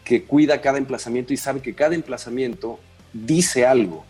que 0.05 0.25
cuida 0.25 0.61
cada 0.61 0.79
emplazamiento 0.79 1.33
y 1.33 1.37
sabe 1.37 1.61
que 1.61 1.75
cada 1.75 1.95
emplazamiento 1.95 2.79
dice 3.13 3.67
algo. 3.67 4.05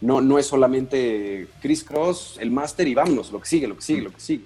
No, 0.00 0.20
no 0.20 0.38
es 0.38 0.46
solamente 0.46 1.48
Chris 1.60 1.84
Cross, 1.84 2.38
el 2.40 2.50
máster 2.50 2.88
y 2.88 2.94
vámonos, 2.94 3.30
lo 3.32 3.40
que 3.40 3.46
sigue, 3.48 3.66
lo 3.68 3.76
que 3.76 3.82
sigue, 3.82 4.02
lo 4.02 4.12
que 4.12 4.20
sigue. 4.20 4.44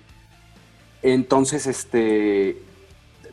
Entonces, 1.02 1.66
este, 1.66 2.56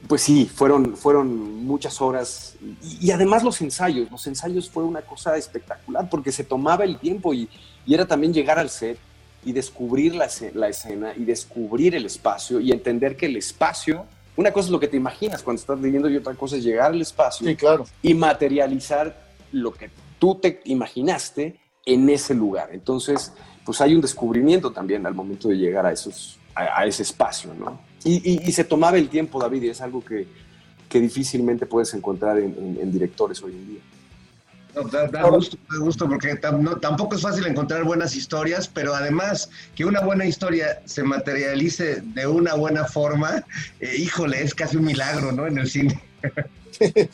pues 0.07 0.21
sí, 0.21 0.45
fueron, 0.53 0.95
fueron 0.97 1.65
muchas 1.65 2.01
horas. 2.01 2.55
Y, 2.83 3.07
y 3.07 3.11
además 3.11 3.43
los 3.43 3.61
ensayos, 3.61 4.11
los 4.11 4.25
ensayos 4.27 4.69
fue 4.69 4.83
una 4.83 5.01
cosa 5.01 5.37
espectacular 5.37 6.09
porque 6.09 6.31
se 6.31 6.43
tomaba 6.43 6.83
el 6.83 6.99
tiempo 6.99 7.33
y, 7.33 7.49
y 7.85 7.93
era 7.93 8.05
también 8.05 8.33
llegar 8.33 8.59
al 8.59 8.69
set 8.69 8.97
y 9.43 9.53
descubrir 9.53 10.13
la, 10.13 10.29
la 10.53 10.67
escena 10.69 11.13
y 11.17 11.23
descubrir 11.23 11.95
el 11.95 12.05
espacio 12.05 12.59
y 12.59 12.71
entender 12.71 13.15
que 13.15 13.25
el 13.25 13.37
espacio, 13.37 14.05
una 14.35 14.51
cosa 14.51 14.67
es 14.67 14.71
lo 14.71 14.79
que 14.79 14.87
te 14.87 14.97
imaginas 14.97 15.41
cuando 15.41 15.59
estás 15.59 15.79
leyendo 15.79 16.09
y 16.09 16.17
otra 16.17 16.35
cosa 16.35 16.57
es 16.57 16.63
llegar 16.63 16.91
al 16.91 17.01
espacio 17.01 17.47
Sí, 17.47 17.55
claro. 17.55 17.85
y 18.03 18.13
materializar 18.13 19.29
lo 19.51 19.73
que 19.73 19.89
tú 20.19 20.35
te 20.35 20.61
imaginaste 20.65 21.59
en 21.85 22.09
ese 22.09 22.33
lugar. 22.33 22.69
Entonces, 22.71 23.31
pues 23.65 23.81
hay 23.81 23.95
un 23.95 24.01
descubrimiento 24.01 24.71
también 24.71 25.05
al 25.05 25.13
momento 25.13 25.47
de 25.49 25.55
llegar 25.57 25.85
a, 25.85 25.91
esos, 25.91 26.37
a, 26.55 26.79
a 26.81 26.85
ese 26.85 27.03
espacio, 27.03 27.53
¿no? 27.53 27.79
Y, 28.03 28.15
y- 28.33 28.41
y 28.47 28.51
se 28.51 28.63
tomaba 28.63 28.97
el 28.97 29.09
tiempo, 29.09 29.39
David, 29.39 29.63
y 29.63 29.69
es 29.69 29.81
algo 29.81 30.03
que, 30.03 30.27
que 30.89 30.99
difícilmente 30.99 31.65
puedes 31.65 31.93
encontrar 31.93 32.37
en, 32.39 32.55
en- 32.57 32.77
en 32.81 32.91
directores 32.91 33.41
hoy 33.43 33.51
en 33.53 33.67
día. 33.67 33.79
No, 34.73 34.83
da, 34.83 35.05
da 35.07 35.27
gusto, 35.29 35.57
da 35.69 35.79
gusto, 35.83 36.07
porque 36.07 36.39
tam- 36.39 36.59
no- 36.59 36.77
tampoco 36.77 37.15
es 37.15 37.21
fácil 37.21 37.45
encontrar 37.45 37.83
buenas 37.83 38.15
historias, 38.15 38.67
pero 38.69 38.95
además 38.95 39.49
que 39.75 39.83
una 39.85 39.99
buena 40.01 40.25
historia 40.25 40.81
se 40.85 41.03
materialice 41.03 42.01
de 42.01 42.25
una 42.25 42.53
buena 42.55 42.85
forma, 42.85 43.43
eh, 43.81 43.95
híjole, 43.97 44.41
es 44.41 44.55
casi 44.55 44.77
un 44.77 44.85
milagro, 44.85 45.31
¿no? 45.33 45.45
En 45.45 45.57
el 45.57 45.69
cine. 45.69 46.01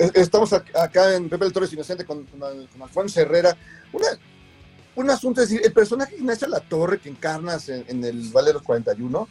Es- 0.00 0.12
Estamos 0.14 0.52
ac- 0.52 0.74
acá 0.76 1.14
en 1.14 1.28
Pepe 1.28 1.44
el 1.44 1.52
Torres 1.52 1.72
Inocente 1.72 2.04
con, 2.04 2.24
con 2.24 2.40
con 2.40 2.82
Alfonso 2.82 3.20
Herrera. 3.20 3.56
Una, 3.92 4.06
un 4.96 5.10
asunto, 5.10 5.42
es 5.42 5.48
decir, 5.48 5.64
el 5.64 5.72
personaje 5.72 6.16
Ignacio 6.16 6.48
La 6.48 6.60
Torre 6.60 6.98
que 6.98 7.08
encarnas 7.08 7.68
en, 7.68 7.84
en 7.88 8.04
el 8.04 8.28
Vale 8.30 8.48
de 8.48 8.54
los 8.54 8.62
41 8.62 9.28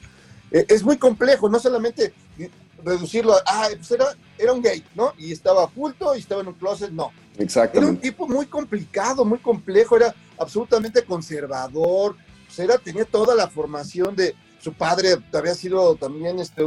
eh, 0.51 0.65
es 0.67 0.83
muy 0.83 0.97
complejo, 0.97 1.49
no 1.49 1.59
solamente 1.59 2.13
reducirlo 2.83 3.33
a, 3.35 3.41
ah, 3.45 3.67
pues 3.75 3.91
era, 3.91 4.05
era 4.37 4.53
un 4.53 4.61
gay, 4.61 4.83
¿no? 4.95 5.13
Y 5.17 5.31
estaba 5.33 5.63
oculto 5.63 6.15
y 6.15 6.19
estaba 6.19 6.41
en 6.41 6.47
un 6.47 6.53
closet, 6.53 6.91
no. 6.91 7.11
Era 7.11 7.37
un 7.37 7.43
Exactamente. 7.43 8.01
tipo 8.01 8.27
muy 8.27 8.45
complicado, 8.47 9.25
muy 9.25 9.39
complejo, 9.39 9.95
era 9.97 10.13
absolutamente 10.37 11.03
conservador, 11.03 12.15
pues 12.47 12.59
era, 12.59 12.77
tenía 12.77 13.05
toda 13.05 13.35
la 13.35 13.47
formación 13.49 14.15
de 14.15 14.33
su 14.61 14.73
padre, 14.73 15.17
había 15.33 15.53
sido 15.55 15.95
también, 15.95 16.39
este, 16.39 16.63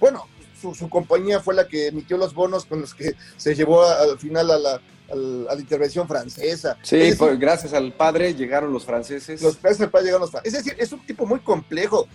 bueno, 0.00 0.26
su, 0.60 0.74
su 0.74 0.88
compañía 0.88 1.40
fue 1.40 1.54
la 1.54 1.66
que 1.68 1.88
emitió 1.88 2.16
los 2.16 2.34
bonos 2.34 2.64
con 2.64 2.80
los 2.80 2.94
que 2.94 3.14
se 3.36 3.54
llevó 3.54 3.82
a- 3.82 4.00
al 4.02 4.18
final 4.18 4.50
a 4.50 4.58
la, 4.58 4.80
al- 5.10 5.46
a 5.50 5.54
la 5.54 5.60
intervención 5.60 6.06
francesa. 6.08 6.76
Sí, 6.82 6.96
decir, 6.96 7.18
pues, 7.18 7.38
gracias 7.38 7.72
al 7.74 7.92
padre 7.92 8.34
llegaron 8.34 8.72
los 8.72 8.84
franceses. 8.84 9.42
los 9.42 9.56
peces 9.56 9.88
para 9.88 10.04
llegar 10.04 10.18
a 10.18 10.20
los 10.24 10.30
fa- 10.30 10.40
Es 10.44 10.52
decir, 10.52 10.74
es 10.78 10.92
un 10.92 11.04
tipo 11.06 11.26
muy 11.26 11.40
complejo. 11.40 12.06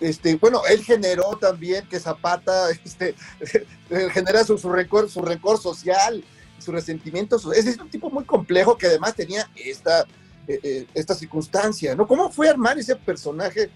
Este, 0.00 0.36
bueno, 0.36 0.60
él 0.68 0.82
generó 0.84 1.38
también 1.40 1.86
que 1.88 1.98
Zapata 1.98 2.68
este, 2.84 3.14
genera 4.12 4.44
su, 4.44 4.58
su 4.58 4.68
rencor, 4.70 5.08
su 5.08 5.22
rencor 5.22 5.58
social, 5.58 6.22
su 6.58 6.72
resentimiento. 6.72 7.36
Es 7.52 7.64
decir, 7.64 7.80
un 7.80 7.88
tipo 7.90 8.10
muy 8.10 8.24
complejo 8.24 8.76
que 8.76 8.86
además 8.88 9.14
tenía 9.14 9.48
esta, 9.54 10.02
eh, 10.48 10.60
eh, 10.62 10.86
esta 10.94 11.14
circunstancia, 11.14 11.94
¿no? 11.94 12.06
¿Cómo 12.06 12.30
fue 12.30 12.48
armar 12.48 12.78
ese 12.78 12.96
personaje? 12.96 13.70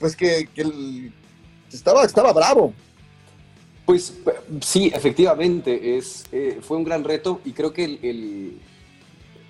Pues 0.00 0.16
que, 0.16 0.48
que 0.52 0.62
el- 0.62 1.12
estaba, 1.72 2.04
estaba 2.04 2.32
bravo. 2.32 2.74
Pues 3.84 4.10
p- 4.10 4.32
sí, 4.60 4.90
efectivamente, 4.94 5.96
es, 5.96 6.24
eh, 6.32 6.58
fue 6.62 6.76
un 6.76 6.84
gran 6.84 7.02
reto 7.04 7.40
y 7.44 7.52
creo 7.52 7.72
que 7.72 7.84
el, 7.84 7.98
el- 8.02 8.52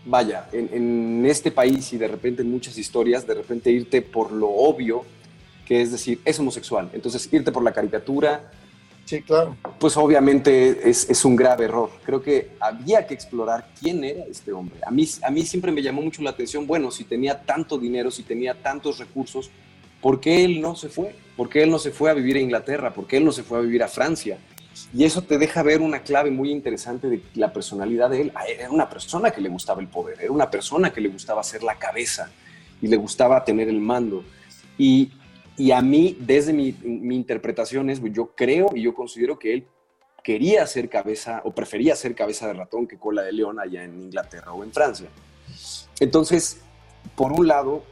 vaya, 0.05 0.49
en, 0.53 0.69
en 0.73 1.27
este 1.27 1.51
país 1.51 1.93
y 1.93 1.99
de 1.99 2.09
repente 2.09 2.43
en 2.43 2.51
muchas 2.51 2.77
historias, 2.79 3.27
de 3.27 3.35
repente 3.35 3.71
irte 3.71 4.03
por 4.03 4.33
lo 4.33 4.49
obvio, 4.49 5.05
que 5.67 5.81
es 5.83 5.93
decir, 5.93 6.21
es 6.25 6.39
homosexual. 6.41 6.91
Entonces, 6.93 7.29
irte 7.33 7.53
por 7.53 7.63
la 7.63 7.73
caricatura, 7.73 8.51
Sí, 9.05 9.21
claro. 9.23 9.57
pues 9.79 9.97
obviamente 9.97 10.89
es, 10.89 11.09
es 11.11 11.25
un 11.25 11.37
grave 11.37 11.67
error. 11.67 11.91
Creo 12.05 12.23
que 12.23 12.51
había 12.59 13.07
que 13.07 13.15
explorar 13.15 13.69
quién 13.81 14.03
era 14.03 14.25
este 14.25 14.53
hombre. 14.53 14.79
A 14.87 14.91
mí, 14.91 15.07
a 15.23 15.31
mí 15.31 15.43
siempre 15.45 15.71
me 15.73 15.83
llamó 15.83 16.03
mucho 16.03 16.23
la 16.23 16.31
atención, 16.31 16.67
bueno, 16.67 16.91
si 16.91 17.05
tenía 17.05 17.41
tanto 17.43 17.79
dinero, 17.79 18.11
si 18.11 18.23
tenía 18.23 18.55
tantos 18.55 18.99
recursos, 18.99 19.51
¿por 20.03 20.21
qué 20.21 20.45
él 20.45 20.61
no 20.61 20.77
se 20.77 20.91
fue? 20.91 21.15
¿Por 21.37 21.49
qué 21.49 21.63
él 21.63 21.71
no 21.71 21.79
se 21.79 21.93
fue 21.93 22.11
a 22.11 22.15
vivir 22.15 22.37
a 22.37 22.41
Inglaterra? 22.41 22.93
¿Por 22.93 23.07
qué 23.07 23.17
él 23.17 23.25
no 23.25 23.33
se 23.33 23.43
fue 23.43 23.57
a 23.57 23.63
vivir 23.63 23.83
a 23.83 23.89
Francia? 23.89 24.39
Y 24.93 25.05
eso 25.05 25.23
te 25.23 25.39
deja 25.39 25.63
ver 25.63 25.81
una 25.81 26.03
clave 26.03 26.31
muy 26.31 26.51
interesante 26.51 27.09
de 27.09 27.23
la 27.35 27.53
personalidad 27.53 28.11
de 28.11 28.23
él. 28.23 28.33
Ah, 28.35 28.45
Era 28.47 28.71
una 28.71 28.91
persona 28.91 29.31
que 29.31 29.41
le 29.41 29.49
gustaba 29.49 29.81
el 29.81 29.89
poder, 29.89 30.21
era 30.21 30.33
una 30.33 30.51
persona 30.51 30.93
que 30.93 31.01
le 31.01 31.09
gustaba 31.09 31.43
ser 31.43 31.63
la 31.63 31.79
cabeza 31.79 32.31
y 32.83 32.89
le 32.89 32.97
gustaba 32.97 33.45
tener 33.45 33.69
el 33.69 33.81
mando. 33.81 34.25
Y, 34.77 35.13
y 35.57 35.71
a 35.71 35.81
mí, 35.81 36.17
desde 36.21 36.53
mi, 36.53 36.73
mi 36.83 37.17
interpretación, 37.17 37.89
es, 37.89 38.03
yo 38.13 38.33
creo 38.35 38.71
y 38.75 38.83
yo 38.83 38.95
considero 38.95 39.39
que 39.39 39.55
él 39.55 39.67
quería 40.23 40.67
ser 40.67 40.89
cabeza 40.89 41.41
o 41.45 41.53
prefería 41.53 41.97
ser 41.97 42.15
cabeza 42.15 42.47
de 42.47 42.55
ratón 42.55 42.87
que 42.87 42.99
cola 42.99 43.23
de 43.23 43.33
león 43.33 43.59
allá 43.59 43.85
en 43.85 44.01
Inglaterra 44.01 44.53
o 44.53 44.63
en 44.63 44.73
Francia. 44.73 45.09
Entonces, 46.01 46.61
por 47.17 47.33
un 47.33 47.47
lado, 47.49 47.85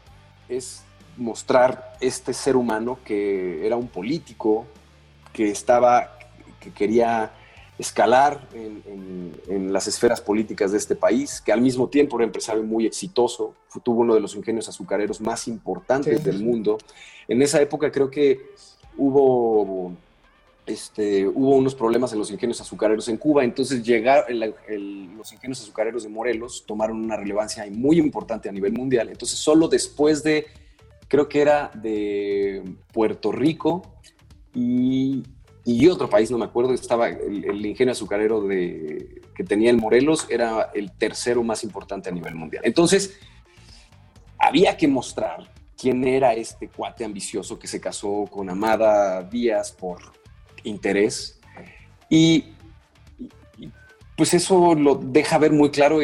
es 0.49 0.83
mostrar 1.21 1.97
este 2.01 2.33
ser 2.33 2.57
humano 2.57 2.99
que 3.05 3.65
era 3.67 3.77
un 3.77 3.89
político, 3.89 4.67
que 5.33 5.51
estaba, 5.51 6.19
que 6.59 6.71
quería 6.73 7.31
escalar 7.79 8.47
en, 8.53 8.83
en- 8.87 9.41
en 9.49 9.73
las 9.73 9.87
esferas 9.87 10.21
políticas 10.21 10.73
de 10.73 10.79
este 10.79 10.97
país, 10.97 11.41
que 11.41 11.53
al 11.53 11.61
mismo 11.61 11.89
tiempo 11.89 12.17
era 12.19 12.25
empresario 12.27 12.63
muy 12.63 12.85
exitoso, 12.87 13.55
tuvo 13.85 14.01
uno 14.01 14.15
de 14.15 14.21
los 14.21 14.35
ingenios 14.35 14.69
azucareros 14.69 15.21
más 15.21 15.47
importantes 15.49 16.19
Sí. 16.19 16.25
del 16.25 16.43
mundo. 16.43 16.79
En 17.29 17.41
esa 17.43 17.61
época 17.61 17.91
creo 17.93 18.11
que 18.11 18.41
hubo, 18.99 19.93
este, 20.67 21.27
hubo 21.27 21.57
unos 21.57 21.75
problemas 21.75 22.13
en 22.13 22.19
los 22.19 22.31
ingenios 22.31 22.61
azucareros 22.61 23.09
en 23.09 23.17
Cuba, 23.17 23.45
entonces 23.45 23.83
llegar, 23.83 24.25
el- 24.29 24.55
el- 24.69 25.17
los 25.17 25.33
ingenios 25.33 25.61
azucareros 25.63 26.03
de 26.03 26.09
Morelos 26.11 26.65
tomaron 26.67 27.03
una 27.03 27.17
relevancia 27.17 27.67
muy 27.71 27.99
importante 27.99 28.49
a 28.49 28.53
nivel 28.53 28.73
mundial. 28.73 29.09
Entonces 29.09 29.39
solo 29.39 29.69
después 29.69 30.23
de, 30.23 30.47
creo 31.11 31.29
que 31.29 31.43
era 31.43 31.73
de 31.75 32.63
Puerto 32.93 33.33
Rico 33.33 33.83
y, 34.55 35.25
y 35.65 35.89
otro 35.89 36.09
país, 36.09 36.31
no 36.31 36.39
me 36.39 36.45
acuerdo, 36.45 36.73
estaba 36.73 37.09
el, 37.09 37.45
el 37.45 37.67
ingenio 37.67 37.93
azucarero 37.93 38.41
de, 38.43 39.21
que 39.35 39.43
tenía 39.43 39.71
el 39.71 39.77
Morelos, 39.77 40.29
era 40.31 40.71
el 40.73 40.93
tercero 40.93 41.43
más 41.43 41.65
importante 41.65 42.09
a 42.09 42.13
nivel 42.13 42.37
mundial. 42.37 42.63
Entonces, 42.65 43.19
había 44.39 44.77
que 44.77 44.87
mostrar 44.87 45.53
quién 45.77 46.07
era 46.07 46.33
este 46.35 46.69
cuate 46.69 47.05
ambicioso 47.05 47.59
que 47.59 47.67
se 47.67 47.81
casó 47.81 48.27
con 48.31 48.49
Amada 48.49 49.25
Díaz 49.25 49.73
por 49.73 49.99
interés. 50.63 51.41
Y, 52.09 52.45
pues 54.17 54.33
eso 54.35 54.75
lo 54.77 54.95
deja 54.95 55.39
ver 55.39 55.51
muy 55.51 55.71
claro 55.71 55.99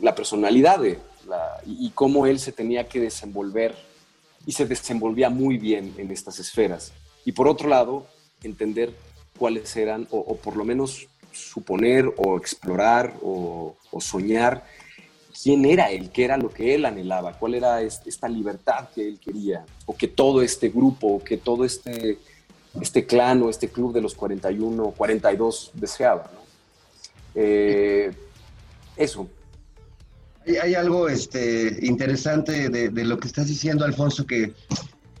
la 0.00 0.14
personalidad 0.16 0.80
de 0.80 0.98
y, 1.66 1.90
cómo 1.90 2.26
él 2.26 2.38
se 2.38 2.52
tenía 2.52 2.88
que 2.88 3.00
desenvolver 3.00 3.74
y 4.46 4.52
se 4.52 4.66
desenvolvía 4.66 5.30
muy 5.30 5.58
bien 5.58 5.94
en 5.98 6.10
estas 6.10 6.38
esferas. 6.38 6.92
Y 7.24 7.32
por 7.32 7.48
otro 7.48 7.68
lado, 7.68 8.06
entender 8.42 8.94
cuáles 9.38 9.76
eran, 9.76 10.06
o, 10.10 10.36
por 10.36 10.56
lo 10.56 10.64
menos 10.64 11.06
suponer 11.32 12.10
o 12.16 12.36
explorar 12.36 13.14
o, 13.22 13.76
soñar 14.00 14.64
quién 15.42 15.64
era 15.64 15.90
él, 15.90 16.10
qué 16.10 16.24
era 16.24 16.36
lo 16.36 16.50
que 16.50 16.74
él 16.74 16.84
anhelaba, 16.84 17.38
cuál 17.38 17.54
era 17.54 17.80
es- 17.82 18.00
esta 18.06 18.28
libertad 18.28 18.88
que 18.94 19.06
él 19.06 19.20
quería, 19.20 19.64
o 19.86 19.96
que 19.96 20.08
todo 20.08 20.42
este 20.42 20.68
grupo, 20.68 21.06
o 21.08 21.24
que 21.24 21.36
todo 21.36 21.64
este, 21.64 22.18
este 22.80 23.06
clan 23.06 23.42
o 23.42 23.50
este 23.50 23.68
club 23.68 23.92
de 23.92 24.00
los 24.00 24.14
41, 24.14 24.92
42 24.96 25.70
deseaba. 25.74 26.30
¿no? 26.32 26.40
Eh, 27.34 28.10
eso. 28.96 29.28
Hay, 30.56 30.74
algo 30.74 31.08
este, 31.08 31.78
interesante 31.82 32.70
de, 32.70 32.88
de 32.88 33.04
lo 33.04 33.18
que 33.18 33.28
estás 33.28 33.48
diciendo, 33.48 33.84
Alfonso, 33.84 34.24
que 34.26 34.54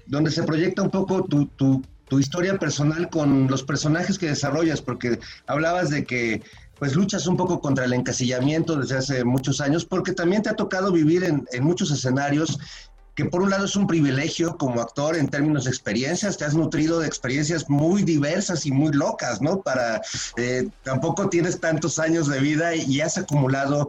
donde 0.06 0.30
se 0.30 0.42
proyecta 0.42 0.82
un 0.82 0.90
poco 0.90 1.24
tu, 1.24 1.46
tu- 1.48 1.84
tu 2.08 2.18
historia 2.18 2.56
personal 2.58 3.10
con 3.10 3.48
los 3.48 3.62
personajes 3.62 4.18
que 4.18 4.28
desarrollas, 4.28 4.80
porque 4.80 5.18
hablabas 5.46 5.90
de 5.90 6.04
que 6.04 6.42
pues 6.78 6.94
luchas 6.94 7.26
un 7.26 7.36
poco 7.36 7.60
contra 7.60 7.84
el 7.84 7.92
encasillamiento 7.92 8.76
desde 8.76 8.96
hace 8.96 9.24
muchos 9.24 9.60
años, 9.60 9.84
porque 9.84 10.12
también 10.12 10.40
te 10.42 10.48
ha 10.48 10.54
tocado 10.54 10.90
vivir 10.90 11.24
en, 11.24 11.44
en 11.52 11.64
muchos 11.64 11.90
escenarios 11.90 12.58
que 13.14 13.24
por 13.24 13.42
un 13.42 13.50
lado 13.50 13.64
es 13.64 13.74
un 13.74 13.88
privilegio 13.88 14.56
como 14.56 14.80
actor 14.80 15.16
en 15.16 15.26
términos 15.28 15.64
de 15.64 15.70
experiencias, 15.70 16.38
te 16.38 16.44
has 16.44 16.54
nutrido 16.54 17.00
de 17.00 17.08
experiencias 17.08 17.68
muy 17.68 18.04
diversas 18.04 18.64
y 18.64 18.70
muy 18.70 18.92
locas, 18.92 19.42
¿no? 19.42 19.60
Para, 19.60 20.00
eh, 20.36 20.68
tampoco 20.84 21.28
tienes 21.28 21.58
tantos 21.58 21.98
años 21.98 22.28
de 22.28 22.38
vida 22.38 22.76
y 22.76 23.00
has 23.00 23.18
acumulado 23.18 23.88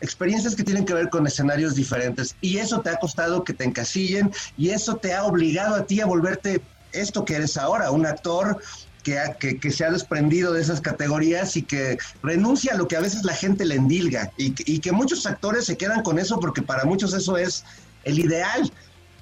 experiencias 0.00 0.54
que 0.54 0.64
tienen 0.64 0.84
que 0.84 0.94
ver 0.94 1.08
con 1.08 1.26
escenarios 1.26 1.74
diferentes 1.74 2.36
y 2.40 2.58
eso 2.58 2.80
te 2.80 2.90
ha 2.90 2.96
costado 2.96 3.44
que 3.44 3.52
te 3.52 3.64
encasillen 3.64 4.30
y 4.56 4.70
eso 4.70 4.96
te 4.96 5.14
ha 5.14 5.24
obligado 5.24 5.74
a 5.74 5.86
ti 5.86 6.00
a 6.00 6.06
volverte 6.06 6.62
esto 6.92 7.24
que 7.24 7.34
eres 7.36 7.56
ahora, 7.56 7.90
un 7.90 8.06
actor 8.06 8.58
que, 9.02 9.58
que, 9.58 9.70
se 9.70 9.84
ha 9.84 9.90
desprendido 9.90 10.52
de 10.52 10.60
esas 10.60 10.80
categorías 10.80 11.56
y 11.56 11.62
que 11.62 11.98
renuncia 12.22 12.74
a 12.74 12.76
lo 12.76 12.88
que 12.88 12.96
a 12.96 13.00
veces 13.00 13.24
la 13.24 13.34
gente 13.34 13.64
le 13.64 13.76
endilga 13.76 14.32
y, 14.36 14.50
que- 14.80 14.92
muchos 14.92 15.26
actores 15.26 15.64
se 15.64 15.76
quedan 15.76 16.02
con 16.02 16.18
eso 16.18 16.40
porque 16.40 16.62
para 16.62 16.84
muchos 16.84 17.14
eso 17.14 17.36
es 17.36 17.64
el 18.04 18.18
ideal. 18.18 18.70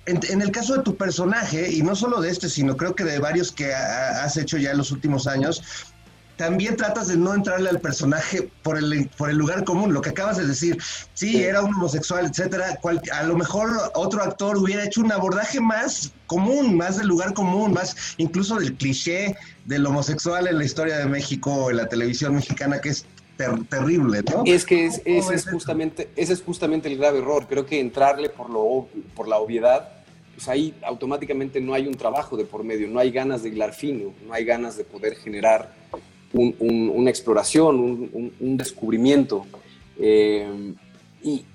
En, 0.07 0.41
el 0.41 0.53
caso 0.53 0.77
de 0.77 0.83
tu 0.85 0.97
personaje, 0.97 1.73
y 1.73 1.83
no 1.83 1.97
solo 1.97 2.21
de 2.21 2.31
este, 2.31 2.49
sino 2.49 2.77
creo 2.77 2.95
que 2.95 3.03
de 3.03 3.19
varios 3.19 3.51
que 3.51 3.75
ha- 3.75 4.23
has 4.25 4.37
hecho 4.37 4.57
ya 4.57 4.71
en 4.71 4.79
los 4.79 4.93
últimos 4.93 5.27
años, 5.27 5.63
también 6.37 6.77
tratas 6.77 7.09
de 7.09 7.17
no 7.17 7.35
entrarle 7.35 7.71
al 7.71 7.81
personaje 7.81 8.51
por 8.63 8.77
el, 8.77 9.09
por 9.17 9.31
el 9.31 9.37
lugar 9.37 9.65
común, 9.65 9.93
lo 9.95 10.01
que 10.03 10.11
acabas 10.11 10.37
de 10.37 10.47
decir. 10.47 10.79
Sí, 11.15 11.43
era 11.43 11.63
un 11.63 11.75
homosexual, 11.75 12.27
etcétera. 12.27 12.79
cual- 12.83 13.01
a 13.13 13.23
lo 13.23 13.37
mejor 13.37 13.71
otro 13.95 14.23
actor 14.23 14.57
hubiera 14.59 14.85
hecho 14.85 15.01
un 15.01 15.11
abordaje 15.13 15.61
más 15.61 16.13
común, 16.27 16.77
más 16.77 16.99
del 16.99 17.09
lugar 17.09 17.33
común, 17.35 17.73
más 17.73 17.97
incluso 18.19 18.57
del 18.57 18.75
cliché 18.75 19.37
del 19.65 19.87
homosexual 19.87 20.47
en 20.47 20.59
la 20.59 20.65
historia 20.65 20.99
de 20.99 21.07
México 21.07 21.53
o 21.53 21.71
en 21.71 21.79
la 21.79 21.89
televisión 21.89 22.35
mexicana, 22.35 22.81
que 22.81 22.91
es 22.91 23.07
ter- 23.37 23.65
terrible, 23.69 24.23
¿no? 24.31 24.43
Es 24.47 24.65
que 24.65 24.87
es- 24.87 25.01
¿Cómo 25.05 25.19
ese, 25.19 25.35
es 25.35 25.49
justamente, 25.49 26.11
ese 26.17 26.33
es 26.35 26.43
justamente 26.43 26.89
el 26.89 26.99
grave 26.99 27.19
error. 27.19 27.47
Creo 27.49 27.65
que 27.67 27.81
entrarle 27.81 28.29
por, 28.29 28.51
lo, 28.51 28.89
por 29.15 29.27
la 29.29 29.39
obviedad, 29.39 29.89
pues 30.35 30.49
ahí 30.49 30.75
automáticamente 30.85 31.61
no 31.63 31.73
hay 31.73 31.87
un 31.87 31.95
trabajo 31.95 32.37
de 32.37 32.45
por 32.45 32.63
medio, 32.63 32.89
no 32.89 32.99
hay 33.01 33.11
ganas 33.11 33.43
de 33.43 33.49
hilar 33.49 33.73
fino, 33.73 34.13
no 34.27 34.35
hay 34.35 34.45
ganas 34.45 34.77
de 34.77 34.85
poder 34.85 35.17
generar 35.17 35.75
un- 36.37 36.55
un- 36.59 36.93
una 36.95 37.11
exploración, 37.11 38.11
un, 38.41 38.57
descubrimiento. 38.57 39.47
Eh, 39.99 40.75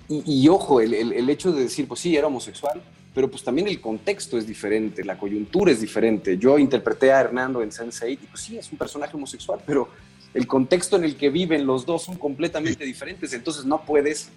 y, 0.09 0.47
ojo, 0.49 0.82
el, 0.82 1.29
hecho 1.29 1.53
de 1.53 1.63
decir, 1.63 1.88
pues 1.88 2.01
sí, 2.01 2.15
era 2.15 2.27
homosexual, 2.27 2.82
pero 3.13 3.29
pues 3.29 3.43
también 3.43 3.67
el 3.67 3.79
contexto 3.79 4.38
es 4.38 4.45
diferente, 4.45 5.05
la 5.05 5.17
coyuntura 5.17 5.71
es 5.71 5.79
diferente. 5.79 6.38
Yo 6.38 6.57
interpreté 6.57 7.11
a 7.11 7.21
Hernando 7.21 7.61
en 7.61 7.69
Sense8 7.69 8.11
y 8.11 8.17
pues 8.17 8.41
sí, 8.41 8.57
es 8.57 8.69
un 8.71 8.77
personaje 8.77 9.15
homosexual, 9.15 9.61
pero 9.65 9.88
el 10.34 10.47
contexto 10.47 10.97
en 10.97 11.05
el 11.05 11.15
que 11.15 11.29
viven 11.29 11.65
los 11.65 11.86
dos 11.86 12.03
son 12.03 12.17
completamente 12.17 12.84
diferentes, 12.84 13.32
entonces 13.34 13.65
no 13.65 13.86
puedes 13.86 14.29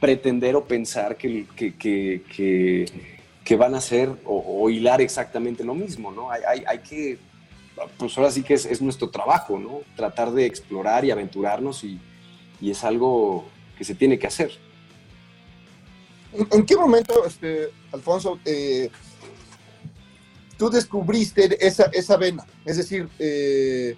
pretender 0.00 0.56
o 0.56 0.64
pensar 0.64 1.16
que, 1.16 1.46
que, 1.56 3.56
van 3.56 3.74
a 3.74 3.78
hacer 3.78 4.10
o, 4.24 4.68
hilar 4.68 5.00
exactamente 5.00 5.64
lo 5.64 5.74
mismo, 5.74 6.12
¿no? 6.12 6.30
Hay, 6.30 6.62
hay 6.66 6.78
que, 6.80 7.18
pues 7.98 8.16
ahora 8.16 8.30
sí 8.30 8.42
que 8.42 8.54
es, 8.54 8.64
es 8.66 8.80
nuestro 8.80 9.10
trabajo, 9.10 9.58
¿no? 9.58 9.80
Tratar 9.96 10.32
de 10.32 10.46
explorar 10.46 11.04
y 11.04 11.10
aventurarnos 11.10 11.84
y, 11.84 12.00
y 12.60 12.70
es 12.70 12.84
algo 12.84 13.44
que 13.76 13.84
se 13.84 13.94
tiene 13.94 14.18
que 14.18 14.26
hacer. 14.26 14.52
¿En, 16.50 16.66
qué 16.66 16.76
momento, 16.76 17.24
este, 17.26 17.70
Alfonso, 17.92 18.38
eh, 18.44 18.90
tú 20.58 20.68
descubriste 20.70 21.64
esa, 21.66 21.84
esa 21.92 22.16
vena? 22.16 22.44
Es 22.64 22.76
decir, 22.76 23.08
eh, 23.18 23.96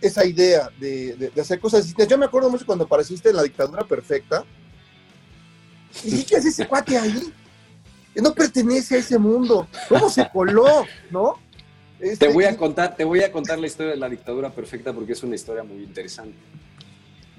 esa 0.00 0.24
idea 0.24 0.70
de, 0.78 1.14
de- 1.16 1.40
hacer 1.40 1.58
cosas 1.60 1.82
distintas. 1.84 2.08
Yo 2.08 2.18
me 2.18 2.26
acuerdo 2.26 2.50
mucho 2.50 2.66
cuando 2.66 2.84
apareciste 2.84 3.30
en 3.30 3.36
La 3.36 3.42
Dictadura 3.42 3.84
Perfecta. 3.84 4.44
Y 6.04 6.22
¿qué 6.24 6.36
hace 6.36 6.48
ese 6.48 6.66
cuate 6.66 6.98
ahí? 6.98 7.32
No 8.14 8.34
pertenece 8.34 8.96
a 8.96 8.98
ese 8.98 9.18
mundo. 9.18 9.66
¿Cómo 9.88 10.08
se 10.08 10.28
coló? 10.30 10.86
¿No? 11.10 11.38
Este, 12.00 12.26
Te 12.26 12.32
voy 12.32 12.44
a 12.44 12.56
contar, 12.56 12.94
te 12.96 13.04
voy 13.04 13.22
a 13.22 13.32
contar 13.32 13.58
la 13.58 13.66
historia 13.66 13.92
de 13.92 13.98
la 13.98 14.08
dictadura 14.08 14.50
perfecta 14.50 14.92
porque 14.92 15.12
es 15.12 15.22
una 15.22 15.34
historia 15.34 15.62
muy 15.62 15.82
interesante. 15.82 16.34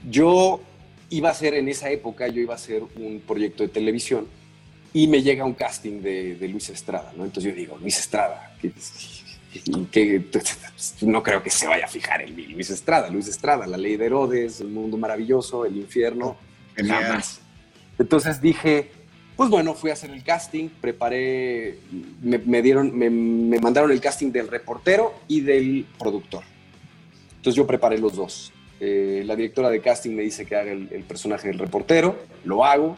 Yo 0.09 0.61
iba 1.09 1.29
a 1.29 1.31
hacer 1.31 1.53
en 1.53 1.67
esa 1.69 1.89
época, 1.89 2.27
yo 2.27 2.41
iba 2.41 2.53
a 2.53 2.57
hacer 2.57 2.83
un 2.95 3.21
proyecto 3.25 3.63
de 3.63 3.69
televisión 3.69 4.27
y 4.93 5.07
me 5.07 5.21
llega 5.21 5.45
un 5.45 5.53
casting 5.53 6.01
de, 6.01 6.35
de 6.35 6.47
Luis 6.47 6.69
Estrada, 6.69 7.13
¿no? 7.15 7.25
Entonces 7.25 7.51
yo 7.53 7.57
digo, 7.57 7.77
Luis 7.77 7.99
Estrada, 7.99 8.55
que, 8.61 8.71
que- 9.91 10.25
no 11.01 11.23
creo 11.23 11.41
que 11.43 11.49
se 11.49 11.67
vaya 11.67 11.85
a 11.85 11.87
fijar 11.87 12.21
en 12.21 12.35
mí, 12.35 12.47
Luis 12.47 12.69
Estrada, 12.69 13.09
Luis 13.09 13.27
Estrada, 13.27 13.65
la 13.67 13.77
ley 13.77 13.95
de 13.97 14.05
Herodes, 14.05 14.61
el 14.61 14.67
mundo 14.69 14.97
maravilloso, 14.97 15.65
el 15.65 15.77
infierno, 15.77 16.37
jamás. 16.87 17.39
Entonces 17.99 18.41
dije, 18.41 18.91
pues 19.37 19.49
bueno, 19.51 19.75
fui 19.75 19.91
a 19.91 19.93
hacer 19.93 20.09
el 20.09 20.23
casting, 20.23 20.67
preparé, 20.81 21.77
me, 22.21 22.39
me 22.39 22.61
dieron, 22.63 22.97
me, 22.97 23.09
me 23.09 23.59
mandaron 23.59 23.91
el 23.91 24.01
casting 24.01 24.31
del 24.31 24.47
reportero 24.47 25.13
y 25.27 25.41
del 25.41 25.85
productor. 25.99 26.43
Entonces 27.35 27.55
yo 27.55 27.67
preparé 27.67 27.99
los 27.99 28.15
dos. 28.15 28.51
Eh, 28.79 29.23
la 29.25 29.35
directora 29.35 29.69
de 29.69 29.79
casting 29.79 30.15
me 30.15 30.23
dice 30.23 30.45
que 30.45 30.55
haga 30.55 30.71
el, 30.71 30.89
el 30.91 31.03
personaje 31.03 31.47
del 31.47 31.59
reportero, 31.59 32.17
lo 32.43 32.65
hago. 32.65 32.97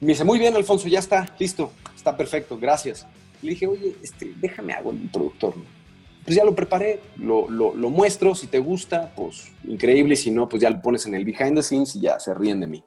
Me 0.00 0.08
dice, 0.08 0.22
muy 0.24 0.38
bien, 0.38 0.54
Alfonso, 0.54 0.86
ya 0.86 1.00
está, 1.00 1.28
listo, 1.38 1.72
está 1.96 2.16
perfecto, 2.16 2.56
gracias. 2.56 3.04
Le 3.42 3.50
dije, 3.50 3.66
oye, 3.66 3.96
este, 4.02 4.32
déjame 4.40 4.72
hago 4.72 4.92
el 4.92 5.08
productor. 5.10 5.56
¿no? 5.56 5.64
Pues 6.24 6.36
ya 6.36 6.44
lo 6.44 6.54
preparé, 6.54 7.00
lo, 7.16 7.48
lo, 7.48 7.74
lo 7.74 7.90
muestro, 7.90 8.34
si 8.34 8.48
te 8.48 8.58
gusta, 8.58 9.12
pues 9.14 9.52
increíble, 9.64 10.16
si 10.16 10.30
no, 10.30 10.48
pues 10.48 10.60
ya 10.60 10.70
lo 10.70 10.80
pones 10.80 11.06
en 11.06 11.14
el 11.14 11.24
behind 11.24 11.54
the 11.54 11.62
scenes 11.62 11.94
y 11.94 12.00
ya 12.00 12.18
se 12.18 12.34
ríen 12.34 12.60
de 12.60 12.66
mí. 12.66 12.84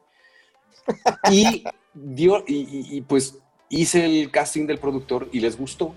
Y, 1.31 1.63
dio, 1.93 2.43
y, 2.47 2.55
y- 2.55 2.97
y, 2.97 3.01
pues 3.01 3.37
hice 3.69 4.05
el 4.05 4.31
casting 4.31 4.65
del 4.67 4.77
productor 4.79 5.29
y 5.31 5.39
les 5.39 5.57
gustó. 5.57 5.93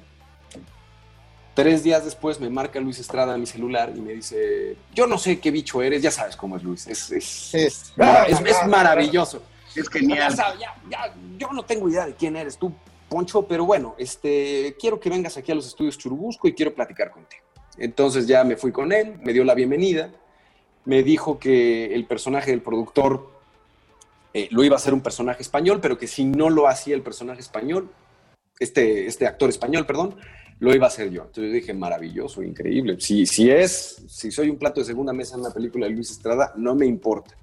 Tres 1.54 1.82
días 1.82 2.02
después 2.04 2.40
me 2.40 2.48
marca 2.48 2.80
Luis 2.80 2.98
Estrada 2.98 3.34
a 3.34 3.38
mi 3.38 3.44
celular 3.44 3.92
y 3.94 4.00
me 4.00 4.12
dice, 4.14 4.76
yo 4.94 5.06
no 5.06 5.18
sé 5.18 5.38
qué 5.38 5.50
bicho 5.50 5.82
eres, 5.82 6.00
ya 6.00 6.10
sabes 6.10 6.34
cómo 6.34 6.56
es 6.56 6.62
Luis, 6.62 6.86
es, 6.86 7.10
es, 7.12 7.54
Es- 7.54 7.92
mara- 7.96 8.24
es- 8.24 8.40
es 8.40 8.66
maravilloso. 8.66 9.42
Es 9.76 9.88
genial. 9.88 10.34
Ya- 10.34 10.54
ya- 10.90 11.14
yo 11.38 11.48
no 11.52 11.62
tengo 11.62 11.88
idea 11.90 12.06
de 12.06 12.14
quién 12.14 12.36
eres 12.36 12.56
tú, 12.56 12.72
Poncho, 13.08 13.46
pero 13.46 13.66
bueno, 13.66 13.94
este, 13.98 14.74
quiero 14.80 14.98
que 14.98 15.10
vengas 15.10 15.36
aquí 15.36 15.52
a 15.52 15.54
los 15.54 15.66
estudios 15.66 15.98
Churubusco 15.98 16.48
y 16.48 16.54
quiero 16.54 16.74
platicar 16.74 17.10
contigo. 17.10 17.42
Entonces 17.76 18.26
ya 18.26 18.44
me 18.44 18.56
fui 18.56 18.72
con 18.72 18.90
él, 18.92 19.18
me 19.22 19.34
dio 19.34 19.44
la 19.44 19.54
bienvenida, 19.54 20.10
me 20.86 21.02
dijo 21.02 21.38
que 21.38 21.94
el 21.94 22.06
personaje 22.06 22.50
del 22.50 22.62
productor 22.62 23.30
eh, 24.34 24.48
lo 24.50 24.64
iba 24.64 24.76
a 24.76 24.78
hacer 24.78 24.94
un 24.94 25.00
personaje 25.00 25.42
español, 25.42 25.80
pero 25.80 25.98
que 25.98 26.06
si 26.06 26.24
no 26.24 26.50
lo 26.50 26.68
hacía 26.68 26.94
el 26.94 27.02
personaje 27.02 27.40
español, 27.40 27.90
este, 28.58 29.06
este 29.06 29.26
actor 29.26 29.48
español, 29.48 29.86
perdón, 29.86 30.16
lo 30.62 30.72
iba 30.74 30.86
a 30.86 30.88
hacer 30.88 31.10
yo. 31.10 31.22
Entonces 31.22 31.44
yo 31.46 31.52
dije, 31.52 31.74
maravilloso, 31.74 32.42
increíble. 32.42 32.96
Si, 33.00 33.26
si 33.26 33.50
es, 33.50 34.04
si 34.06 34.30
soy 34.30 34.48
un 34.48 34.58
plato 34.58 34.80
de 34.80 34.86
segunda 34.86 35.12
mesa 35.12 35.34
en 35.34 35.40
una 35.40 35.50
película 35.50 35.86
de 35.86 35.92
Luis 35.92 36.12
Estrada, 36.12 36.52
no 36.56 36.76
me 36.76 36.86
importa. 36.86 37.36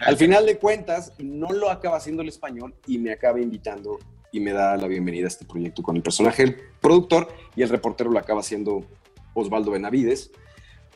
Al 0.00 0.18
final 0.18 0.44
de 0.44 0.58
cuentas, 0.58 1.14
no 1.18 1.50
lo 1.52 1.70
acaba 1.70 1.96
haciendo 1.96 2.22
el 2.22 2.28
español 2.28 2.74
y 2.86 2.98
me 2.98 3.12
acaba 3.12 3.40
invitando 3.40 3.98
y 4.32 4.40
me 4.40 4.52
da 4.52 4.76
la 4.76 4.86
bienvenida 4.86 5.24
a 5.24 5.28
este 5.28 5.46
proyecto 5.46 5.82
con 5.82 5.96
el 5.96 6.02
personaje 6.02 6.44
del 6.44 6.56
productor 6.80 7.28
y 7.56 7.62
el 7.62 7.70
reportero 7.70 8.10
lo 8.10 8.18
acaba 8.18 8.40
haciendo 8.40 8.84
Osvaldo 9.32 9.70
Benavides. 9.70 10.30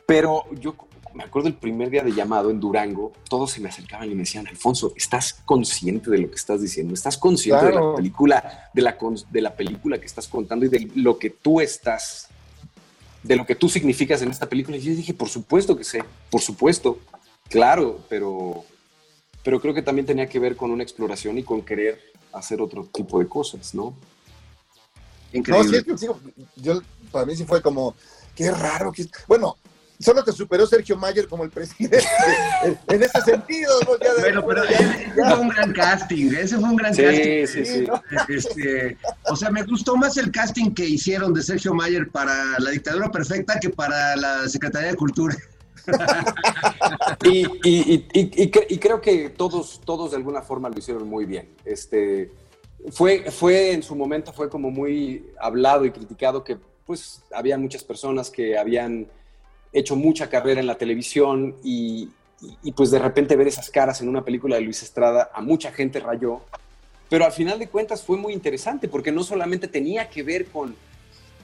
Pero 0.05 0.43
yo 0.59 0.75
me 1.13 1.23
acuerdo 1.23 1.47
el 1.47 1.55
primer 1.55 1.89
día 1.89 2.03
de 2.03 2.11
llamado 2.11 2.49
en 2.49 2.59
Durango, 2.59 3.13
todos 3.29 3.51
se 3.51 3.61
me 3.61 3.69
acercaban 3.69 4.07
y 4.09 4.15
me 4.15 4.21
decían, 4.21 4.47
Alfonso, 4.47 4.93
¿estás 4.95 5.33
consciente 5.45 6.09
de 6.09 6.17
lo 6.17 6.29
que 6.29 6.35
estás 6.35 6.61
diciendo? 6.61 6.93
¿Estás 6.93 7.17
consciente 7.17 7.65
de 7.65 7.71
Claro. 7.71 7.91
la 7.91 7.95
película, 7.97 8.69
de 8.73 8.81
la, 8.81 8.97
con- 8.97 9.17
de 9.29 9.41
la 9.41 9.55
película 9.55 9.99
que 9.99 10.05
estás 10.05 10.27
contando 10.27 10.65
y 10.65 10.69
de 10.69 10.91
lo 10.95 11.17
que 11.19 11.29
tú 11.29 11.61
estás, 11.61 12.27
de 13.21 13.35
lo 13.35 13.45
que 13.45 13.55
tú 13.55 13.69
significas 13.69 14.21
en 14.21 14.31
esta 14.31 14.47
película? 14.49 14.77
Y 14.77 14.81
yo 14.81 14.95
dije, 14.95 15.13
por 15.13 15.29
supuesto 15.29 15.77
que 15.77 15.83
sé, 15.83 16.03
por 16.31 16.41
supuesto, 16.41 16.99
claro, 17.49 17.99
pero, 18.09 18.63
pero 19.43 19.59
creo 19.61 19.73
que 19.73 19.81
también 19.83 20.05
tenía 20.05 20.27
que 20.27 20.39
ver 20.39 20.55
con 20.55 20.71
una 20.71 20.83
exploración 20.83 21.37
y 21.37 21.43
con 21.43 21.61
querer 21.61 21.99
hacer 22.31 22.61
otro 22.61 22.85
tipo 22.85 23.19
de 23.19 23.27
cosas, 23.27 23.75
¿no? 23.75 23.95
No, 25.47 25.63
sí, 25.63 25.75
es 25.75 25.83
que 25.83 25.97
sí, 25.97 26.07
yo, 26.57 26.81
para 27.11 27.25
mí 27.25 27.35
sí 27.35 27.43
fue 27.43 27.59
como, 27.61 27.95
qué 28.35 28.51
raro. 28.51 28.91
Que... 28.91 29.07
Bueno, 29.27 29.57
solo 30.03 30.23
te 30.23 30.31
superó 30.31 30.67
Sergio 30.67 30.95
Mayer 30.97 31.27
como 31.27 31.43
el 31.43 31.49
presidente. 31.49 32.03
en, 32.89 33.03
ese 33.03 33.21
sentido, 33.21 33.71
¿no? 33.87 33.97
Ya 33.99 34.13
de- 34.13 34.21
Bueno, 34.21 34.45
pero 34.45 34.63
ese 34.63 35.11
fue 35.15 35.39
un 35.39 35.49
gran 35.49 35.73
casting, 35.73 36.31
ese 36.35 36.57
fue 36.59 36.69
un 36.69 36.75
gran 36.75 36.93
Sí, 36.93 37.01
casting. 37.03 37.47
sí, 37.47 37.65
sí. 37.65 37.85
Este, 38.29 38.97
o 39.29 39.35
sea, 39.35 39.49
me 39.49 39.63
gustó 39.63 39.95
más 39.95 40.17
el 40.17 40.31
casting 40.31 40.71
que 40.73 40.85
hicieron 40.85 41.33
de 41.33 41.41
Sergio 41.41 41.73
Mayer 41.73 42.09
para 42.09 42.59
La 42.59 42.69
Dictadura 42.71 43.09
Perfecta 43.11 43.59
que 43.59 43.69
para 43.69 44.15
la 44.15 44.47
Secretaría 44.49 44.89
de 44.89 44.95
Cultura. 44.95 45.35
Y, 47.25 47.39
y- 47.45 47.47
y- 47.63 48.07
y- 48.13 48.43
y 48.43 48.51
cre- 48.51 48.65
y 48.69 48.77
creo 48.77 49.01
que 49.01 49.29
todos, 49.29 49.81
todos 49.85 50.11
de 50.11 50.17
alguna 50.17 50.41
forma 50.41 50.69
lo 50.69 50.77
hicieron 50.77 51.07
muy 51.07 51.25
bien. 51.25 51.49
Este, 51.65 52.31
fue, 52.91 53.31
fue 53.31 53.71
en 53.73 53.83
su 53.83 53.95
momento 53.95 54.33
fue 54.33 54.49
como 54.49 54.69
muy 54.71 55.25
hablado 55.39 55.85
y 55.85 55.91
criticado 55.91 56.43
que 56.43 56.57
pues 56.85 57.21
había 57.33 57.57
muchas 57.57 57.83
personas 57.83 58.29
que 58.29 58.57
habían 58.57 59.07
hecho 59.73 59.95
mucha 59.95 60.29
carrera 60.29 60.61
en 60.61 60.67
la 60.67 60.77
televisión 60.77 61.55
y, 61.63 62.09
pues 62.75 62.91
de 62.91 62.99
repente 62.99 63.35
ver 63.35 63.47
esas 63.47 63.69
caras 63.69 64.01
en 64.01 64.09
una 64.09 64.23
película 64.23 64.55
de 64.55 64.61
Luis 64.61 64.83
Estrada 64.83 65.31
a 65.33 65.41
mucha 65.41 65.71
gente 65.71 65.99
rayó. 65.99 66.41
Pero 67.09 67.25
al 67.25 67.31
final 67.31 67.59
de 67.59 67.67
cuentas 67.67 68.03
fue 68.03 68.17
muy 68.17 68.33
interesante 68.33 68.87
porque 68.87 69.11
no 69.11 69.23
solamente 69.23 69.67
tenía 69.67 70.09
que 70.09 70.23
ver 70.23 70.45
con, 70.47 70.75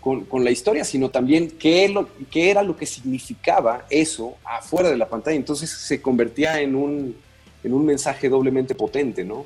con, 0.01 0.43
la 0.43 0.51
historia, 0.51 0.83
sino 0.83 1.09
también 1.09 1.51
qué, 1.51 1.89
lo, 1.89 2.07
qué 2.31 2.51
era 2.51 2.63
lo 2.63 2.75
que 2.75 2.85
significaba 2.85 3.85
eso 3.89 4.35
afuera 4.43 4.89
de 4.89 4.97
la 4.97 5.07
pantalla. 5.07 5.35
Entonces 5.35 5.69
se 5.69 6.01
convertía 6.01 6.61
en 6.61 6.75
un, 6.75 7.15
en 7.63 7.73
un 7.73 7.85
mensaje 7.85 8.29
doblemente 8.29 8.75
potente, 8.75 9.23
¿no? 9.23 9.45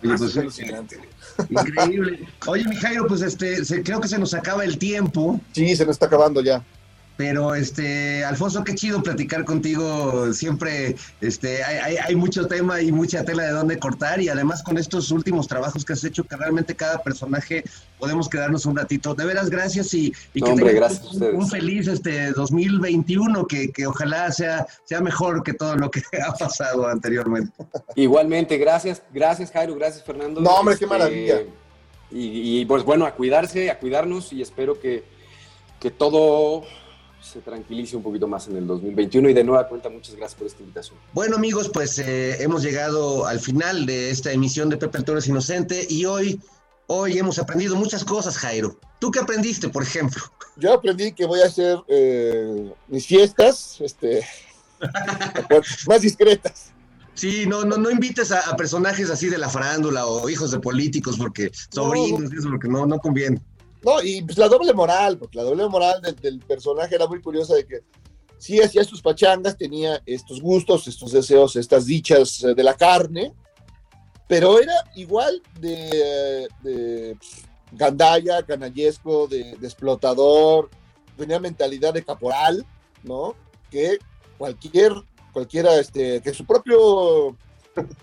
Pues, 0.00 0.20
Increíble. 1.48 2.26
Oye, 2.46 2.64
Mijairo, 2.64 3.06
pues 3.06 3.20
este, 3.22 3.64
se- 3.64 3.82
creo 3.82 4.00
que 4.00 4.08
se 4.08 4.18
nos 4.18 4.34
acaba 4.34 4.64
el 4.64 4.78
tiempo. 4.78 5.40
Sí, 5.52 5.76
se 5.76 5.84
nos 5.86 5.94
está 5.96 6.06
acabando 6.06 6.40
ya. 6.40 6.62
Pero, 7.18 7.56
este, 7.56 8.24
Alfonso, 8.24 8.62
qué 8.62 8.76
chido 8.76 9.02
platicar 9.02 9.44
contigo. 9.44 10.32
Siempre, 10.32 10.94
este, 11.20 11.64
hay, 11.64 11.76
hay- 11.78 11.96
hay 11.96 12.14
mucho 12.14 12.46
tema 12.46 12.80
y 12.80 12.92
mucha 12.92 13.24
tela 13.24 13.42
de 13.42 13.50
dónde 13.50 13.76
cortar. 13.76 14.20
Y 14.20 14.28
además 14.28 14.62
con 14.62 14.78
estos 14.78 15.10
últimos 15.10 15.48
trabajos 15.48 15.84
que 15.84 15.94
has 15.94 16.04
hecho, 16.04 16.22
que 16.22 16.36
realmente 16.36 16.76
cada 16.76 17.02
personaje 17.02 17.64
podemos 17.98 18.28
quedarnos 18.28 18.66
un 18.66 18.76
ratito. 18.76 19.16
De 19.16 19.24
veras, 19.26 19.50
gracias 19.50 19.92
y, 19.94 20.12
y 20.32 20.40
No, 20.40 20.46
que 20.46 20.52
hombre, 20.52 20.66
tengas 20.74 20.80
gracias 20.92 21.02
a 21.02 21.06
un, 21.08 21.12
ustedes. 21.14 21.34
un 21.34 21.48
feliz 21.50 21.88
este 21.88 22.30
2021, 22.32 23.46
que, 23.48 23.72
que 23.72 23.88
ojalá 23.88 24.30
sea, 24.30 24.68
sea 24.84 25.00
mejor 25.00 25.42
que 25.42 25.54
todo 25.54 25.74
lo 25.74 25.90
que 25.90 26.02
ha 26.24 26.32
pasado 26.34 26.86
anteriormente. 26.86 27.52
Igualmente, 27.96 28.56
gracias, 28.58 29.02
gracias 29.12 29.50
Jairo, 29.50 29.74
gracias 29.74 30.04
Fernando. 30.04 30.40
No, 30.40 30.50
hombre, 30.50 30.76
qué 30.78 30.86
maravilla. 30.86 31.40
Y, 32.12 32.60
y, 32.60 32.64
pues 32.64 32.84
bueno, 32.84 33.04
a 33.06 33.14
cuidarse, 33.16 33.70
a 33.72 33.78
cuidarnos 33.80 34.32
y 34.32 34.40
espero 34.40 34.78
que, 34.80 35.02
que 35.80 35.90
todo 35.90 36.62
se 37.22 37.40
tranquilice 37.40 37.96
un 37.96 38.02
poquito 38.02 38.26
más 38.26 38.48
en 38.48 38.56
el 38.56 38.66
2021 38.66 39.28
y 39.30 39.34
de 39.34 39.44
nueva 39.44 39.68
cuenta 39.68 39.88
muchas 39.88 40.14
gracias 40.14 40.38
por 40.38 40.46
esta 40.46 40.62
invitación. 40.62 40.98
Bueno 41.12 41.36
amigos, 41.36 41.68
pues 41.68 41.98
eh, 41.98 42.42
hemos 42.42 42.62
llegado 42.62 43.26
al 43.26 43.40
final 43.40 43.86
de 43.86 44.10
esta 44.10 44.32
emisión 44.32 44.68
de 44.68 44.76
Pepe 44.76 44.98
el 44.98 45.04
Toro 45.04 45.18
es 45.18 45.26
Inocente 45.26 45.86
y 45.88 46.04
hoy, 46.04 46.40
hoy 46.86 47.18
hemos 47.18 47.38
aprendido 47.38 47.76
muchas 47.76 48.04
cosas, 48.04 48.38
Jairo. 48.38 48.78
¿Tú 48.98 49.10
qué 49.10 49.20
aprendiste, 49.20 49.68
por 49.68 49.82
ejemplo? 49.82 50.22
Yo 50.56 50.74
aprendí 50.74 51.12
que 51.12 51.26
voy 51.26 51.40
a 51.40 51.46
hacer 51.46 51.78
eh, 51.88 52.72
mis 52.88 53.06
fiestas 53.06 53.80
este, 53.80 54.24
más 55.86 56.02
discretas. 56.02 56.72
Sí, 57.14 57.46
no, 57.46 57.64
no, 57.64 57.76
no 57.76 57.90
invites 57.90 58.30
a, 58.30 58.40
a 58.48 58.56
personajes 58.56 59.10
así 59.10 59.28
de 59.28 59.38
la 59.38 59.48
farándula 59.48 60.06
o 60.06 60.28
hijos 60.28 60.52
de 60.52 60.60
políticos 60.60 61.16
porque 61.18 61.50
sobrinos, 61.68 62.32
eso 62.32 62.48
porque 62.48 62.68
no, 62.68 62.86
no 62.86 62.98
conviene. 62.98 63.40
No, 63.82 64.02
y 64.02 64.22
pues 64.22 64.36
la 64.38 64.48
doble 64.48 64.72
moral, 64.72 65.18
porque 65.18 65.38
la 65.38 65.44
doble 65.44 65.68
moral 65.68 66.00
del, 66.20 66.40
personaje 66.40 66.94
era 66.94 67.06
muy 67.06 67.20
curiosa 67.20 67.54
de 67.54 67.66
que 67.66 67.80
sí 68.38 68.60
hacía 68.60 68.84
sus 68.84 69.02
pachangas, 69.02 69.56
tenía 69.56 70.02
estos 70.04 70.40
gustos, 70.40 70.88
estos 70.88 71.12
deseos, 71.12 71.56
estas 71.56 71.86
dichas 71.86 72.42
eh, 72.42 72.54
de 72.54 72.62
la 72.62 72.74
carne, 72.74 73.32
pero 74.26 74.60
era 74.60 74.74
igual 74.96 75.42
de, 75.60 76.48
de 76.62 77.16
gandalla, 77.72 78.42
canallesco, 78.42 79.26
de, 79.28 79.56
de 79.56 79.66
explotador, 79.66 80.70
tenía 81.16 81.38
mentalidad 81.40 81.94
de 81.94 82.04
caporal, 82.04 82.66
¿no? 83.02 83.34
Que 83.70 83.98
cualquier, 84.38 84.92
cualquiera, 85.32 85.78
este, 85.78 86.20
que 86.20 86.34
su 86.34 86.44
propio 86.44 87.36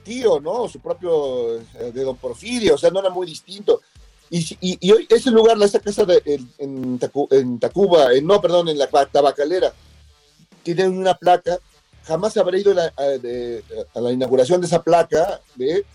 tío, 0.04 0.40
¿no? 0.40 0.68
Su 0.68 0.80
propio 0.80 1.58
eh, 1.58 1.92
de 1.94 2.04
Don 2.04 2.18
Porfirio, 2.18 2.76
o 2.76 2.78
sea, 2.78 2.92
no 2.92 3.00
era 3.00 3.10
muy 3.10 3.26
distinto. 3.26 3.82
Y, 4.30 4.40
y, 4.60 4.78
y 4.82 4.92
hoy 4.92 5.06
ese 5.10 5.30
lugar, 5.32 5.58
esa 5.62 5.80
casa 5.80 6.04
de, 6.06 6.22
en, 6.26 6.50
en, 6.58 7.00
Tacu- 7.00 7.28
en 7.32 7.60
Tacuba, 7.60 8.14
en- 8.14 8.26
no, 8.26 8.42
perdón, 8.42 8.70
en 8.70 8.78
la 8.78 8.88
tabacalera, 8.88 9.74
tiene 10.64 10.88
una 10.88 11.14
placa. 11.14 11.60
Jamás 12.06 12.36
habré 12.38 12.60
ido 12.60 12.72
a 12.72 12.76
la, 12.76 12.94
a, 12.98 13.04
de- 13.04 13.64
a 13.94 14.00
la 14.02 14.12
inauguración 14.12 14.62
de 14.62 14.68
esa 14.68 14.82
placa, 14.84 15.42
de, 15.56 15.86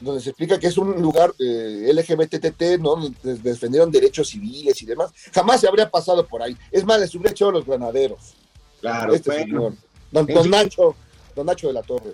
donde 0.00 0.20
se 0.20 0.30
explica 0.30 0.58
que 0.58 0.66
es 0.68 0.78
un 0.78 1.00
lugar 1.00 1.32
eh, 1.38 1.90
LGBTT, 1.92 2.80
¿no? 2.80 2.96
Donde 2.96 3.34
defendieron 3.38 3.90
derechos 3.90 4.28
civiles 4.28 4.80
y 4.82 4.86
demás. 4.86 5.10
Jamás 5.32 5.60
se 5.60 5.68
habría 5.68 5.90
pasado 5.90 6.26
por 6.26 6.42
ahí. 6.42 6.56
Es 6.70 6.84
más, 6.84 7.00
les 7.00 7.14
hubiera 7.14 7.30
echado 7.32 7.52
los 7.52 7.66
granaderos. 7.66 8.34
Claro, 8.80 9.14
Este 9.14 9.30
bueno. 9.30 9.44
señor. 9.44 9.74
Don. 10.12 10.50
Nacho, 10.50 10.94
don 11.34 11.46
Nacho 11.46 11.66
de 11.68 11.72
la 11.72 11.82
Torre. 11.82 12.12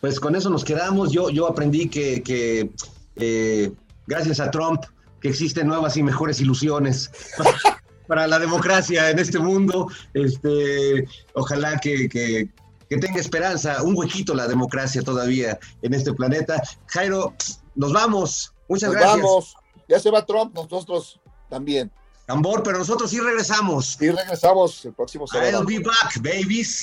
Pues 0.00 0.18
con 0.20 0.34
eso 0.36 0.48
nos 0.50 0.64
quedamos. 0.64 1.10
Yo, 1.12 1.28
yo 1.30 1.46
aprendí 1.46 1.88
que, 1.88 2.22
que, 2.22 2.70
eh, 3.16 3.72
gracias 4.06 4.40
a 4.40 4.50
Trump 4.50 4.82
que 5.20 5.28
existen 5.28 5.66
nuevas 5.68 5.96
y 5.96 6.02
mejores 6.02 6.40
ilusiones 6.40 7.10
para, 7.38 7.50
para 8.08 8.26
la 8.26 8.38
democracia 8.38 9.10
en 9.10 9.18
este 9.18 9.38
mundo. 9.38 9.88
Este, 10.12 11.06
ojalá 11.34 11.78
que, 11.78 12.08
que- 12.08 12.48
que 12.90 12.98
tenga 12.98 13.18
esperanza, 13.18 13.82
un 13.82 13.96
huequito 13.96 14.34
la 14.34 14.46
democracia 14.46 15.00
todavía 15.00 15.58
en 15.80 15.94
este 15.94 16.12
planeta. 16.12 16.62
Jairo, 16.88 17.34
nos 17.74 17.94
vamos. 17.94 18.52
Muchas 18.68 18.90
Nos 18.90 18.98
gracias. 19.00 19.22
vamos. 19.22 19.54
Ya 19.88 19.98
se 19.98 20.10
va 20.10 20.24
Trump, 20.26 20.54
nosotros 20.54 21.18
también. 21.48 21.90
Tambor, 22.26 22.62
pero 22.62 22.76
nosotros 22.78 23.10
sí 23.10 23.18
regresamos. 23.20 23.96
Y 24.02 24.10
regresamos 24.10 24.84
el 24.84 24.92
próximo 24.92 25.26
sábado. 25.26 25.50
I'll 25.60 25.66
be 25.66 25.78
back, 25.78 26.16
babies. 26.22 26.82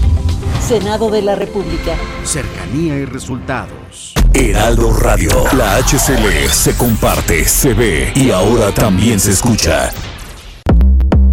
Senado 0.71 1.09
de 1.09 1.21
la 1.21 1.35
República. 1.35 1.97
Cercanía 2.23 2.95
y 2.95 3.03
resultados. 3.03 4.13
Heraldo 4.33 4.93
Radio, 4.93 5.29
la 5.51 5.75
HCL 5.75 6.49
se 6.49 6.77
comparte, 6.77 7.43
se 7.43 7.73
ve 7.73 8.13
y 8.15 8.31
ahora 8.31 8.71
también 8.71 9.19
se 9.19 9.31
escucha. 9.31 9.91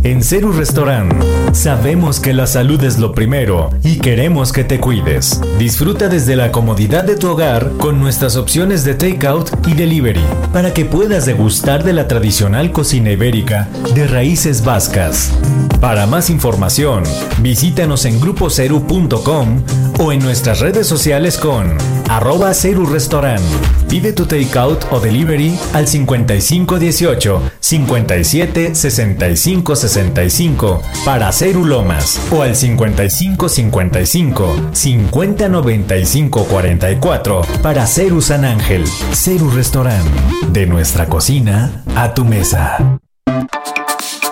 En 0.05 0.22
Ceru 0.22 0.53
Restaurant 0.53 1.12
sabemos 1.53 2.20
que 2.20 2.32
la 2.32 2.46
salud 2.46 2.82
es 2.84 2.99
lo 2.99 3.14
primero 3.14 3.70
y 3.82 3.99
queremos 3.99 4.53
que 4.53 4.62
te 4.62 4.78
cuides. 4.78 5.40
Disfruta 5.59 6.09
desde 6.09 6.36
la 6.36 6.53
comodidad 6.53 7.03
de 7.03 7.16
tu 7.16 7.28
hogar 7.28 7.72
con 7.78 7.99
nuestras 7.99 8.36
opciones 8.36 8.84
de 8.84 8.94
takeout 8.94 9.51
y 9.66 9.74
delivery 9.74 10.22
para 10.53 10.72
que 10.72 10.84
puedas 10.84 11.26
degustar 11.26 11.82
de 11.82 11.92
la 11.92 12.07
tradicional 12.07 12.70
cocina 12.70 13.11
ibérica 13.11 13.68
de 13.94 14.07
raíces 14.07 14.64
vascas. 14.64 15.32
Para 15.80 16.07
más 16.07 16.30
información, 16.30 17.03
visítanos 17.40 18.05
en 18.05 18.20
grupoceru.com 18.20 19.62
o 19.99 20.12
en 20.12 20.20
nuestras 20.20 20.61
redes 20.61 20.86
sociales 20.86 21.38
con 21.38 21.76
arroba 22.09 22.55
Ceru 22.55 22.86
Restaurant. 22.86 23.42
Pide 23.88 24.12
tu 24.12 24.26
takeout 24.26 24.84
o 24.90 25.01
delivery 25.01 25.59
al 25.72 25.86
5518 25.88 27.42
57 27.61 28.74
65 28.74 29.76
65 29.89 30.82
para 31.05 31.32
Ceru 31.32 31.64
Lomas 31.64 32.20
o 32.30 32.43
al 32.43 32.55
5555 32.55 34.55
50 34.72 35.49
95 35.49 36.45
44 36.45 37.43
para 37.62 37.86
Ceru 37.86 38.20
San 38.20 38.45
Ángel. 38.45 38.86
Ceru 39.12 39.51
Restaurant. 39.51 40.07
De 40.53 40.66
nuestra 40.66 41.07
cocina 41.07 41.82
a 41.97 42.14
tu 42.14 42.24
mesa. 42.24 42.99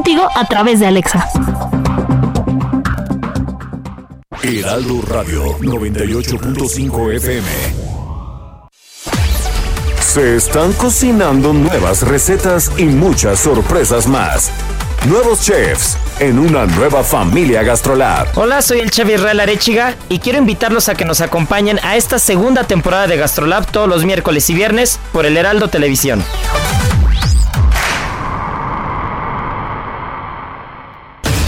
contigo 0.00 0.30
a 0.34 0.46
través 0.46 0.80
de 0.80 0.86
Alexa. 0.86 1.28
Heraldo 4.42 5.02
Radio 5.02 5.58
98.5 5.58 7.16
FM. 7.16 7.48
Se 10.00 10.36
están 10.36 10.72
cocinando 10.72 11.52
nuevas 11.52 12.00
recetas 12.00 12.72
y 12.78 12.84
muchas 12.84 13.40
sorpresas 13.40 14.06
más. 14.06 14.50
Nuevos 15.06 15.42
chefs 15.42 15.98
en 16.18 16.38
una 16.38 16.64
nueva 16.64 17.04
familia 17.04 17.62
Gastrolab. 17.62 18.26
Hola, 18.38 18.62
soy 18.62 18.80
el 18.80 18.90
chef 18.90 19.10
Israel 19.10 19.40
Arechiga 19.40 19.96
y 20.08 20.18
quiero 20.18 20.38
invitarlos 20.38 20.88
a 20.88 20.94
que 20.94 21.04
nos 21.04 21.20
acompañen 21.20 21.78
a 21.82 21.96
esta 21.96 22.18
segunda 22.18 22.64
temporada 22.64 23.06
de 23.06 23.18
Gastrolab 23.18 23.70
todos 23.70 23.88
los 23.88 24.06
miércoles 24.06 24.48
y 24.48 24.54
viernes 24.54 24.98
por 25.12 25.26
el 25.26 25.36
Heraldo 25.36 25.68
Televisión. 25.68 26.24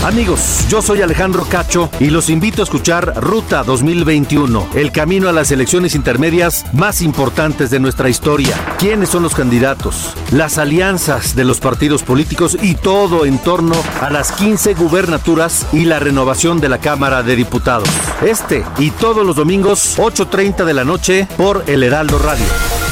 Amigos, 0.03 0.67
yo 0.69 0.83
soy 0.83 1.01
Alejandro 1.01 1.47
Cacho 1.49 1.89
y 2.01 2.11
los 2.11 2.29
invito 2.29 2.61
a 2.61 2.65
escuchar 2.65 3.15
Ruta 3.23 3.63
2021, 3.63 4.71
el 4.75 4.91
camino 4.91 5.29
a 5.29 5.33
las 5.33 5.53
elecciones 5.53 5.95
intermedias 5.95 6.65
más 6.73 7.03
importantes 7.03 7.71
de 7.71 7.79
nuestra 7.79 8.09
historia. 8.09 8.57
¿Quiénes 8.81 9.11
son 9.11 9.23
los 9.23 9.37
candidatos? 9.37 10.15
Las 10.33 10.59
alianzas 10.59 11.37
de 11.37 11.45
los 11.45 11.61
partidos 11.61 12.03
políticos 12.03 12.59
y 12.61 12.75
todo 12.75 13.27
en 13.27 13.39
torno 13.39 13.77
a 14.01 14.11
las 14.11 14.33
15 14.33 14.75
gubernaturas 14.75 15.69
y 15.73 15.85
la 15.85 16.01
renovación 16.01 16.61
de 16.61 16.69
la 16.69 16.79
Cámara 16.79 17.23
de 17.23 17.37
Diputados. 17.37 17.89
Este 18.27 18.65
y 18.79 18.91
todos 18.91 19.25
los 19.25 19.37
domingos, 19.37 19.97
8.30 19.99 20.65
de 20.65 20.75
la 20.75 20.83
noche 20.83 21.29
por 21.37 21.63
El 21.69 21.85
Heraldo 21.85 22.19
Radio. 22.19 22.92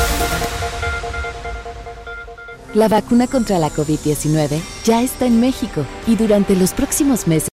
La 2.73 2.87
vacuna 2.87 3.27
contra 3.27 3.59
la 3.59 3.69
COVID-19 3.69 4.61
ya 4.85 5.03
está 5.03 5.27
en 5.27 5.41
México 5.41 5.85
y 6.07 6.15
durante 6.15 6.55
los 6.55 6.73
próximos 6.73 7.27
meses 7.27 7.49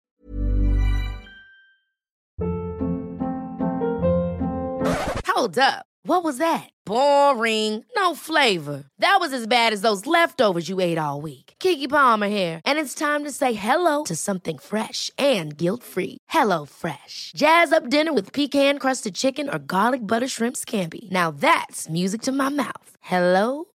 Hold 5.25 5.57
up. 5.57 5.85
What 6.05 6.23
was 6.23 6.37
that? 6.37 6.69
Boring. 6.85 7.83
No 7.95 8.13
flavor. 8.15 8.85
That 8.99 9.17
was 9.19 9.31
as 9.31 9.47
bad 9.47 9.73
as 9.73 9.81
those 9.81 10.05
leftovers 10.05 10.69
you 10.69 10.79
ate 10.79 10.97
all 10.97 11.21
week. 11.21 11.53
Kiki 11.59 11.87
Palmer 11.87 12.27
here, 12.27 12.61
and 12.65 12.77
it's 12.77 12.93
time 12.93 13.23
to 13.23 13.31
say 13.31 13.53
hello 13.53 14.03
to 14.03 14.15
something 14.15 14.57
fresh 14.57 15.11
and 15.17 15.55
guilt-free. 15.57 16.17
Hello 16.29 16.65
Fresh. 16.65 17.31
Jazz 17.35 17.71
up 17.71 17.89
dinner 17.89 18.13
with 18.13 18.33
pecan-crusted 18.33 19.15
chicken 19.15 19.49
or 19.49 19.59
garlic 19.59 20.01
butter 20.01 20.27
shrimp 20.27 20.55
scampi. 20.57 21.09
Now 21.11 21.31
that's 21.31 21.89
music 21.89 22.21
to 22.23 22.31
my 22.31 22.49
mouth. 22.49 22.89
Hello 23.01 23.65